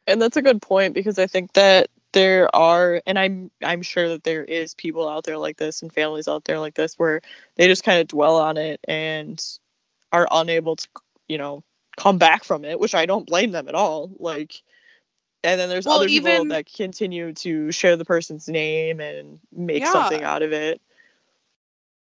And 0.06 0.20
that's 0.20 0.36
a 0.36 0.42
good 0.42 0.60
point 0.60 0.92
because 0.92 1.18
I 1.18 1.26
think 1.26 1.54
that 1.54 1.88
there 2.12 2.54
are 2.54 3.00
and 3.06 3.18
I'm 3.18 3.50
I'm 3.62 3.80
sure 3.80 4.10
that 4.10 4.22
there 4.22 4.44
is 4.44 4.74
people 4.74 5.08
out 5.08 5.24
there 5.24 5.38
like 5.38 5.56
this 5.56 5.80
and 5.80 5.90
families 5.90 6.28
out 6.28 6.44
there 6.44 6.58
like 6.58 6.74
this 6.74 6.98
where 6.98 7.22
they 7.56 7.68
just 7.68 7.84
kind 7.84 8.02
of 8.02 8.08
dwell 8.08 8.36
on 8.36 8.58
it 8.58 8.80
and 8.86 9.42
are 10.12 10.28
unable 10.30 10.76
to, 10.76 10.88
you 11.26 11.38
know, 11.38 11.64
come 11.96 12.18
back 12.18 12.44
from 12.44 12.66
it, 12.66 12.78
which 12.78 12.94
I 12.94 13.06
don't 13.06 13.26
blame 13.26 13.50
them 13.50 13.66
at 13.66 13.74
all. 13.74 14.10
Like 14.18 14.62
and 15.42 15.58
then 15.58 15.70
there's 15.70 15.86
Well, 15.86 15.96
other 15.96 16.06
people 16.06 16.28
even- 16.30 16.48
that 16.48 16.70
continue 16.70 17.32
to 17.32 17.72
share 17.72 17.96
the 17.96 18.04
person's 18.04 18.46
name 18.46 19.00
and 19.00 19.40
make 19.50 19.84
Yeah. 19.84 19.92
something 19.92 20.22
out 20.22 20.42
of 20.42 20.52
it. 20.52 20.82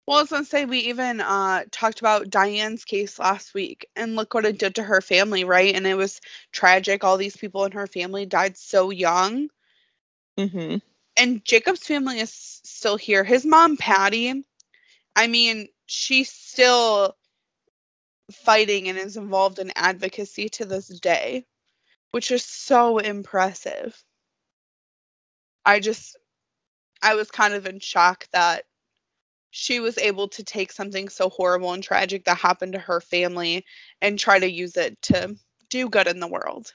Well, 0.06 0.18
I 0.18 0.22
was 0.22 0.30
gonna 0.30 0.44
say 0.44 0.64
we 0.66 0.78
even 0.80 1.20
uh 1.20 1.64
talked 1.70 2.00
about 2.00 2.30
Diane's 2.30 2.84
case 2.84 3.18
last 3.18 3.54
week, 3.54 3.88
and 3.96 4.16
look 4.16 4.34
what 4.34 4.44
it 4.46 4.58
did 4.58 4.76
to 4.76 4.82
her 4.82 5.00
family, 5.00 5.44
right? 5.44 5.74
And 5.74 5.86
it 5.86 5.94
was 5.94 6.20
tragic. 6.52 7.04
All 7.04 7.16
these 7.16 7.36
people 7.36 7.64
in 7.64 7.72
her 7.72 7.86
family 7.86 8.26
died 8.26 8.56
so 8.56 8.90
young. 8.90 9.50
Mhm. 10.38 10.80
and 11.16 11.44
Jacob's 11.44 11.86
family 11.86 12.20
is 12.20 12.32
still 12.64 12.96
here. 12.96 13.24
His 13.24 13.44
mom, 13.46 13.76
Patty, 13.76 14.44
I 15.16 15.26
mean, 15.26 15.68
she's 15.86 16.30
still 16.30 17.16
fighting 18.32 18.88
and 18.88 18.98
is 18.98 19.16
involved 19.16 19.58
in 19.58 19.72
advocacy 19.76 20.48
to 20.50 20.64
this 20.64 20.88
day, 20.88 21.46
which 22.12 22.30
is 22.30 22.44
so 22.44 22.98
impressive. 22.98 24.02
I 25.64 25.80
just, 25.80 26.16
I 27.02 27.14
was 27.14 27.30
kind 27.30 27.54
of 27.54 27.66
in 27.66 27.80
shock 27.80 28.26
that 28.32 28.64
she 29.56 29.78
was 29.78 29.98
able 29.98 30.26
to 30.26 30.42
take 30.42 30.72
something 30.72 31.08
so 31.08 31.28
horrible 31.28 31.72
and 31.72 31.82
tragic 31.82 32.24
that 32.24 32.36
happened 32.36 32.72
to 32.72 32.78
her 32.80 33.00
family 33.00 33.64
and 34.00 34.18
try 34.18 34.36
to 34.36 34.50
use 34.50 34.76
it 34.76 35.00
to 35.00 35.36
do 35.70 35.88
good 35.88 36.08
in 36.08 36.18
the 36.18 36.26
world. 36.26 36.74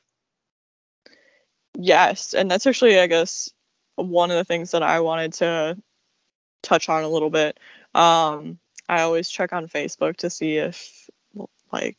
Yes, 1.77 2.33
and 2.33 2.49
that's 2.49 2.65
actually, 2.65 2.97
I 2.97 3.07
guess, 3.07 3.51
one 3.95 4.31
of 4.31 4.37
the 4.37 4.45
things 4.45 4.71
that 4.71 4.81
I 4.81 5.01
wanted 5.01 5.33
to 5.33 5.77
touch 6.63 6.87
on 6.87 7.03
a 7.03 7.09
little 7.09 7.29
bit. 7.29 7.59
Um, 7.93 8.59
I 8.87 9.01
always 9.01 9.27
check 9.27 9.51
on 9.51 9.67
Facebook 9.67 10.15
to 10.17 10.29
see 10.29 10.55
if, 10.55 11.09
like, 11.73 11.97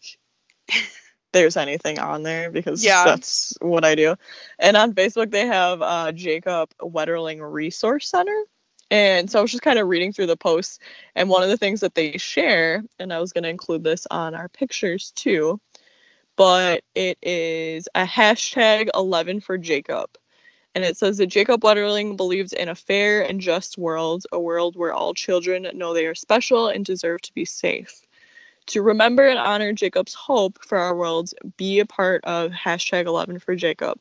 there's 1.35 1.59
anything 1.59 1.99
on 1.99 2.23
there 2.23 2.51
because 2.51 2.83
Yeah. 2.83 3.05
that's 3.05 3.53
what 3.61 3.85
I 3.85 3.97
do. 3.97 4.17
And 4.59 4.79
on 4.79 4.95
Facebook, 4.95 5.31
they 5.31 5.47
have 5.47 5.83
uh, 5.83 6.13
Jacob 6.13 6.71
Wetterling 6.81 7.41
Resource 7.43 8.09
Center. 8.09 8.45
And 8.91 9.31
so 9.31 9.39
I 9.39 9.43
was 9.43 9.53
just 9.53 9.63
kind 9.63 9.79
of 9.79 9.89
reading 9.89 10.13
through 10.13 10.27
the 10.27 10.37
posts, 10.37 10.81
and 11.15 11.29
one 11.29 11.43
of 11.43 11.49
the 11.49 11.57
things 11.57 11.81
that 11.81 11.95
they 11.95 12.19
share, 12.19 12.83
and 12.99 13.13
I 13.13 13.21
was 13.21 13.33
going 13.33 13.45
to 13.45 13.51
include 13.51 13.85
this 13.85 14.07
on 14.11 14.35
our 14.35 14.49
pictures 14.49 15.13
too, 15.13 15.61
but 16.37 16.83
it 16.95 17.19
is 17.23 17.89
a 17.95 18.05
hashtag 18.05 18.89
11 18.95 19.41
for 19.41 19.59
Jacob. 19.59 20.11
And 20.75 20.85
it 20.85 20.97
says 20.97 21.19
that 21.19 21.27
Jacob 21.27 21.63
Wetterling 21.63 22.17
believes 22.17 22.53
in 22.53 22.69
a 22.69 22.75
fair 22.75 23.23
and 23.23 23.41
just 23.41 23.77
world, 23.77 24.25
a 24.33 24.41
world 24.41 24.77
where 24.77 24.93
all 24.93 25.15
children 25.15 25.67
know 25.75 25.95
they 25.95 26.07
are 26.07 26.15
special 26.15 26.69
and 26.69 26.85
deserve 26.85 27.21
to 27.23 27.35
be 27.35 27.45
safe. 27.45 28.03
To 28.67 28.83
remember 28.83 29.27
and 29.27 29.39
honor 29.39 29.73
Jacob's 29.73 30.15
hope 30.15 30.65
for 30.65 30.79
our 30.79 30.95
world, 30.95 31.31
be 31.57 31.81
a 31.81 31.87
part 31.87 32.25
of 32.25 32.53
hashtag 32.53 33.07
11 33.07 33.41
for 33.41 33.57
Jacob. 33.57 33.99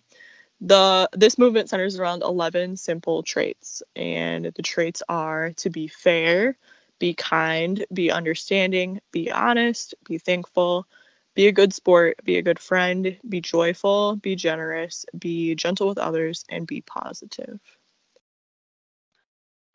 The 0.62 1.10
this 1.13 1.38
movement 1.38 1.69
centers 1.69 1.98
around 2.00 2.22
11 2.24 2.78
simple 2.78 3.24
traits, 3.24 3.82
and 3.95 4.45
the 4.45 4.62
traits 4.62 5.02
are 5.08 5.54
to 5.54 5.69
be 5.69 5.88
fair, 5.88 6.58
be 7.00 7.13
kind, 7.13 7.86
be 7.93 8.12
understanding, 8.12 9.00
be 9.12 9.32
honest, 9.32 9.95
be 10.04 10.17
thankful, 10.17 10.86
be 11.34 11.48
a 11.48 11.54
good 11.54 11.74
sport, 11.74 12.17
be 12.26 12.38
a 12.38 12.41
good 12.41 12.60
friend, 12.60 13.17
be 13.28 13.39
joyful, 13.39 14.17
be 14.17 14.36
generous, 14.36 15.06
be 15.17 15.56
gentle 15.56 15.88
with 15.88 15.98
others, 15.98 16.43
and 16.50 16.67
be 16.67 16.82
positive. 16.82 17.60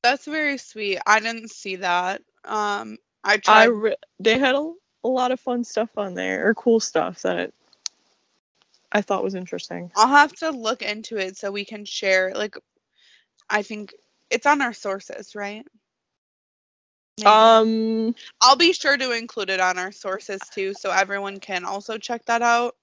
That's 0.02 0.26
very 0.26 0.58
sweet. 0.58 0.98
I 1.06 1.20
didn't 1.20 1.50
see 1.50 1.76
that. 1.76 2.20
Um, 2.44 2.98
I 3.24 3.38
I 3.46 3.66
tried. 3.66 3.66
re- 3.68 3.96
they 4.20 4.38
had 4.38 4.54
a, 4.54 4.72
a 5.02 5.08
lot 5.08 5.32
of 5.32 5.40
fun 5.40 5.64
stuff 5.64 5.88
on 5.96 6.14
there, 6.14 6.46
or 6.46 6.54
cool 6.54 6.80
stuff 6.80 7.22
that 7.22 7.54
I 8.94 9.02
thought 9.02 9.24
was 9.24 9.34
interesting. 9.34 9.90
I'll 9.96 10.06
have 10.06 10.32
to 10.36 10.50
look 10.50 10.80
into 10.80 11.18
it 11.18 11.36
so 11.36 11.50
we 11.50 11.64
can 11.64 11.84
share. 11.84 12.32
Like, 12.32 12.56
I 13.50 13.62
think 13.62 13.92
it's 14.30 14.46
on 14.46 14.62
our 14.62 14.72
sources, 14.72 15.34
right? 15.34 15.66
Maybe. 17.18 17.28
Um, 17.28 18.14
I'll 18.40 18.56
be 18.56 18.72
sure 18.72 18.96
to 18.96 19.10
include 19.12 19.50
it 19.50 19.60
on 19.60 19.78
our 19.78 19.92
sources 19.92 20.40
too, 20.54 20.74
so 20.74 20.90
everyone 20.90 21.40
can 21.40 21.64
also 21.64 21.98
check 21.98 22.24
that 22.26 22.42
out. 22.42 22.76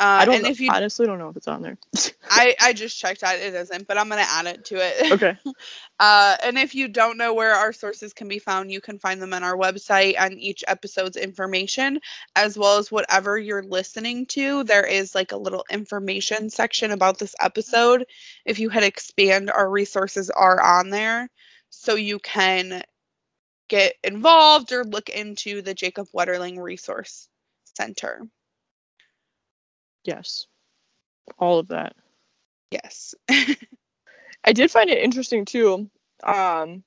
Uh, 0.00 0.20
I 0.22 0.24
don't 0.24 0.36
and 0.36 0.46
if 0.46 0.60
you, 0.60 0.70
honestly 0.72 1.04
don't 1.04 1.18
know 1.18 1.28
if 1.28 1.36
it's 1.36 1.46
on 1.46 1.60
there. 1.60 1.76
I 2.30 2.56
I 2.58 2.72
just 2.72 2.98
checked 2.98 3.22
out 3.22 3.34
it 3.34 3.52
isn't, 3.52 3.86
but 3.86 3.98
I'm 3.98 4.08
gonna 4.08 4.24
add 4.26 4.46
it 4.46 4.64
to 4.66 4.76
it. 4.76 5.12
okay. 5.12 5.36
Uh, 6.00 6.34
and 6.42 6.56
if 6.56 6.74
you 6.74 6.88
don't 6.88 7.18
know 7.18 7.34
where 7.34 7.52
our 7.52 7.74
sources 7.74 8.14
can 8.14 8.26
be 8.26 8.38
found, 8.38 8.72
you 8.72 8.80
can 8.80 8.98
find 8.98 9.20
them 9.20 9.34
on 9.34 9.44
our 9.44 9.54
website 9.54 10.14
and 10.18 10.40
each 10.40 10.64
episode's 10.66 11.18
information, 11.18 12.00
as 12.34 12.56
well 12.56 12.78
as 12.78 12.90
whatever 12.90 13.36
you're 13.36 13.62
listening 13.62 14.24
to. 14.24 14.64
There 14.64 14.86
is 14.86 15.14
like 15.14 15.32
a 15.32 15.36
little 15.36 15.66
information 15.70 16.48
section 16.48 16.90
about 16.92 17.18
this 17.18 17.34
episode. 17.38 18.06
If 18.46 18.58
you 18.58 18.70
hit 18.70 18.82
expand, 18.82 19.50
our 19.50 19.68
resources 19.68 20.30
are 20.30 20.58
on 20.58 20.88
there, 20.88 21.28
so 21.68 21.96
you 21.96 22.18
can 22.18 22.82
get 23.68 23.92
involved 24.02 24.72
or 24.72 24.84
look 24.84 25.10
into 25.10 25.60
the 25.60 25.74
Jacob 25.74 26.08
Wetterling 26.14 26.58
Resource 26.58 27.28
Center. 27.76 28.26
Yes. 30.04 30.46
All 31.38 31.58
of 31.58 31.68
that. 31.68 31.94
Yes. 32.70 33.14
I 34.44 34.52
did 34.52 34.70
find 34.70 34.90
it 34.90 35.02
interesting 35.02 35.44
too. 35.44 35.90
Um, 36.22 36.82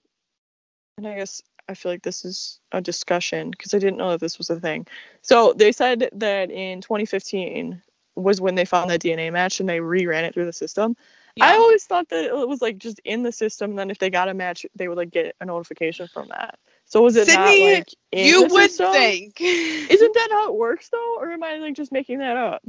and 0.97 1.07
I 1.07 1.15
guess 1.15 1.41
I 1.67 1.75
feel 1.75 1.91
like 1.91 2.03
this 2.03 2.25
is 2.25 2.59
a 2.71 2.81
discussion 2.81 3.51
because 3.51 3.73
I 3.73 3.79
didn't 3.79 3.97
know 3.97 4.11
that 4.11 4.19
this 4.19 4.37
was 4.37 4.49
a 4.49 4.59
thing. 4.59 4.87
So 5.21 5.53
they 5.53 5.71
said 5.71 6.09
that 6.13 6.51
in 6.51 6.81
2015 6.81 7.81
was 8.15 8.41
when 8.41 8.55
they 8.55 8.65
found 8.65 8.89
that 8.89 9.01
DNA 9.01 9.31
match 9.31 9.59
and 9.59 9.67
they 9.67 9.79
reran 9.79 10.23
it 10.23 10.33
through 10.33 10.45
the 10.45 10.53
system. 10.53 10.95
Yeah. 11.35 11.45
I 11.45 11.53
always 11.53 11.85
thought 11.85 12.09
that 12.09 12.25
it 12.25 12.47
was 12.47 12.61
like 12.61 12.77
just 12.77 12.99
in 13.03 13.23
the 13.23 13.31
system, 13.31 13.71
and 13.71 13.79
then 13.79 13.89
if 13.89 13.97
they 13.97 14.11
got 14.11 14.29
a 14.29 14.35
match, 14.35 14.67
they 14.75 14.87
would 14.87 14.97
like 14.97 15.09
get 15.09 15.35
a 15.41 15.45
notification 15.45 16.07
from 16.07 16.27
that. 16.29 16.59
So 16.85 17.01
was 17.01 17.15
it 17.15 17.25
Sydney, 17.25 17.59
not 17.59 17.73
like 17.73 17.89
you 18.11 18.41
would 18.43 18.69
system? 18.69 18.91
think. 18.91 19.41
Isn't 19.41 20.13
that 20.13 20.27
how 20.31 20.49
it 20.49 20.55
works 20.55 20.89
though, 20.89 21.15
or 21.17 21.31
am 21.31 21.41
I 21.41 21.57
like 21.57 21.73
just 21.73 21.91
making 21.91 22.19
that 22.19 22.37
up? 22.37 22.63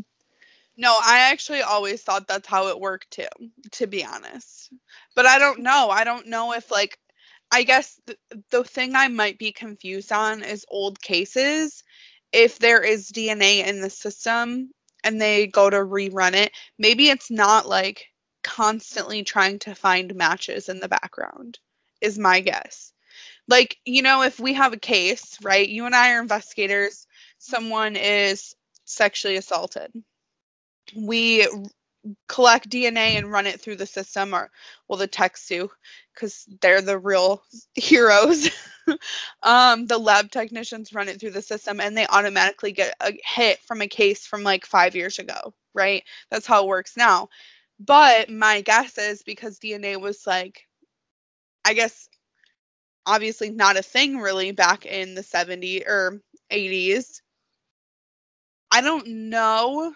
No, 0.76 0.96
I 1.00 1.30
actually 1.30 1.62
always 1.62 2.02
thought 2.02 2.26
that's 2.26 2.48
how 2.48 2.68
it 2.68 2.80
worked 2.80 3.10
too, 3.12 3.28
to 3.72 3.86
be 3.86 4.04
honest. 4.04 4.72
But 5.14 5.26
I 5.26 5.38
don't 5.38 5.60
know. 5.60 5.88
I 5.90 6.04
don't 6.04 6.26
know 6.28 6.52
if 6.52 6.70
like 6.70 6.98
I 7.52 7.62
guess 7.62 8.00
the, 8.06 8.18
the 8.50 8.64
thing 8.64 8.96
I 8.96 9.08
might 9.08 9.38
be 9.38 9.52
confused 9.52 10.10
on 10.12 10.42
is 10.42 10.66
old 10.68 11.00
cases. 11.00 11.84
If 12.32 12.58
there 12.58 12.82
is 12.82 13.10
DNA 13.12 13.60
in 13.64 13.80
the 13.80 13.90
system 13.90 14.70
and 15.04 15.20
they 15.20 15.46
go 15.46 15.70
to 15.70 15.76
rerun 15.76 16.34
it, 16.34 16.52
maybe 16.78 17.08
it's 17.08 17.30
not 17.30 17.68
like 17.68 18.06
constantly 18.42 19.22
trying 19.22 19.60
to 19.60 19.74
find 19.76 20.14
matches 20.16 20.68
in 20.68 20.80
the 20.80 20.88
background, 20.88 21.58
is 22.00 22.18
my 22.18 22.40
guess. 22.40 22.92
Like, 23.48 23.78
you 23.86 24.02
know, 24.02 24.22
if 24.22 24.40
we 24.40 24.54
have 24.54 24.72
a 24.74 24.78
case, 24.78 25.38
right? 25.42 25.68
You 25.68 25.86
and 25.86 25.94
I 25.96 26.14
are 26.14 26.20
investigators, 26.22 27.06
someone 27.38 27.96
is 27.96 28.54
sexually 28.86 29.36
assaulted. 29.36 29.92
We 30.96 31.46
collect 32.28 32.68
DNA 32.68 33.16
and 33.16 33.30
run 33.30 33.46
it 33.46 33.60
through 33.60 33.76
the 33.76 33.86
system, 33.86 34.34
or 34.34 34.50
well, 34.88 34.98
the 34.98 35.06
techs 35.06 35.48
do, 35.48 35.70
because 36.14 36.44
they're 36.60 36.82
the 36.82 36.98
real 36.98 37.42
heroes. 37.74 38.50
um, 39.42 39.86
the 39.86 39.98
lab 39.98 40.30
technicians 40.30 40.92
run 40.92 41.08
it 41.08 41.20
through 41.20 41.30
the 41.30 41.42
system, 41.42 41.80
and 41.80 41.96
they 41.96 42.06
automatically 42.06 42.72
get 42.72 42.94
a 43.00 43.12
hit 43.24 43.60
from 43.62 43.80
a 43.80 43.88
case 43.88 44.26
from 44.26 44.42
like 44.42 44.66
five 44.66 44.94
years 44.94 45.18
ago, 45.18 45.54
right? 45.74 46.02
That's 46.30 46.46
how 46.46 46.64
it 46.64 46.68
works 46.68 46.96
now. 46.96 47.28
But 47.80 48.30
my 48.30 48.60
guess 48.60 48.98
is 48.98 49.22
because 49.22 49.58
DNA 49.58 49.96
was 50.00 50.26
like, 50.26 50.66
I 51.64 51.74
guess, 51.74 52.08
obviously 53.06 53.50
not 53.50 53.76
a 53.76 53.82
thing 53.82 54.18
really 54.18 54.52
back 54.52 54.86
in 54.86 55.14
the 55.14 55.22
70s 55.22 55.84
or 55.86 56.20
80s. 56.50 57.22
I 58.70 58.80
don't 58.80 59.06
know 59.06 59.94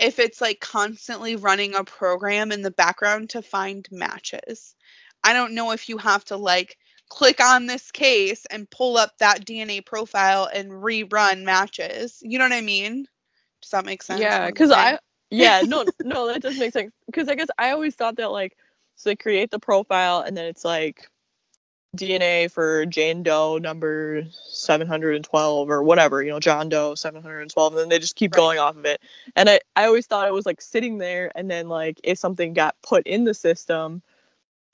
if 0.00 0.18
it's 0.18 0.40
like 0.40 0.60
constantly 0.60 1.36
running 1.36 1.74
a 1.74 1.84
program 1.84 2.52
in 2.52 2.62
the 2.62 2.70
background 2.70 3.30
to 3.30 3.42
find 3.42 3.86
matches. 3.90 4.74
I 5.22 5.34
don't 5.34 5.54
know 5.54 5.72
if 5.72 5.88
you 5.88 5.98
have 5.98 6.24
to 6.26 6.36
like 6.36 6.78
click 7.10 7.40
on 7.40 7.66
this 7.66 7.92
case 7.92 8.46
and 8.46 8.70
pull 8.70 8.96
up 8.96 9.18
that 9.18 9.44
DNA 9.44 9.84
profile 9.84 10.48
and 10.52 10.70
rerun 10.70 11.42
matches. 11.42 12.18
You 12.22 12.38
know 12.38 12.46
what 12.46 12.52
I 12.52 12.62
mean? 12.62 13.06
Does 13.60 13.70
that 13.72 13.84
make 13.84 14.02
sense? 14.02 14.20
Yeah, 14.20 14.46
because? 14.46 14.70
I 14.70 14.98
yeah 15.30 15.62
no 15.64 15.84
no 16.02 16.26
that 16.26 16.42
does 16.42 16.58
make 16.58 16.72
sense 16.72 16.92
because 17.06 17.28
I 17.28 17.36
guess 17.36 17.48
I 17.56 17.70
always 17.70 17.94
thought 17.94 18.16
that 18.16 18.32
like 18.32 18.56
so 18.96 19.10
they 19.10 19.16
create 19.16 19.50
the 19.50 19.60
profile 19.60 20.20
and 20.20 20.36
then 20.36 20.46
it's 20.46 20.64
like 20.64 21.08
DNA 21.96 22.50
for 22.50 22.86
Jane 22.86 23.22
Doe 23.22 23.58
number 23.58 24.24
712 24.44 25.70
or 25.70 25.82
whatever, 25.82 26.22
you 26.22 26.30
know, 26.30 26.40
John 26.40 26.68
Doe 26.68 26.94
712, 26.94 27.72
and 27.72 27.80
then 27.80 27.88
they 27.88 27.98
just 27.98 28.16
keep 28.16 28.32
Right. 28.32 28.38
going 28.38 28.58
off 28.58 28.76
of 28.76 28.84
it. 28.84 29.00
And 29.34 29.48
I, 29.50 29.60
I 29.74 29.86
always 29.86 30.06
thought 30.06 30.28
it 30.28 30.32
was 30.34 30.46
like 30.46 30.60
sitting 30.60 30.98
there, 30.98 31.32
and 31.34 31.50
then 31.50 31.68
like 31.68 32.00
if 32.04 32.18
something 32.18 32.52
got 32.54 32.76
put 32.82 33.06
in 33.06 33.24
the 33.24 33.34
system, 33.34 34.02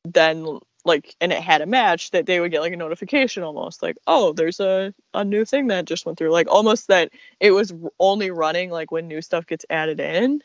then 0.04 0.58
like 0.84 1.16
and 1.20 1.32
it 1.32 1.42
had 1.42 1.62
a 1.62 1.66
match 1.66 2.12
that 2.12 2.26
they 2.26 2.38
would 2.38 2.52
get 2.52 2.60
like 2.60 2.72
a 2.72 2.76
notification 2.76 3.42
almost 3.42 3.82
like 3.82 3.96
oh 4.06 4.32
there's 4.32 4.60
a, 4.60 4.94
a 5.14 5.24
new 5.24 5.44
thing 5.44 5.66
that 5.66 5.84
just 5.84 6.06
went 6.06 6.16
through 6.16 6.30
like 6.30 6.46
almost 6.48 6.86
that 6.86 7.10
it 7.40 7.50
was 7.50 7.74
only 7.98 8.30
running 8.30 8.70
like 8.70 8.92
when 8.92 9.08
new 9.08 9.20
stuff 9.20 9.46
gets 9.46 9.66
added 9.68 9.98
in 9.98 10.40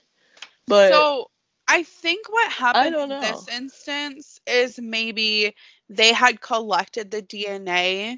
but 0.68 0.92
so 0.92 1.30
I 1.68 1.84
think 1.84 2.32
what 2.32 2.52
happened 2.52 2.96
in 2.96 3.10
this 3.22 3.48
instance 3.48 4.42
is 4.46 4.78
maybe 4.78 5.56
they 5.92 6.14
had 6.14 6.40
collected 6.40 7.12
the 7.12 7.22
DNA 7.22 8.18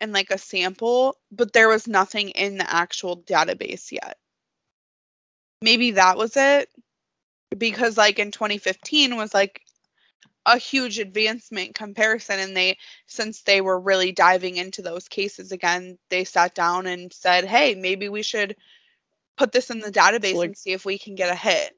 in 0.00 0.12
like 0.12 0.30
a 0.30 0.36
sample, 0.36 1.16
but 1.32 1.54
there 1.54 1.68
was 1.68 1.88
nothing 1.88 2.28
in 2.30 2.58
the 2.58 2.70
actual 2.70 3.22
database 3.22 3.90
yet. 3.90 4.18
Maybe 5.62 5.92
that 5.92 6.18
was 6.18 6.36
it. 6.36 6.68
Because 7.56 7.96
like 7.96 8.18
in 8.18 8.30
2015 8.30 9.16
was 9.16 9.32
like 9.32 9.62
a 10.46 10.58
huge 10.58 10.98
advancement 10.98 11.74
comparison 11.74 12.38
and 12.38 12.56
they 12.56 12.76
since 13.06 13.42
they 13.42 13.60
were 13.60 13.80
really 13.80 14.12
diving 14.12 14.56
into 14.56 14.82
those 14.82 15.08
cases 15.08 15.52
again, 15.52 15.98
they 16.10 16.24
sat 16.24 16.54
down 16.54 16.86
and 16.86 17.12
said, 17.12 17.44
"Hey, 17.44 17.74
maybe 17.74 18.08
we 18.08 18.22
should 18.22 18.56
put 19.36 19.50
this 19.50 19.70
in 19.70 19.80
the 19.80 19.90
database 19.90 20.34
Like- 20.34 20.46
and 20.48 20.58
see 20.58 20.72
if 20.72 20.84
we 20.84 20.98
can 20.98 21.14
get 21.14 21.30
a 21.30 21.34
hit." 21.34 21.74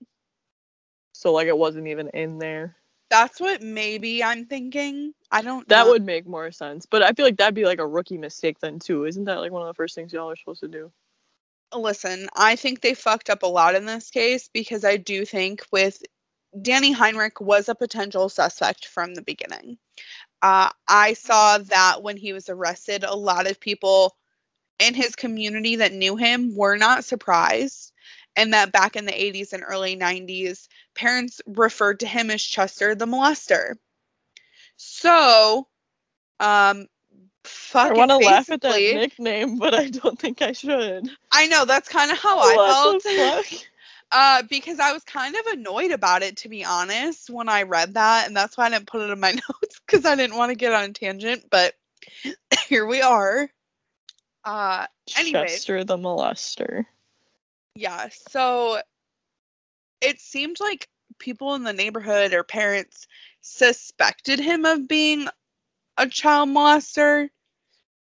so 1.13 1.33
like 1.33 1.47
it 1.47 1.57
wasn't 1.57 1.87
even 1.87 2.09
in 2.09 2.39
there 2.39 2.77
That's 3.13 3.41
what 3.41 3.63
maybe 3.63 4.25
I'm 4.25 4.47
thinking. 4.47 5.15
I 5.31 5.43
don't 5.43 5.69
that 5.69 5.85
know. 5.85 5.93
would 5.93 6.05
make 6.05 6.27
more 6.27 6.53
sense 6.53 6.85
but 6.85 7.03
i 7.03 7.13
feel 7.13 7.25
like 7.25 7.39
that'd 7.39 7.55
be 7.55 7.65
like 7.65 7.79
a 7.79 7.87
rookie 7.87 8.19
mistake 8.19 8.59
then 8.61 8.79
too 8.79 9.07
isn't 9.07 9.25
that 9.25 9.39
like 9.39 9.51
one 9.51 9.63
of 9.63 9.69
the 9.69 9.75
first 9.75 9.95
things 9.95 10.13
y'all 10.13 10.31
are 10.31 10.37
supposed 10.37 10.61
to 10.61 10.69
do 10.69 10.93
listen, 11.75 12.29
I 12.35 12.57
think 12.57 12.81
they 12.81 12.95
fucked 12.95 13.31
up 13.31 13.43
a 13.43 13.47
lot 13.49 13.75
in 13.75 13.87
this 13.87 14.11
case 14.11 14.49
because 14.53 14.85
I 14.85 14.97
do 14.97 15.25
think 15.25 15.65
with 15.73 16.03
Danny 16.61 16.93
Heinrich 16.93 17.41
was 17.41 17.69
a 17.69 17.75
potential 17.75 18.29
suspect 18.29 18.87
from 18.87 19.15
the 19.15 19.23
beginning. 19.23 19.79
Uh, 20.43 20.71
I 20.89 21.15
saw 21.15 21.59
that 21.59 22.03
when 22.03 22.17
he 22.17 22.33
was 22.33 22.49
arrested, 22.49 23.05
a 23.05 23.17
lot 23.17 23.51
of 23.51 23.61
people 23.61 24.17
in 24.79 24.95
his 24.95 25.15
community 25.15 25.77
that 25.77 25.93
knew 25.93 26.17
him 26.17 26.55
were 26.57 26.77
not 26.77 27.05
surprised. 27.05 27.92
And 28.37 28.55
that 28.55 28.73
back 28.73 28.97
in 28.97 29.05
the 29.05 29.13
80s 29.13 29.53
and 29.53 29.63
early 29.67 29.97
90s, 29.97 30.69
parents 30.95 31.41
referred 31.47 32.01
to 32.01 32.07
him 32.07 32.31
as 32.31 32.43
Chester 32.43 32.95
the 32.95 33.07
molester. 33.07 33.75
So, 34.77 35.67
um, 36.41 36.87
i 37.75 37.93
want 37.93 38.11
to 38.11 38.19
laugh 38.19 38.49
at 38.51 38.61
that 38.61 38.79
nickname 38.79 39.59
but 39.59 39.75
i 39.75 39.89
don't 39.89 40.17
think 40.17 40.43
i 40.43 40.53
should 40.53 41.11
I 41.33 41.47
know 41.47 41.65
that's 41.65 41.89
kind 41.89 42.11
of 42.11 42.19
how 42.19 42.39
I 42.39 43.01
felt. 43.03 43.67
Uh, 44.15 44.43
because 44.43 44.79
I 44.79 44.93
was 44.93 45.03
kind 45.05 45.35
of 45.35 45.47
annoyed 45.55 45.91
about 45.91 46.23
it, 46.23 46.37
to 46.37 46.51
be 46.51 46.67
honest, 46.67 47.31
when 47.31 47.49
I 47.49 47.63
read 47.63 47.95
that, 47.95 48.27
and 48.27 48.37
that's 48.37 48.59
why 48.59 48.67
I 48.67 48.69
didn't 48.69 48.87
put 48.87 49.01
it 49.01 49.11
in 49.11 49.19
my 49.19 49.31
notes 49.49 49.81
because 49.87 50.05
I 50.05 50.17
didn't 50.17 50.37
want 50.37 50.51
to 50.51 50.55
get 50.55 50.75
on 50.75 50.91
a 50.91 50.93
tangent. 50.93 51.47
But 51.51 51.73
here 52.69 52.85
we 52.85 53.01
are. 53.01 53.49
Uh, 54.45 54.87
Anyways. 55.17 55.53
chester 55.53 55.85
the 55.85 55.97
molester 55.97 56.85
yeah. 57.75 58.09
So 58.29 58.81
it 60.01 60.21
seemed 60.21 60.61
like 60.61 60.89
people 61.19 61.55
in 61.55 61.63
the 61.65 61.73
neighborhood 61.73 62.33
or 62.35 62.45
parents 62.45 63.07
suspected 63.41 64.39
him 64.41 64.65
of 64.65 64.89
being 64.89 65.29
a 65.97 66.09
child 66.09 66.49
molester, 66.49 67.29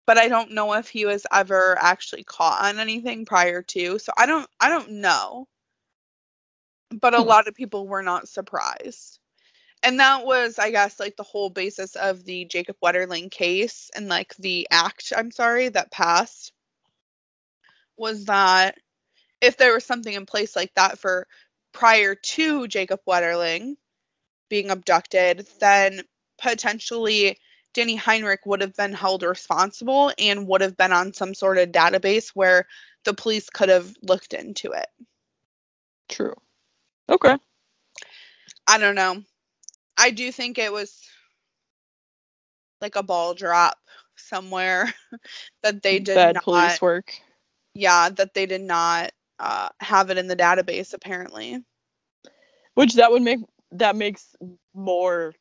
but 0.06 0.18
I 0.18 0.28
don't 0.28 0.52
know 0.52 0.74
if 0.74 0.88
he 0.88 1.06
was 1.06 1.26
ever 1.32 1.76
actually 1.78 2.24
caught 2.24 2.64
on 2.64 2.78
anything 2.78 3.24
prior 3.26 3.62
to. 3.62 3.98
So 3.98 4.12
I 4.16 4.26
don't 4.26 4.48
I 4.60 4.68
don't 4.68 4.92
know. 5.00 5.48
But 6.90 7.14
a 7.14 7.20
Hmm. 7.20 7.22
lot 7.22 7.48
of 7.48 7.54
people 7.54 7.86
were 7.86 8.02
not 8.02 8.28
surprised. 8.28 9.18
And 9.82 10.00
that 10.00 10.24
was, 10.26 10.58
I 10.58 10.70
guess, 10.70 10.98
like 10.98 11.16
the 11.16 11.22
whole 11.22 11.50
basis 11.50 11.96
of 11.96 12.24
the 12.24 12.44
Jacob 12.46 12.76
Wetterling 12.82 13.30
case 13.30 13.90
and 13.94 14.08
like 14.08 14.34
the 14.36 14.66
act, 14.70 15.12
I'm 15.16 15.30
sorry, 15.30 15.68
that 15.68 15.90
passed 15.92 16.52
was 17.96 18.26
that 18.26 18.78
if 19.40 19.56
there 19.56 19.72
was 19.72 19.84
something 19.84 20.12
in 20.12 20.26
place 20.26 20.56
like 20.56 20.72
that 20.74 20.98
for 20.98 21.26
prior 21.72 22.14
to 22.14 22.66
Jacob 22.68 23.00
Wetterling 23.06 23.76
being 24.48 24.70
abducted, 24.70 25.46
then 25.60 26.02
potentially 26.40 27.38
Danny 27.74 27.96
Heinrich 27.96 28.46
would 28.46 28.60
have 28.60 28.74
been 28.74 28.92
held 28.92 29.22
responsible 29.22 30.12
and 30.18 30.48
would 30.48 30.60
have 30.62 30.76
been 30.76 30.92
on 30.92 31.12
some 31.12 31.34
sort 31.34 31.58
of 31.58 31.70
database 31.70 32.30
where 32.30 32.66
the 33.04 33.14
police 33.14 33.50
could 33.50 33.68
have 33.68 33.94
looked 34.02 34.34
into 34.34 34.72
it. 34.72 34.88
true 36.08 36.34
okay 37.08 37.36
I 38.70 38.76
don't 38.76 38.96
know. 38.96 39.22
I 39.96 40.10
do 40.10 40.30
think 40.30 40.58
it 40.58 40.70
was 40.70 41.00
like 42.82 42.96
a 42.96 43.02
ball 43.02 43.32
drop 43.32 43.78
somewhere 44.16 44.92
that 45.62 45.82
they 45.82 45.98
did 46.00 46.16
bad 46.16 46.34
not 46.34 46.44
police 46.44 46.82
work 46.82 47.14
yeah, 47.78 48.08
that 48.08 48.34
they 48.34 48.46
did 48.46 48.62
not 48.62 49.12
uh, 49.40 49.68
have 49.80 50.10
it 50.10 50.18
in 50.18 50.26
the 50.28 50.36
database 50.36 50.94
apparently. 50.94 51.62
which 52.74 52.94
that 52.94 53.10
would 53.10 53.22
make 53.22 53.40
that 53.72 53.96
makes 53.96 54.34
more 54.74 55.34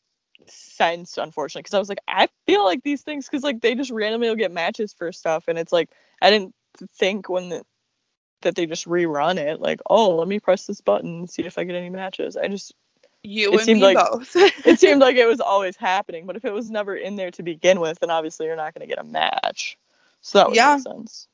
sense 0.48 1.18
unfortunately 1.18 1.62
because 1.64 1.74
i 1.74 1.80
was 1.80 1.90
like 1.90 2.00
i 2.08 2.28
feel 2.46 2.64
like 2.64 2.84
these 2.84 3.02
things 3.02 3.26
because 3.28 3.44
like 3.44 3.60
they 3.62 3.74
just 3.76 3.92
randomly 3.92 4.28
will 4.30 4.36
get 4.36 4.52
matches 4.52 4.94
for 4.94 5.12
stuff 5.12 5.46
and 5.48 5.58
it's 5.58 5.72
like 5.74 5.90
i 6.22 6.30
didn't 6.30 6.54
think 6.98 7.28
when 7.28 7.50
the, 7.50 7.64
that 8.44 8.54
they 8.56 8.66
just 8.68 8.86
rerun 8.88 9.38
it 9.38 9.60
like 9.60 9.82
oh 9.90 10.16
let 10.16 10.28
me 10.28 10.40
press 10.40 10.66
this 10.68 10.80
button 10.82 11.20
and 11.20 11.30
see 11.30 11.42
if 11.44 11.58
i 11.58 11.64
get 11.64 11.76
any 11.76 11.90
matches 11.90 12.38
i 12.38 12.48
just 12.48 12.74
You 13.24 13.52
It 13.54 13.58
and 13.58 13.66
seemed 13.66 13.82
me 13.82 13.94
like- 13.96 14.12
both. 14.12 14.36
it 14.36 14.80
seemed 14.84 15.02
like 15.02 15.16
it 15.18 15.26
was 15.28 15.42
always 15.42 15.76
happening, 15.76 16.26
but 16.28 16.36
if 16.38 16.46
it 16.46 16.54
was 16.54 16.70
never 16.70 16.96
in 16.96 17.16
there 17.18 17.32
to 17.32 17.44
begin 17.44 17.80
with, 17.80 18.00
then 18.00 18.12
obviously 18.12 18.46
you're 18.46 18.56
not 18.56 18.74
going 18.74 18.88
to 18.88 18.96
get 18.96 19.04
a 19.04 19.08
match. 19.08 19.78
So 20.22 20.38
that 20.38 20.48
would 20.48 20.56
Yeah. 20.56 20.76
make 20.76 20.84
sense. 20.84 21.28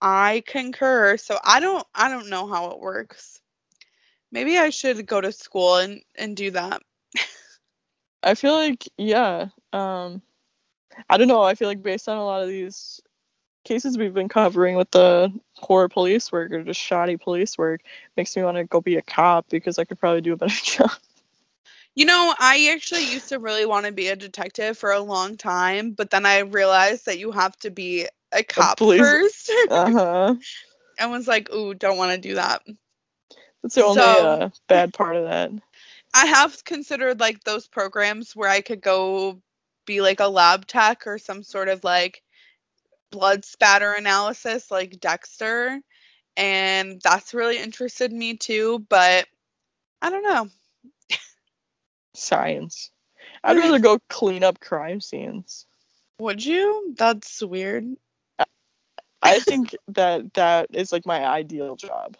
I 0.00 0.42
concur. 0.46 1.16
So 1.16 1.38
I 1.42 1.60
don't 1.60 1.86
I 1.94 2.08
don't 2.08 2.28
know 2.28 2.46
how 2.46 2.70
it 2.70 2.80
works. 2.80 3.40
Maybe 4.32 4.58
I 4.58 4.70
should 4.70 5.06
go 5.06 5.20
to 5.20 5.32
school 5.32 5.76
and 5.76 6.02
and 6.16 6.36
do 6.36 6.50
that. 6.52 6.82
I 8.22 8.34
feel 8.34 8.54
like 8.54 8.88
yeah. 8.98 9.48
Um, 9.72 10.22
I 11.08 11.16
don't 11.16 11.28
know. 11.28 11.42
I 11.42 11.54
feel 11.54 11.68
like 11.68 11.82
based 11.82 12.08
on 12.08 12.16
a 12.16 12.24
lot 12.24 12.42
of 12.42 12.48
these 12.48 13.00
cases 13.64 13.98
we've 13.98 14.14
been 14.14 14.28
covering 14.28 14.76
with 14.76 14.90
the 14.92 15.32
poor 15.58 15.88
police 15.88 16.30
work 16.30 16.52
or 16.52 16.62
just 16.62 16.80
shoddy 16.80 17.16
police 17.16 17.58
work, 17.58 17.80
makes 18.16 18.36
me 18.36 18.42
want 18.42 18.56
to 18.56 18.64
go 18.64 18.80
be 18.80 18.96
a 18.96 19.02
cop 19.02 19.48
because 19.48 19.78
I 19.78 19.84
could 19.84 19.98
probably 19.98 20.20
do 20.20 20.32
a 20.32 20.36
better 20.36 20.54
job. 20.62 20.90
You 21.94 22.04
know, 22.04 22.34
I 22.38 22.70
actually 22.74 23.10
used 23.10 23.30
to 23.30 23.38
really 23.38 23.64
want 23.64 23.86
to 23.86 23.92
be 23.92 24.08
a 24.08 24.16
detective 24.16 24.76
for 24.76 24.92
a 24.92 25.00
long 25.00 25.36
time, 25.36 25.92
but 25.92 26.10
then 26.10 26.26
I 26.26 26.40
realized 26.40 27.06
that 27.06 27.18
you 27.18 27.32
have 27.32 27.56
to 27.60 27.70
be 27.70 28.06
a 28.32 28.42
cop 28.42 28.78
first. 28.78 29.50
Uh 29.70 29.90
huh. 29.90 30.34
and 30.98 31.10
was 31.10 31.28
like, 31.28 31.52
ooh, 31.52 31.74
don't 31.74 31.96
want 31.98 32.12
to 32.12 32.28
do 32.28 32.34
that. 32.34 32.62
That's 33.62 33.74
the 33.74 33.84
only 33.84 34.02
So- 34.02 34.26
uh, 34.26 34.48
bad 34.68 34.92
part 34.92 35.16
of 35.16 35.24
that. 35.24 35.50
I 36.14 36.26
have 36.26 36.64
considered 36.64 37.20
like 37.20 37.44
those 37.44 37.66
programs 37.66 38.34
where 38.34 38.48
I 38.48 38.62
could 38.62 38.80
go 38.80 39.40
be 39.84 40.00
like 40.00 40.20
a 40.20 40.28
lab 40.28 40.66
tech 40.66 41.06
or 41.06 41.18
some 41.18 41.42
sort 41.42 41.68
of 41.68 41.84
like 41.84 42.22
blood 43.10 43.44
spatter 43.44 43.92
analysis 43.92 44.70
like 44.70 44.98
Dexter. 44.98 45.80
And 46.38 47.00
that's 47.02 47.34
really 47.34 47.58
interested 47.58 48.12
me 48.12 48.36
too, 48.36 48.84
but 48.88 49.26
I 50.00 50.10
don't 50.10 50.22
know. 50.22 50.48
Science. 52.14 52.90
I'd 53.44 53.58
rather 53.58 53.78
go 53.78 53.98
clean 54.08 54.42
up 54.42 54.58
crime 54.60 55.00
scenes. 55.00 55.66
Would 56.18 56.44
you? 56.44 56.94
That's 56.96 57.42
weird. 57.42 57.84
I 59.22 59.40
think 59.40 59.74
that 59.88 60.34
that 60.34 60.68
is 60.72 60.92
like 60.92 61.06
my 61.06 61.24
ideal 61.24 61.76
job. 61.76 62.16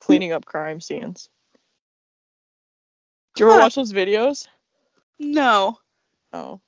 Cleaning 0.00 0.32
up 0.32 0.44
crime 0.44 0.80
scenes. 0.80 1.28
Do 3.34 3.44
you 3.44 3.50
ever 3.50 3.60
watch 3.60 3.76
those 3.76 3.92
videos? 3.92 4.48
No. 5.18 5.78
Oh, 6.32 6.60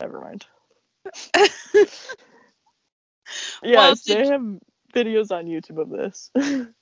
never 0.00 0.20
mind. 0.20 0.46
Well, 3.62 3.90
Yes, 3.90 4.02
did 4.02 4.18
they 4.18 4.28
have 4.28 4.42
videos 4.94 5.30
on 5.30 5.46
YouTube 5.46 5.80
of 5.80 5.90
this. 5.90 6.30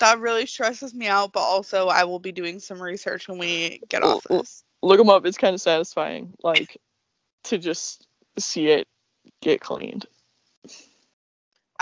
That 0.00 0.20
really 0.20 0.46
stresses 0.46 0.94
me 0.94 1.06
out, 1.06 1.34
but 1.34 1.40
also 1.40 1.88
I 1.88 2.04
will 2.04 2.18
be 2.18 2.32
doing 2.32 2.60
some 2.60 2.82
research 2.82 3.28
when 3.28 3.36
we 3.36 3.82
get 3.90 4.02
off 4.02 4.24
this. 4.24 4.64
Look 4.82 4.96
them 4.96 5.10
up. 5.10 5.26
It's 5.26 5.36
kind 5.36 5.52
of 5.52 5.60
satisfying, 5.60 6.32
like 6.42 6.80
to 7.44 7.58
just 7.58 8.06
see 8.38 8.68
it 8.68 8.88
get 9.42 9.60
cleaned. 9.60 10.06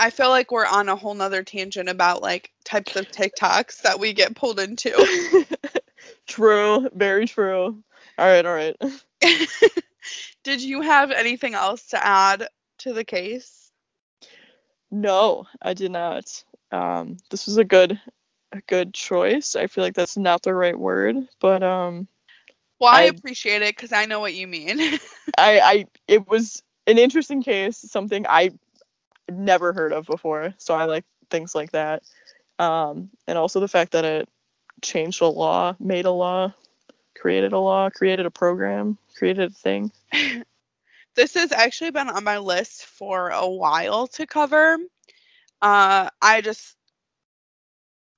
I 0.01 0.09
feel 0.09 0.29
like 0.29 0.51
we're 0.51 0.65
on 0.65 0.89
a 0.89 0.95
whole 0.95 1.13
nother 1.13 1.43
tangent 1.43 1.87
about 1.87 2.23
like 2.23 2.51
types 2.65 2.95
of 2.95 3.05
TikToks 3.11 3.83
that 3.83 3.99
we 3.99 4.13
get 4.13 4.35
pulled 4.35 4.59
into. 4.59 5.45
true, 6.27 6.89
very 6.91 7.27
true. 7.27 7.83
All 8.17 8.25
right, 8.25 8.43
all 8.43 8.55
right. 8.55 8.75
Did 10.43 10.63
you 10.63 10.81
have 10.81 11.11
anything 11.11 11.53
else 11.53 11.89
to 11.89 12.03
add 12.03 12.47
to 12.79 12.93
the 12.93 13.03
case? 13.03 13.71
No, 14.89 15.45
I 15.61 15.75
did 15.75 15.91
not. 15.91 16.43
Um, 16.71 17.17
this 17.29 17.45
was 17.45 17.57
a 17.57 17.63
good, 17.63 18.01
a 18.51 18.61
good 18.61 18.95
choice. 18.95 19.55
I 19.55 19.67
feel 19.67 19.83
like 19.83 19.93
that's 19.93 20.17
not 20.17 20.41
the 20.41 20.55
right 20.55 20.77
word, 20.77 21.17
but 21.39 21.61
um, 21.61 22.07
Well, 22.79 22.89
I, 22.91 23.03
I- 23.03 23.05
appreciate 23.05 23.61
it 23.61 23.75
because 23.75 23.93
I 23.93 24.05
know 24.07 24.19
what 24.19 24.33
you 24.33 24.47
mean. 24.47 24.79
I, 25.37 25.59
I, 25.59 25.85
it 26.07 26.27
was 26.27 26.63
an 26.87 26.97
interesting 26.97 27.43
case, 27.43 27.77
something 27.77 28.25
I 28.27 28.49
never 29.31 29.73
heard 29.73 29.93
of 29.93 30.05
before. 30.05 30.53
So 30.57 30.73
I 30.73 30.85
like 30.85 31.05
things 31.29 31.55
like 31.55 31.71
that. 31.71 32.03
Um, 32.59 33.09
and 33.27 33.37
also 33.37 33.59
the 33.59 33.67
fact 33.67 33.93
that 33.93 34.05
it 34.05 34.29
changed 34.81 35.21
a 35.21 35.27
law, 35.27 35.75
made 35.79 36.05
a 36.05 36.11
law, 36.11 36.53
created 37.17 37.53
a 37.53 37.59
law, 37.59 37.89
created 37.89 38.25
a 38.25 38.31
program, 38.31 38.97
created 39.15 39.51
a 39.51 39.53
thing. 39.53 39.91
this 41.15 41.33
has 41.35 41.51
actually 41.51 41.91
been 41.91 42.09
on 42.09 42.23
my 42.23 42.37
list 42.37 42.85
for 42.85 43.29
a 43.29 43.47
while 43.47 44.07
to 44.07 44.25
cover. 44.25 44.77
Uh, 45.61 46.09
I 46.21 46.41
just, 46.41 46.75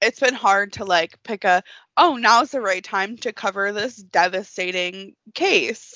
it's 0.01 0.19
been 0.19 0.33
hard 0.33 0.73
to 0.73 0.85
like 0.85 1.21
pick 1.23 1.43
a, 1.43 1.63
oh, 1.97 2.15
now's 2.15 2.51
the 2.51 2.61
right 2.61 2.83
time 2.83 3.17
to 3.17 3.33
cover 3.33 3.71
this 3.71 3.95
devastating 3.95 5.15
case. 5.33 5.95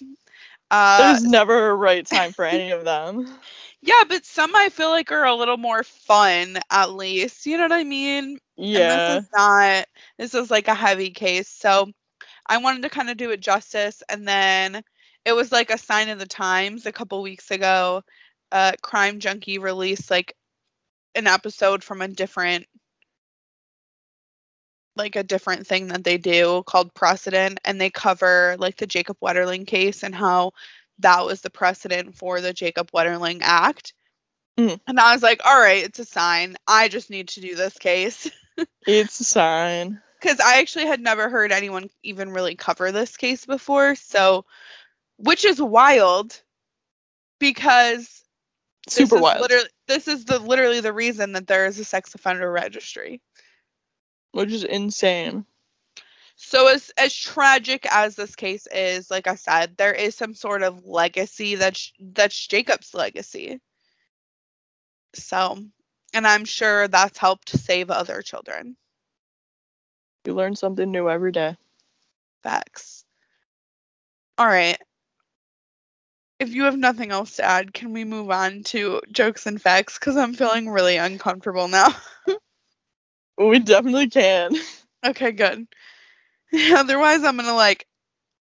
Uh, 0.69 0.97
There's 0.97 1.23
never 1.23 1.69
a 1.69 1.75
right 1.75 2.05
time 2.05 2.33
for 2.33 2.45
any 2.45 2.71
of 2.71 2.83
them. 2.83 3.27
yeah, 3.81 4.03
but 4.07 4.25
some 4.25 4.55
I 4.55 4.69
feel 4.69 4.89
like 4.89 5.11
are 5.11 5.25
a 5.25 5.35
little 5.35 5.57
more 5.57 5.83
fun, 5.83 6.57
at 6.69 6.91
least. 6.91 7.45
You 7.45 7.57
know 7.57 7.63
what 7.63 7.71
I 7.71 7.83
mean? 7.83 8.39
Yeah. 8.57 8.79
And 8.79 9.17
this 9.17 9.23
is 9.23 9.29
not, 9.33 9.85
this 10.17 10.33
is 10.33 10.51
like 10.51 10.67
a 10.67 10.73
heavy 10.73 11.11
case. 11.11 11.47
So 11.47 11.89
I 12.47 12.57
wanted 12.57 12.83
to 12.83 12.89
kind 12.89 13.09
of 13.09 13.17
do 13.17 13.31
it 13.31 13.39
justice. 13.39 14.03
And 14.09 14.27
then 14.27 14.83
it 15.25 15.33
was 15.33 15.51
like 15.51 15.71
a 15.71 15.77
sign 15.77 16.09
of 16.09 16.19
the 16.19 16.25
times 16.25 16.85
a 16.85 16.91
couple 16.91 17.21
weeks 17.21 17.51
ago. 17.51 18.03
Uh, 18.51 18.71
Crime 18.81 19.19
Junkie 19.19 19.59
released 19.59 20.09
like 20.09 20.35
an 21.15 21.27
episode 21.27 21.83
from 21.83 22.01
a 22.01 22.07
different, 22.07 22.65
like 24.97 25.15
a 25.15 25.23
different 25.23 25.67
thing 25.67 25.87
that 25.87 26.03
they 26.03 26.17
do 26.17 26.63
called 26.65 26.93
Precedent. 26.93 27.59
And 27.65 27.79
they 27.79 27.89
cover 27.89 28.55
like 28.59 28.77
the 28.77 28.87
Jacob 28.87 29.17
Wetterling 29.21 29.65
case 29.67 30.03
and 30.03 30.13
how 30.15 30.51
that 30.99 31.25
was 31.25 31.41
the 31.41 31.49
precedent 31.49 32.15
for 32.15 32.41
the 32.41 32.53
Jacob 32.53 32.91
Wetterling 32.91 33.39
Act. 33.41 33.93
Mhm. 34.57 34.79
And 34.87 34.99
I 34.99 35.13
was 35.13 35.21
like, 35.21 35.41
all 35.45 35.59
right, 35.59 35.83
it's 35.83 35.99
a 35.99 36.05
sign. 36.05 36.55
I 36.67 36.87
just 36.87 37.09
need 37.09 37.27
to 37.29 37.41
do 37.41 37.55
this 37.55 37.77
case. 37.77 38.29
It's 38.87 39.19
a 39.19 39.23
sign. 39.23 40.01
because 40.19 40.39
I 40.39 40.59
actually 40.59 40.87
had 40.87 40.99
never 40.99 41.29
heard 41.29 41.51
anyone 41.51 41.91
even 42.01 42.31
really 42.31 42.55
cover 42.55 42.91
this 42.91 43.15
case 43.15 43.45
before. 43.45 43.93
So, 43.93 44.45
which 45.17 45.45
is 45.45 45.61
wild 45.61 46.41
because 47.39 48.23
Super 48.89 49.19
wild. 49.19 49.41
Literally, 49.41 49.69
this 49.87 50.07
is 50.07 50.25
the 50.25 50.39
literally 50.39 50.79
the 50.79 50.93
reason 50.93 51.33
that 51.33 51.47
there 51.47 51.65
is 51.65 51.77
a 51.79 51.83
sex 51.85 52.15
offender 52.15 52.49
registry. 52.51 53.21
Which 54.37 54.51
is 54.51 54.63
insane. 54.63 55.47
So 56.35 56.67
as 56.67 56.91
as 56.95 57.11
tragic 57.11 57.87
as 57.89 58.15
this 58.15 58.35
case 58.35 58.67
is, 58.71 59.09
like 59.09 59.25
I 59.25 59.33
said, 59.33 59.75
there 59.77 59.93
is 59.95 60.13
some 60.13 60.35
sort 60.35 60.61
of 60.61 60.85
legacy 60.85 61.55
that's 61.55 61.91
that's 61.99 62.45
Jacob's 62.45 62.93
legacy. 62.93 63.59
So, 65.15 65.57
and 66.13 66.27
I'm 66.27 66.45
sure 66.45 66.87
that's 66.87 67.17
helped 67.17 67.49
save 67.49 67.89
other 67.89 68.21
children. 68.21 68.77
You 70.23 70.35
learn 70.35 70.55
something 70.55 70.91
new 70.91 71.09
every 71.09 71.31
day. 71.31 71.57
Facts. 72.43 73.05
All 74.37 74.45
right. 74.45 74.77
If 76.39 76.53
you 76.53 76.65
have 76.65 76.77
nothing 76.77 77.09
else 77.09 77.37
to 77.37 77.43
add, 77.43 77.73
can 77.73 77.91
we 77.91 78.03
move 78.03 78.29
on 78.29 78.61
to 78.65 79.01
jokes 79.11 79.47
and 79.47 79.59
facts? 79.59 79.97
Because 79.97 80.15
I'm 80.15 80.35
feeling 80.35 80.69
really 80.69 80.97
uncomfortable 80.97 81.67
now. 81.67 81.87
We 83.37 83.59
definitely 83.59 84.09
can. 84.09 84.55
okay, 85.05 85.31
good. 85.31 85.67
Otherwise, 86.73 87.23
I'm 87.23 87.37
gonna 87.37 87.53
like 87.53 87.87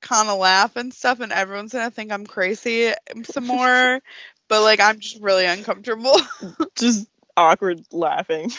kind 0.02 0.30
of 0.30 0.40
laugh 0.40 0.76
and 0.76 0.94
stuff, 0.94 1.20
and 1.20 1.32
everyone's 1.32 1.74
gonna 1.74 1.92
think 1.92 2.12
I'm 2.12 2.26
crazy 2.26 2.92
some 3.24 3.46
more. 3.46 4.02
but 4.48 4.62
like, 4.62 4.80
I'm 4.80 5.00
just 5.00 5.22
really 5.22 5.46
uncomfortable. 5.46 6.16
Just 6.76 7.08
awkward 7.38 7.82
laughing. 7.92 8.52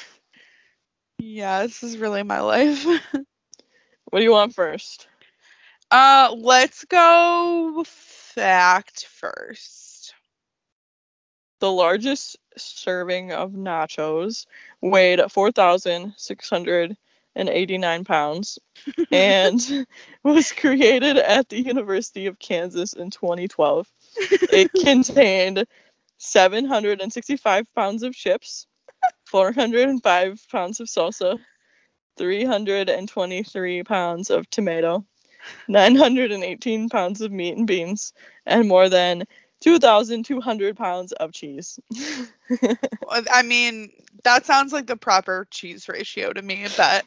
yeah, 1.19 1.63
this 1.63 1.83
is 1.83 1.99
really 1.99 2.23
my 2.23 2.41
life. 2.41 2.87
What 4.13 4.19
do 4.19 4.25
you 4.25 4.33
want 4.33 4.55
first? 4.55 5.09
Uh, 5.91 6.35
let's 6.37 6.85
go 6.85 7.83
fact 7.87 9.07
first. 9.07 9.82
The 11.63 11.71
largest 11.71 12.37
serving 12.57 13.31
of 13.31 13.53
nachos 13.53 14.47
weighed 14.81 15.21
4,689 15.31 18.05
pounds 18.05 18.59
and 19.13 19.87
was 20.25 20.51
created 20.51 21.19
at 21.19 21.49
the 21.49 21.63
University 21.63 22.27
of 22.27 22.41
Kansas 22.41 22.95
in 22.95 23.11
2012. 23.11 23.87
It 24.19 24.73
contained 24.85 25.65
765 26.19 27.73
pounds 27.77 28.03
of 28.03 28.13
chips, 28.13 28.67
405 29.27 30.45
pounds 30.51 30.81
of 30.81 30.89
salsa, 30.89 31.39
323 32.19 33.85
pounds 33.85 34.31
of 34.31 34.51
tomato, 34.51 35.05
918 35.69 36.89
pounds 36.89 37.21
of 37.21 37.31
meat 37.31 37.57
and 37.57 37.69
beans, 37.69 38.13
and 38.47 38.67
more 38.67 38.89
than 38.89 39.29
2,200 39.63 40.77
pounds 40.77 41.13
of 41.13 41.33
cheese. 41.33 41.79
I 43.11 43.43
mean, 43.43 43.91
that 44.25 44.47
sounds 44.47 44.73
like 44.73 44.87
the 44.87 44.97
proper 44.97 45.47
cheese 45.51 45.89
ratio 45.89 46.33
to 46.33 46.43
me, 46.43 46.67
but 46.77 47.05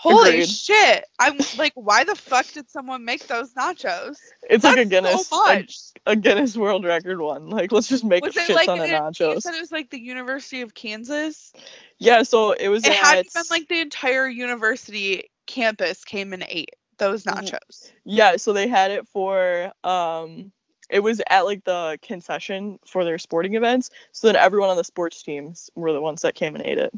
Holy 0.00 0.30
Agreed. 0.30 0.48
shit. 0.48 1.04
I'm 1.18 1.38
like, 1.56 1.72
why 1.74 2.04
the 2.04 2.14
fuck 2.14 2.46
did 2.52 2.70
someone 2.70 3.04
make 3.04 3.26
those 3.26 3.52
nachos? 3.54 4.16
It's 4.48 4.62
like 4.62 4.78
a 4.78 4.84
Guinness, 4.84 5.26
so 5.26 5.44
a, 5.48 5.66
a 6.06 6.16
Guinness 6.16 6.56
World 6.56 6.84
Record 6.84 7.20
one. 7.20 7.50
Like, 7.50 7.72
let's 7.72 7.88
just 7.88 8.04
make 8.04 8.24
Was 8.24 8.36
a 8.36 8.40
it 8.40 8.46
shit 8.46 8.56
like 8.56 8.66
ton 8.66 8.80
of 8.80 8.86
an- 8.90 9.12
You 9.18 9.40
said 9.40 9.54
it 9.54 9.60
was 9.60 9.72
like 9.72 9.90
the 9.90 9.98
University 10.00 10.60
of 10.60 10.72
Kansas? 10.72 11.52
Yeah, 11.98 12.22
so 12.22 12.52
it 12.52 12.68
was 12.68 12.86
It 12.86 12.92
hadn't 12.92 13.32
been 13.34 13.42
like 13.50 13.66
the 13.68 13.80
entire 13.80 14.28
university 14.28 15.30
campus 15.46 16.04
came 16.04 16.32
and 16.32 16.44
ate 16.48 16.70
those 16.98 17.24
Mhm. 17.24 17.34
nachos. 17.34 17.90
yeah, 18.04 18.36
so 18.36 18.52
they 18.52 18.68
had 18.68 18.92
it 18.92 19.08
for 19.08 19.72
um, 19.82 20.52
it 20.88 21.00
was 21.00 21.20
at 21.28 21.44
like 21.44 21.64
the 21.64 21.98
concession 22.02 22.78
for 22.86 23.04
their 23.04 23.18
sporting 23.18 23.54
events. 23.54 23.90
So 24.12 24.26
then 24.28 24.36
everyone 24.36 24.70
on 24.70 24.76
the 24.76 24.84
sports 24.84 25.22
teams 25.22 25.70
were 25.74 25.92
the 25.92 26.00
ones 26.00 26.22
that 26.22 26.34
came 26.34 26.54
and 26.54 26.64
ate 26.64 26.78
it. 26.78 26.92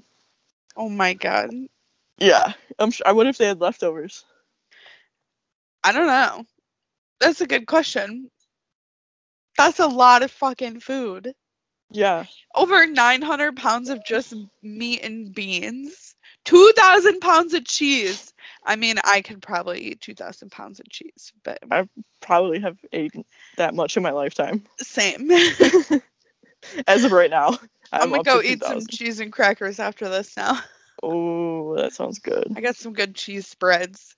Oh 0.76 0.88
my 0.88 1.14
god. 1.14 1.50
Yeah, 2.18 2.52
I'm 2.78 2.90
sure. 2.90 3.06
I 3.06 3.12
wonder 3.12 3.30
if 3.30 3.38
they 3.38 3.46
had 3.46 3.60
leftovers. 3.60 4.24
I 5.82 5.92
don't 5.92 6.06
know. 6.06 6.44
That's 7.20 7.40
a 7.40 7.46
good 7.46 7.66
question. 7.66 8.30
That's 9.56 9.78
a 9.80 9.86
lot 9.86 10.22
of 10.22 10.30
fucking 10.30 10.80
food. 10.80 11.34
Yeah, 11.90 12.26
Over 12.54 12.86
900 12.86 13.56
pounds 13.56 13.88
of 13.90 14.04
just 14.04 14.34
meat 14.62 15.02
and 15.02 15.34
beans. 15.34 16.09
2,000 16.50 17.20
pounds 17.20 17.54
of 17.54 17.64
cheese. 17.64 18.34
I 18.64 18.74
mean, 18.74 18.96
I 19.04 19.22
could 19.22 19.40
probably 19.40 19.80
eat 19.82 20.00
2,000 20.00 20.50
pounds 20.50 20.80
of 20.80 20.88
cheese, 20.88 21.32
but 21.44 21.58
I- 21.70 21.88
probably 22.20 22.58
have 22.58 22.76
eaten 22.92 23.24
that 23.56 23.72
much 23.72 23.96
in 23.96 24.02
my 24.02 24.10
lifetime. 24.10 24.64
same. 24.78 25.30
As 26.88 27.04
of 27.04 27.12
right 27.12 27.30
now, 27.30 27.50
I'm, 27.92 28.02
I'm 28.02 28.10
gonna 28.10 28.22
go 28.24 28.42
eat 28.42 28.64
some 28.64 28.84
cheese 28.86 29.20
and 29.20 29.32
crackers 29.32 29.78
after 29.78 30.08
this 30.08 30.36
now. 30.36 30.58
Oh, 31.02 31.76
that 31.76 31.92
sounds 31.92 32.18
good. 32.18 32.52
I 32.56 32.60
got 32.60 32.76
some 32.76 32.92
good 32.92 33.14
cheese 33.14 33.46
spreads. 33.46 34.16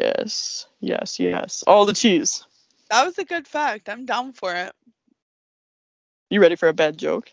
Yes, 0.00 0.66
yes, 0.80 1.20
yes. 1.20 1.62
All 1.66 1.84
the 1.84 1.92
cheese. 1.92 2.44
That 2.90 3.04
was 3.04 3.18
a 3.18 3.24
good 3.24 3.46
fact. 3.46 3.88
I'm 3.90 4.06
down 4.06 4.32
for 4.32 4.54
it. 4.54 4.72
You 6.30 6.40
ready 6.40 6.56
for 6.56 6.68
a 6.68 6.74
bad 6.74 6.96
joke? 6.96 7.30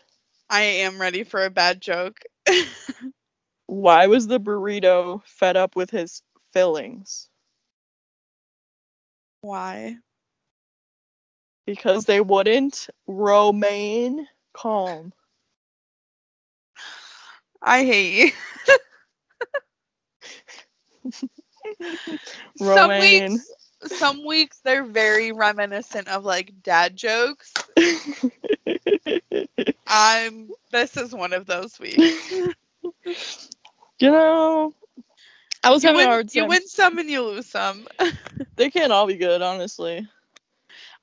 I 0.50 0.60
am 0.60 1.00
ready 1.00 1.24
for 1.24 1.44
a 1.44 1.50
bad 1.50 1.80
joke. 1.80 2.18
Why 3.70 4.08
was 4.08 4.26
the 4.26 4.40
burrito 4.40 5.22
fed 5.24 5.56
up 5.56 5.76
with 5.76 5.90
his 5.90 6.22
fillings? 6.52 7.28
Why? 9.42 9.98
Because 11.66 12.04
they 12.04 12.20
wouldn't 12.20 12.88
remain 13.06 14.26
calm. 14.52 15.12
I 17.62 17.84
hate 17.84 18.34
you. 21.04 22.18
some 22.56 22.98
weeks 22.98 23.48
some 23.84 24.26
weeks 24.26 24.58
they're 24.64 24.84
very 24.84 25.30
reminiscent 25.30 26.08
of 26.08 26.24
like 26.24 26.52
dad 26.64 26.96
jokes. 26.96 27.54
I'm 29.86 30.50
this 30.72 30.96
is 30.96 31.14
one 31.14 31.32
of 31.32 31.46
those 31.46 31.78
weeks. 31.78 32.32
you 34.00 34.10
know, 34.10 34.74
I 35.62 35.70
was 35.70 35.84
You 35.84 35.88
having 35.88 36.00
a 36.00 36.04
win, 36.04 36.08
hard 36.08 36.34
you 36.34 36.46
win 36.46 36.66
some 36.66 36.98
and 36.98 37.10
you 37.10 37.22
lose 37.22 37.46
some. 37.46 37.86
They 38.56 38.70
can't 38.70 38.92
all 38.92 39.06
be 39.06 39.16
good, 39.16 39.40
honestly. 39.40 40.06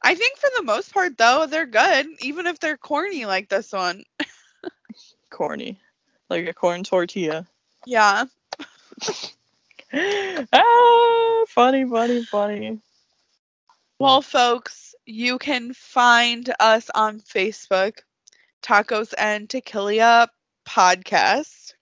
I 0.01 0.15
think 0.15 0.37
for 0.37 0.49
the 0.55 0.63
most 0.63 0.93
part 0.93 1.17
though, 1.17 1.47
they're 1.47 1.65
good, 1.65 2.07
even 2.19 2.45
if 2.45 2.59
they're 2.59 2.77
corny 2.77 3.25
like 3.25 3.49
this 3.49 3.71
one. 3.71 4.03
Corny. 5.29 5.79
Like 6.29 6.47
a 6.47 6.53
corn 6.53 6.83
tortilla. 6.83 7.47
Yeah. 7.85 8.25
ah, 9.93 11.45
funny, 11.47 11.85
funny, 11.85 12.23
funny. 12.25 12.79
Well, 13.99 14.21
folks, 14.21 14.93
you 15.05 15.39
can 15.39 15.73
find 15.73 16.53
us 16.59 16.89
on 16.93 17.19
Facebook, 17.19 17.99
Tacos 18.61 19.13
and 19.17 19.49
Tequila 19.49 20.29
Podcast. 20.67 21.73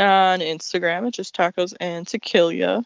On 0.00 0.40
Instagram, 0.40 1.06
it's 1.08 1.16
just 1.18 1.36
tacos 1.36 1.74
and 1.78 2.08
tequila. 2.08 2.82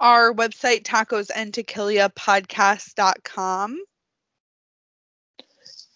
Our 0.00 0.34
website, 0.34 0.82
tacosandtequilapodcast.com. 0.82 3.78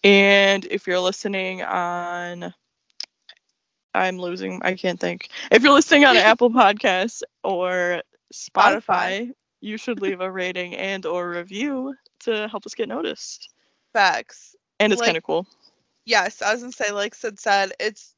And 0.03 0.65
if 0.65 0.87
you're 0.87 0.99
listening 1.01 1.61
on, 1.61 2.53
I'm 3.93 4.17
losing, 4.17 4.61
I 4.63 4.73
can't 4.75 4.99
think. 4.99 5.29
If 5.51 5.61
you're 5.63 5.73
listening 5.73 6.05
on 6.05 6.15
Apple 6.17 6.49
Podcasts 6.49 7.21
or 7.43 8.01
Spotify, 8.33 8.81
Spotify. 8.85 9.31
you 9.59 9.77
should 9.77 10.01
leave 10.01 10.21
a 10.21 10.31
rating 10.31 10.75
and 10.75 11.05
or 11.05 11.29
review 11.29 11.93
to 12.21 12.47
help 12.47 12.65
us 12.65 12.73
get 12.75 12.87
noticed. 12.87 13.49
Facts. 13.91 14.55
And 14.79 14.93
it's 14.93 15.01
Like- 15.01 15.07
kind 15.07 15.17
of 15.17 15.23
cool. 15.23 15.45
Yes, 16.05 16.41
I 16.41 16.53
was 16.53 16.61
gonna 16.61 16.71
say, 16.71 16.91
like 16.91 17.13
Sid 17.13 17.39
said, 17.39 17.73
it's 17.79 18.15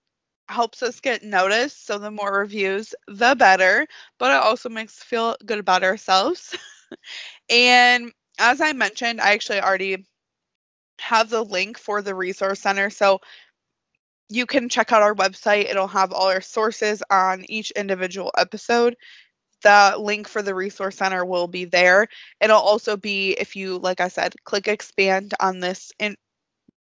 helps 0.52 0.84
us 0.84 0.99
get 0.99 1.24
noticed. 1.24 1.86
So 1.86 1.97
the 1.97 2.12
more 2.12 2.32
reviews, 2.39 2.93
the 3.08 3.36
better. 3.36 3.88
But 4.20 4.32
it 4.32 4.43
also 4.43 4.70
makes 4.70 4.99
us 4.99 5.04
feel 5.04 5.36
good 5.45 5.60
about 5.60 5.84
ourselves. 5.84 6.56
and 7.49 8.12
as 8.39 8.62
I 8.62 8.74
mentioned, 8.74 9.22
I 9.22 9.34
actually 9.34 9.62
already 9.62 10.06
have 10.99 11.30
the 11.30 11.43
link 11.43 11.78
for 11.78 12.02
the 12.02 12.16
resource 12.16 12.60
center. 12.60 12.89
So 12.89 13.20
you 14.30 14.45
can 14.45 14.70
check 14.70 14.91
out 14.91 15.02
our 15.02 15.16
website. 15.16 15.70
It'll 15.70 15.88
have 15.88 16.14
all 16.14 16.30
our 16.30 16.41
sources 16.41 17.04
on 17.10 17.45
each 17.49 17.72
individual 17.72 18.32
episode. 18.38 18.95
The 19.64 19.95
link 19.99 20.28
for 20.28 20.41
the 20.41 20.56
resource 20.56 20.95
center 20.95 21.26
will 21.26 21.47
be 21.47 21.66
there. 21.66 22.08
It'll 22.39 22.60
also 22.60 22.97
be 22.97 23.34
if 23.34 23.56
you, 23.56 23.78
like 23.78 23.99
I 23.99 24.08
said, 24.08 24.34
click 24.43 24.68
expand 24.68 25.34
on 25.39 25.60
this 25.60 25.91
in 25.99 26.16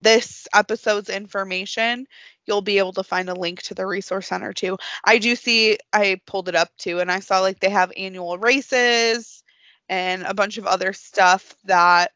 this 0.01 0.47
episode's 0.53 1.09
information, 1.09 2.05
you'll 2.45 2.61
be 2.61 2.77
able 2.79 2.93
to 2.93 3.03
find 3.03 3.29
a 3.29 3.33
link 3.35 3.61
to 3.63 3.73
the 3.75 3.85
resource 3.85 4.27
center 4.27 4.53
too. 4.53 4.77
I 5.03 5.17
do 5.19 5.35
see 5.35 5.77
I 5.93 6.19
pulled 6.25 6.49
it 6.49 6.55
up 6.55 6.69
too 6.77 6.99
and 6.99 7.11
I 7.11 7.19
saw 7.19 7.39
like 7.41 7.59
they 7.59 7.69
have 7.69 7.91
annual 7.95 8.37
races 8.37 9.43
and 9.89 10.23
a 10.23 10.33
bunch 10.33 10.57
of 10.57 10.65
other 10.65 10.93
stuff 10.93 11.55
that 11.65 12.11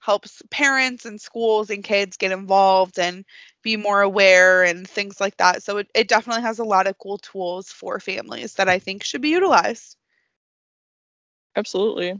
helps 0.00 0.42
parents 0.50 1.04
and 1.04 1.20
schools 1.20 1.70
and 1.70 1.84
kids 1.84 2.16
get 2.16 2.32
involved 2.32 2.98
and 2.98 3.24
be 3.62 3.76
more 3.76 4.00
aware 4.00 4.62
and 4.64 4.88
things 4.88 5.20
like 5.20 5.36
that. 5.38 5.62
So 5.62 5.78
it, 5.78 5.88
it 5.94 6.08
definitely 6.08 6.42
has 6.42 6.58
a 6.58 6.64
lot 6.64 6.86
of 6.86 6.98
cool 6.98 7.18
tools 7.18 7.68
for 7.68 8.00
families 8.00 8.54
that 8.54 8.68
I 8.68 8.78
think 8.78 9.04
should 9.04 9.20
be 9.22 9.28
utilized. 9.30 9.96
Absolutely. 11.56 12.18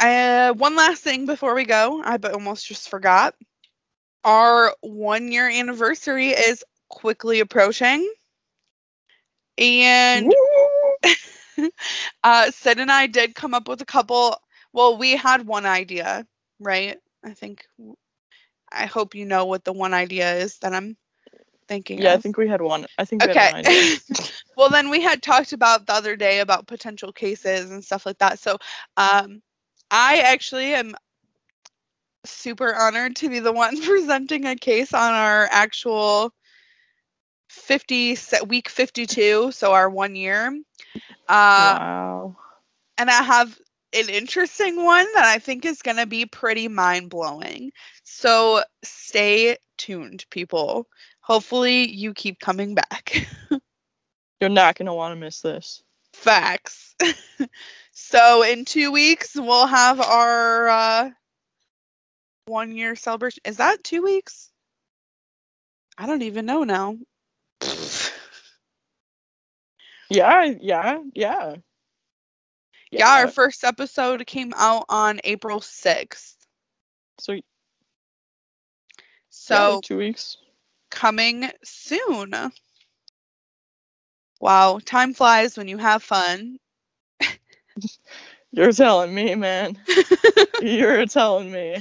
Uh, 0.00 0.52
one 0.54 0.76
last 0.76 1.02
thing 1.02 1.26
before 1.26 1.54
we 1.54 1.64
go, 1.64 2.02
I 2.02 2.16
almost 2.16 2.66
just 2.66 2.88
forgot. 2.88 3.34
Our 4.24 4.74
one 4.80 5.30
year 5.32 5.48
anniversary 5.48 6.28
is 6.30 6.64
quickly 6.88 7.40
approaching. 7.40 8.08
And 9.58 10.34
uh, 12.24 12.50
Sid 12.50 12.78
and 12.78 12.90
I 12.90 13.06
did 13.06 13.34
come 13.34 13.54
up 13.54 13.68
with 13.68 13.80
a 13.82 13.86
couple. 13.86 14.36
Well, 14.72 14.98
we 14.98 15.16
had 15.16 15.46
one 15.46 15.66
idea, 15.66 16.26
right? 16.60 16.98
I 17.24 17.32
think. 17.34 17.66
I 18.72 18.86
hope 18.86 19.14
you 19.14 19.24
know 19.24 19.46
what 19.46 19.64
the 19.64 19.72
one 19.72 19.94
idea 19.94 20.34
is 20.36 20.58
that 20.58 20.72
I'm 20.74 20.96
thinking 21.68 22.02
Yeah, 22.02 22.12
I 22.12 22.18
think 22.18 22.36
we 22.36 22.48
had 22.48 22.60
one. 22.62 22.86
I 22.98 23.04
think 23.04 23.22
we 23.22 23.28
had 23.28 23.38
one 23.38 23.52
Okay. 23.52 23.54
idea. 23.54 23.82
well, 24.56 24.70
then 24.70 24.90
we 24.90 25.00
had 25.02 25.22
talked 25.22 25.52
about 25.52 25.86
the 25.86 25.94
other 25.94 26.16
day 26.16 26.40
about 26.40 26.66
potential 26.66 27.12
cases 27.12 27.70
and 27.70 27.84
stuff 27.84 28.06
like 28.06 28.18
that. 28.18 28.38
So, 28.38 28.58
um, 28.96 29.42
I 29.90 30.20
actually 30.20 30.74
am 30.74 30.94
super 32.24 32.74
honored 32.74 33.16
to 33.16 33.28
be 33.28 33.38
the 33.38 33.52
one 33.52 33.80
presenting 33.82 34.46
a 34.46 34.56
case 34.56 34.92
on 34.92 35.12
our 35.12 35.48
actual 35.50 36.32
50 37.48 38.16
week 38.46 38.68
52, 38.68 39.52
so 39.52 39.72
our 39.72 39.88
one 39.88 40.14
year. 40.14 40.48
Uh, 41.28 41.76
wow. 41.78 42.36
and 42.96 43.10
I 43.10 43.22
have 43.22 43.58
an 43.94 44.08
interesting 44.08 44.82
one 44.82 45.06
that 45.14 45.24
I 45.24 45.38
think 45.38 45.64
is 45.64 45.82
going 45.82 45.96
to 45.96 46.06
be 46.06 46.26
pretty 46.26 46.68
mind 46.68 47.10
blowing. 47.10 47.72
So 48.04 48.62
stay 48.82 49.56
tuned, 49.76 50.24
people. 50.30 50.86
Hopefully, 51.20 51.90
you 51.90 52.14
keep 52.14 52.40
coming 52.40 52.74
back. 52.74 53.26
You're 54.40 54.50
not 54.50 54.76
going 54.76 54.86
to 54.86 54.94
want 54.94 55.12
to 55.12 55.20
miss 55.20 55.40
this. 55.40 55.82
Facts. 56.12 56.94
so 58.00 58.42
in 58.42 58.64
two 58.64 58.92
weeks 58.92 59.34
we'll 59.34 59.66
have 59.66 60.00
our 60.00 60.68
uh, 60.68 61.10
one 62.46 62.74
year 62.74 62.94
celebration. 62.96 63.40
Is 63.44 63.56
that 63.58 63.82
two 63.82 64.02
weeks? 64.02 64.50
I 65.98 66.06
don't 66.06 66.22
even 66.22 66.46
know 66.46 66.62
now. 66.64 66.96
Yeah, 70.10 70.44
yeah, 70.60 71.00
yeah. 71.14 71.56
yeah, 72.90 73.08
our 73.08 73.28
first 73.28 73.62
episode 73.62 74.26
came 74.26 74.54
out 74.56 74.86
on 74.88 75.20
April 75.22 75.60
sixth. 75.60 76.36
so, 77.18 77.32
yeah, 77.32 77.40
So 79.30 79.74
like 79.74 79.84
two 79.84 79.98
weeks. 79.98 80.38
coming 80.90 81.50
soon. 81.62 82.34
Wow, 84.40 84.78
time 84.82 85.12
flies 85.12 85.58
when 85.58 85.68
you 85.68 85.76
have 85.76 86.02
fun. 86.02 86.58
You're 88.52 88.72
telling 88.72 89.14
me, 89.14 89.34
man. 89.34 89.78
You're 90.62 91.06
telling 91.06 91.50
me. 91.50 91.76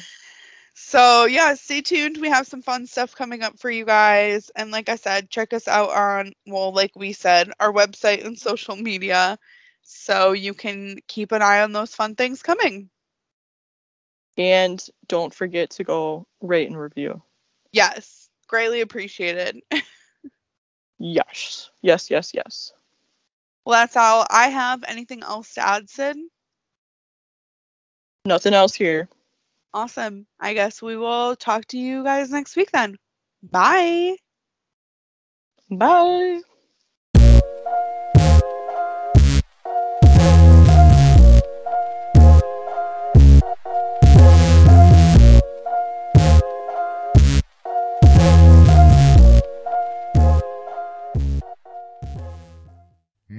So, 0.76 1.26
yeah, 1.26 1.56
stay 1.56 1.82
tuned. 1.82 2.18
We 2.18 2.30
have 2.30 2.46
some 2.48 2.62
fun 2.62 2.86
stuff 2.88 3.16
coming 3.16 3.42
up 3.42 3.60
for 3.60 3.70
you 3.70 3.86
guys. 3.86 4.52
And 4.56 4.72
like 4.72 4.90
I 4.90 4.96
said, 4.96 5.30
check 5.30 5.54
us 5.54 5.68
out 5.68 5.90
on, 5.90 6.34
well, 6.46 6.72
like 6.74 6.96
we 6.96 7.14
said, 7.14 7.52
our 7.60 7.74
website 7.74 8.26
and 8.26 8.38
social 8.38 8.76
media 8.76 9.40
so 9.82 10.34
you 10.34 10.54
can 10.54 10.98
keep 11.08 11.32
an 11.32 11.42
eye 11.42 11.62
on 11.62 11.72
those 11.72 11.96
fun 11.96 12.16
things 12.16 12.44
coming. 12.44 12.90
And 14.38 14.86
don't 15.08 15.34
forget 15.34 15.72
to 15.72 15.84
go 15.84 16.28
rate 16.42 16.68
and 16.68 16.80
review. 16.80 17.22
Yes, 17.72 18.30
greatly 18.48 18.82
appreciated. 18.82 19.62
Yes. 21.00 21.70
Yes, 21.82 22.10
yes, 22.10 22.34
yes. 22.34 22.74
Well, 23.68 23.82
that's 23.82 23.98
all 23.98 24.26
I 24.30 24.48
have. 24.48 24.86
Anything 24.88 25.24
else 25.24 25.56
to 25.56 25.68
add, 25.68 25.90
Sid? 25.90 26.16
Nothing 28.24 28.54
else 28.54 28.74
here. 28.74 29.10
Awesome. 29.74 30.26
I 30.40 30.54
guess 30.54 30.82
we 30.82 30.96
will 30.96 31.36
talk 31.36 31.66
to 31.68 31.78
you 31.78 32.02
guys 32.02 32.32
next 32.32 32.56
week 32.56 32.72
then. 32.72 32.96
Bye. 33.44 34.16
Bye. 35.70 36.40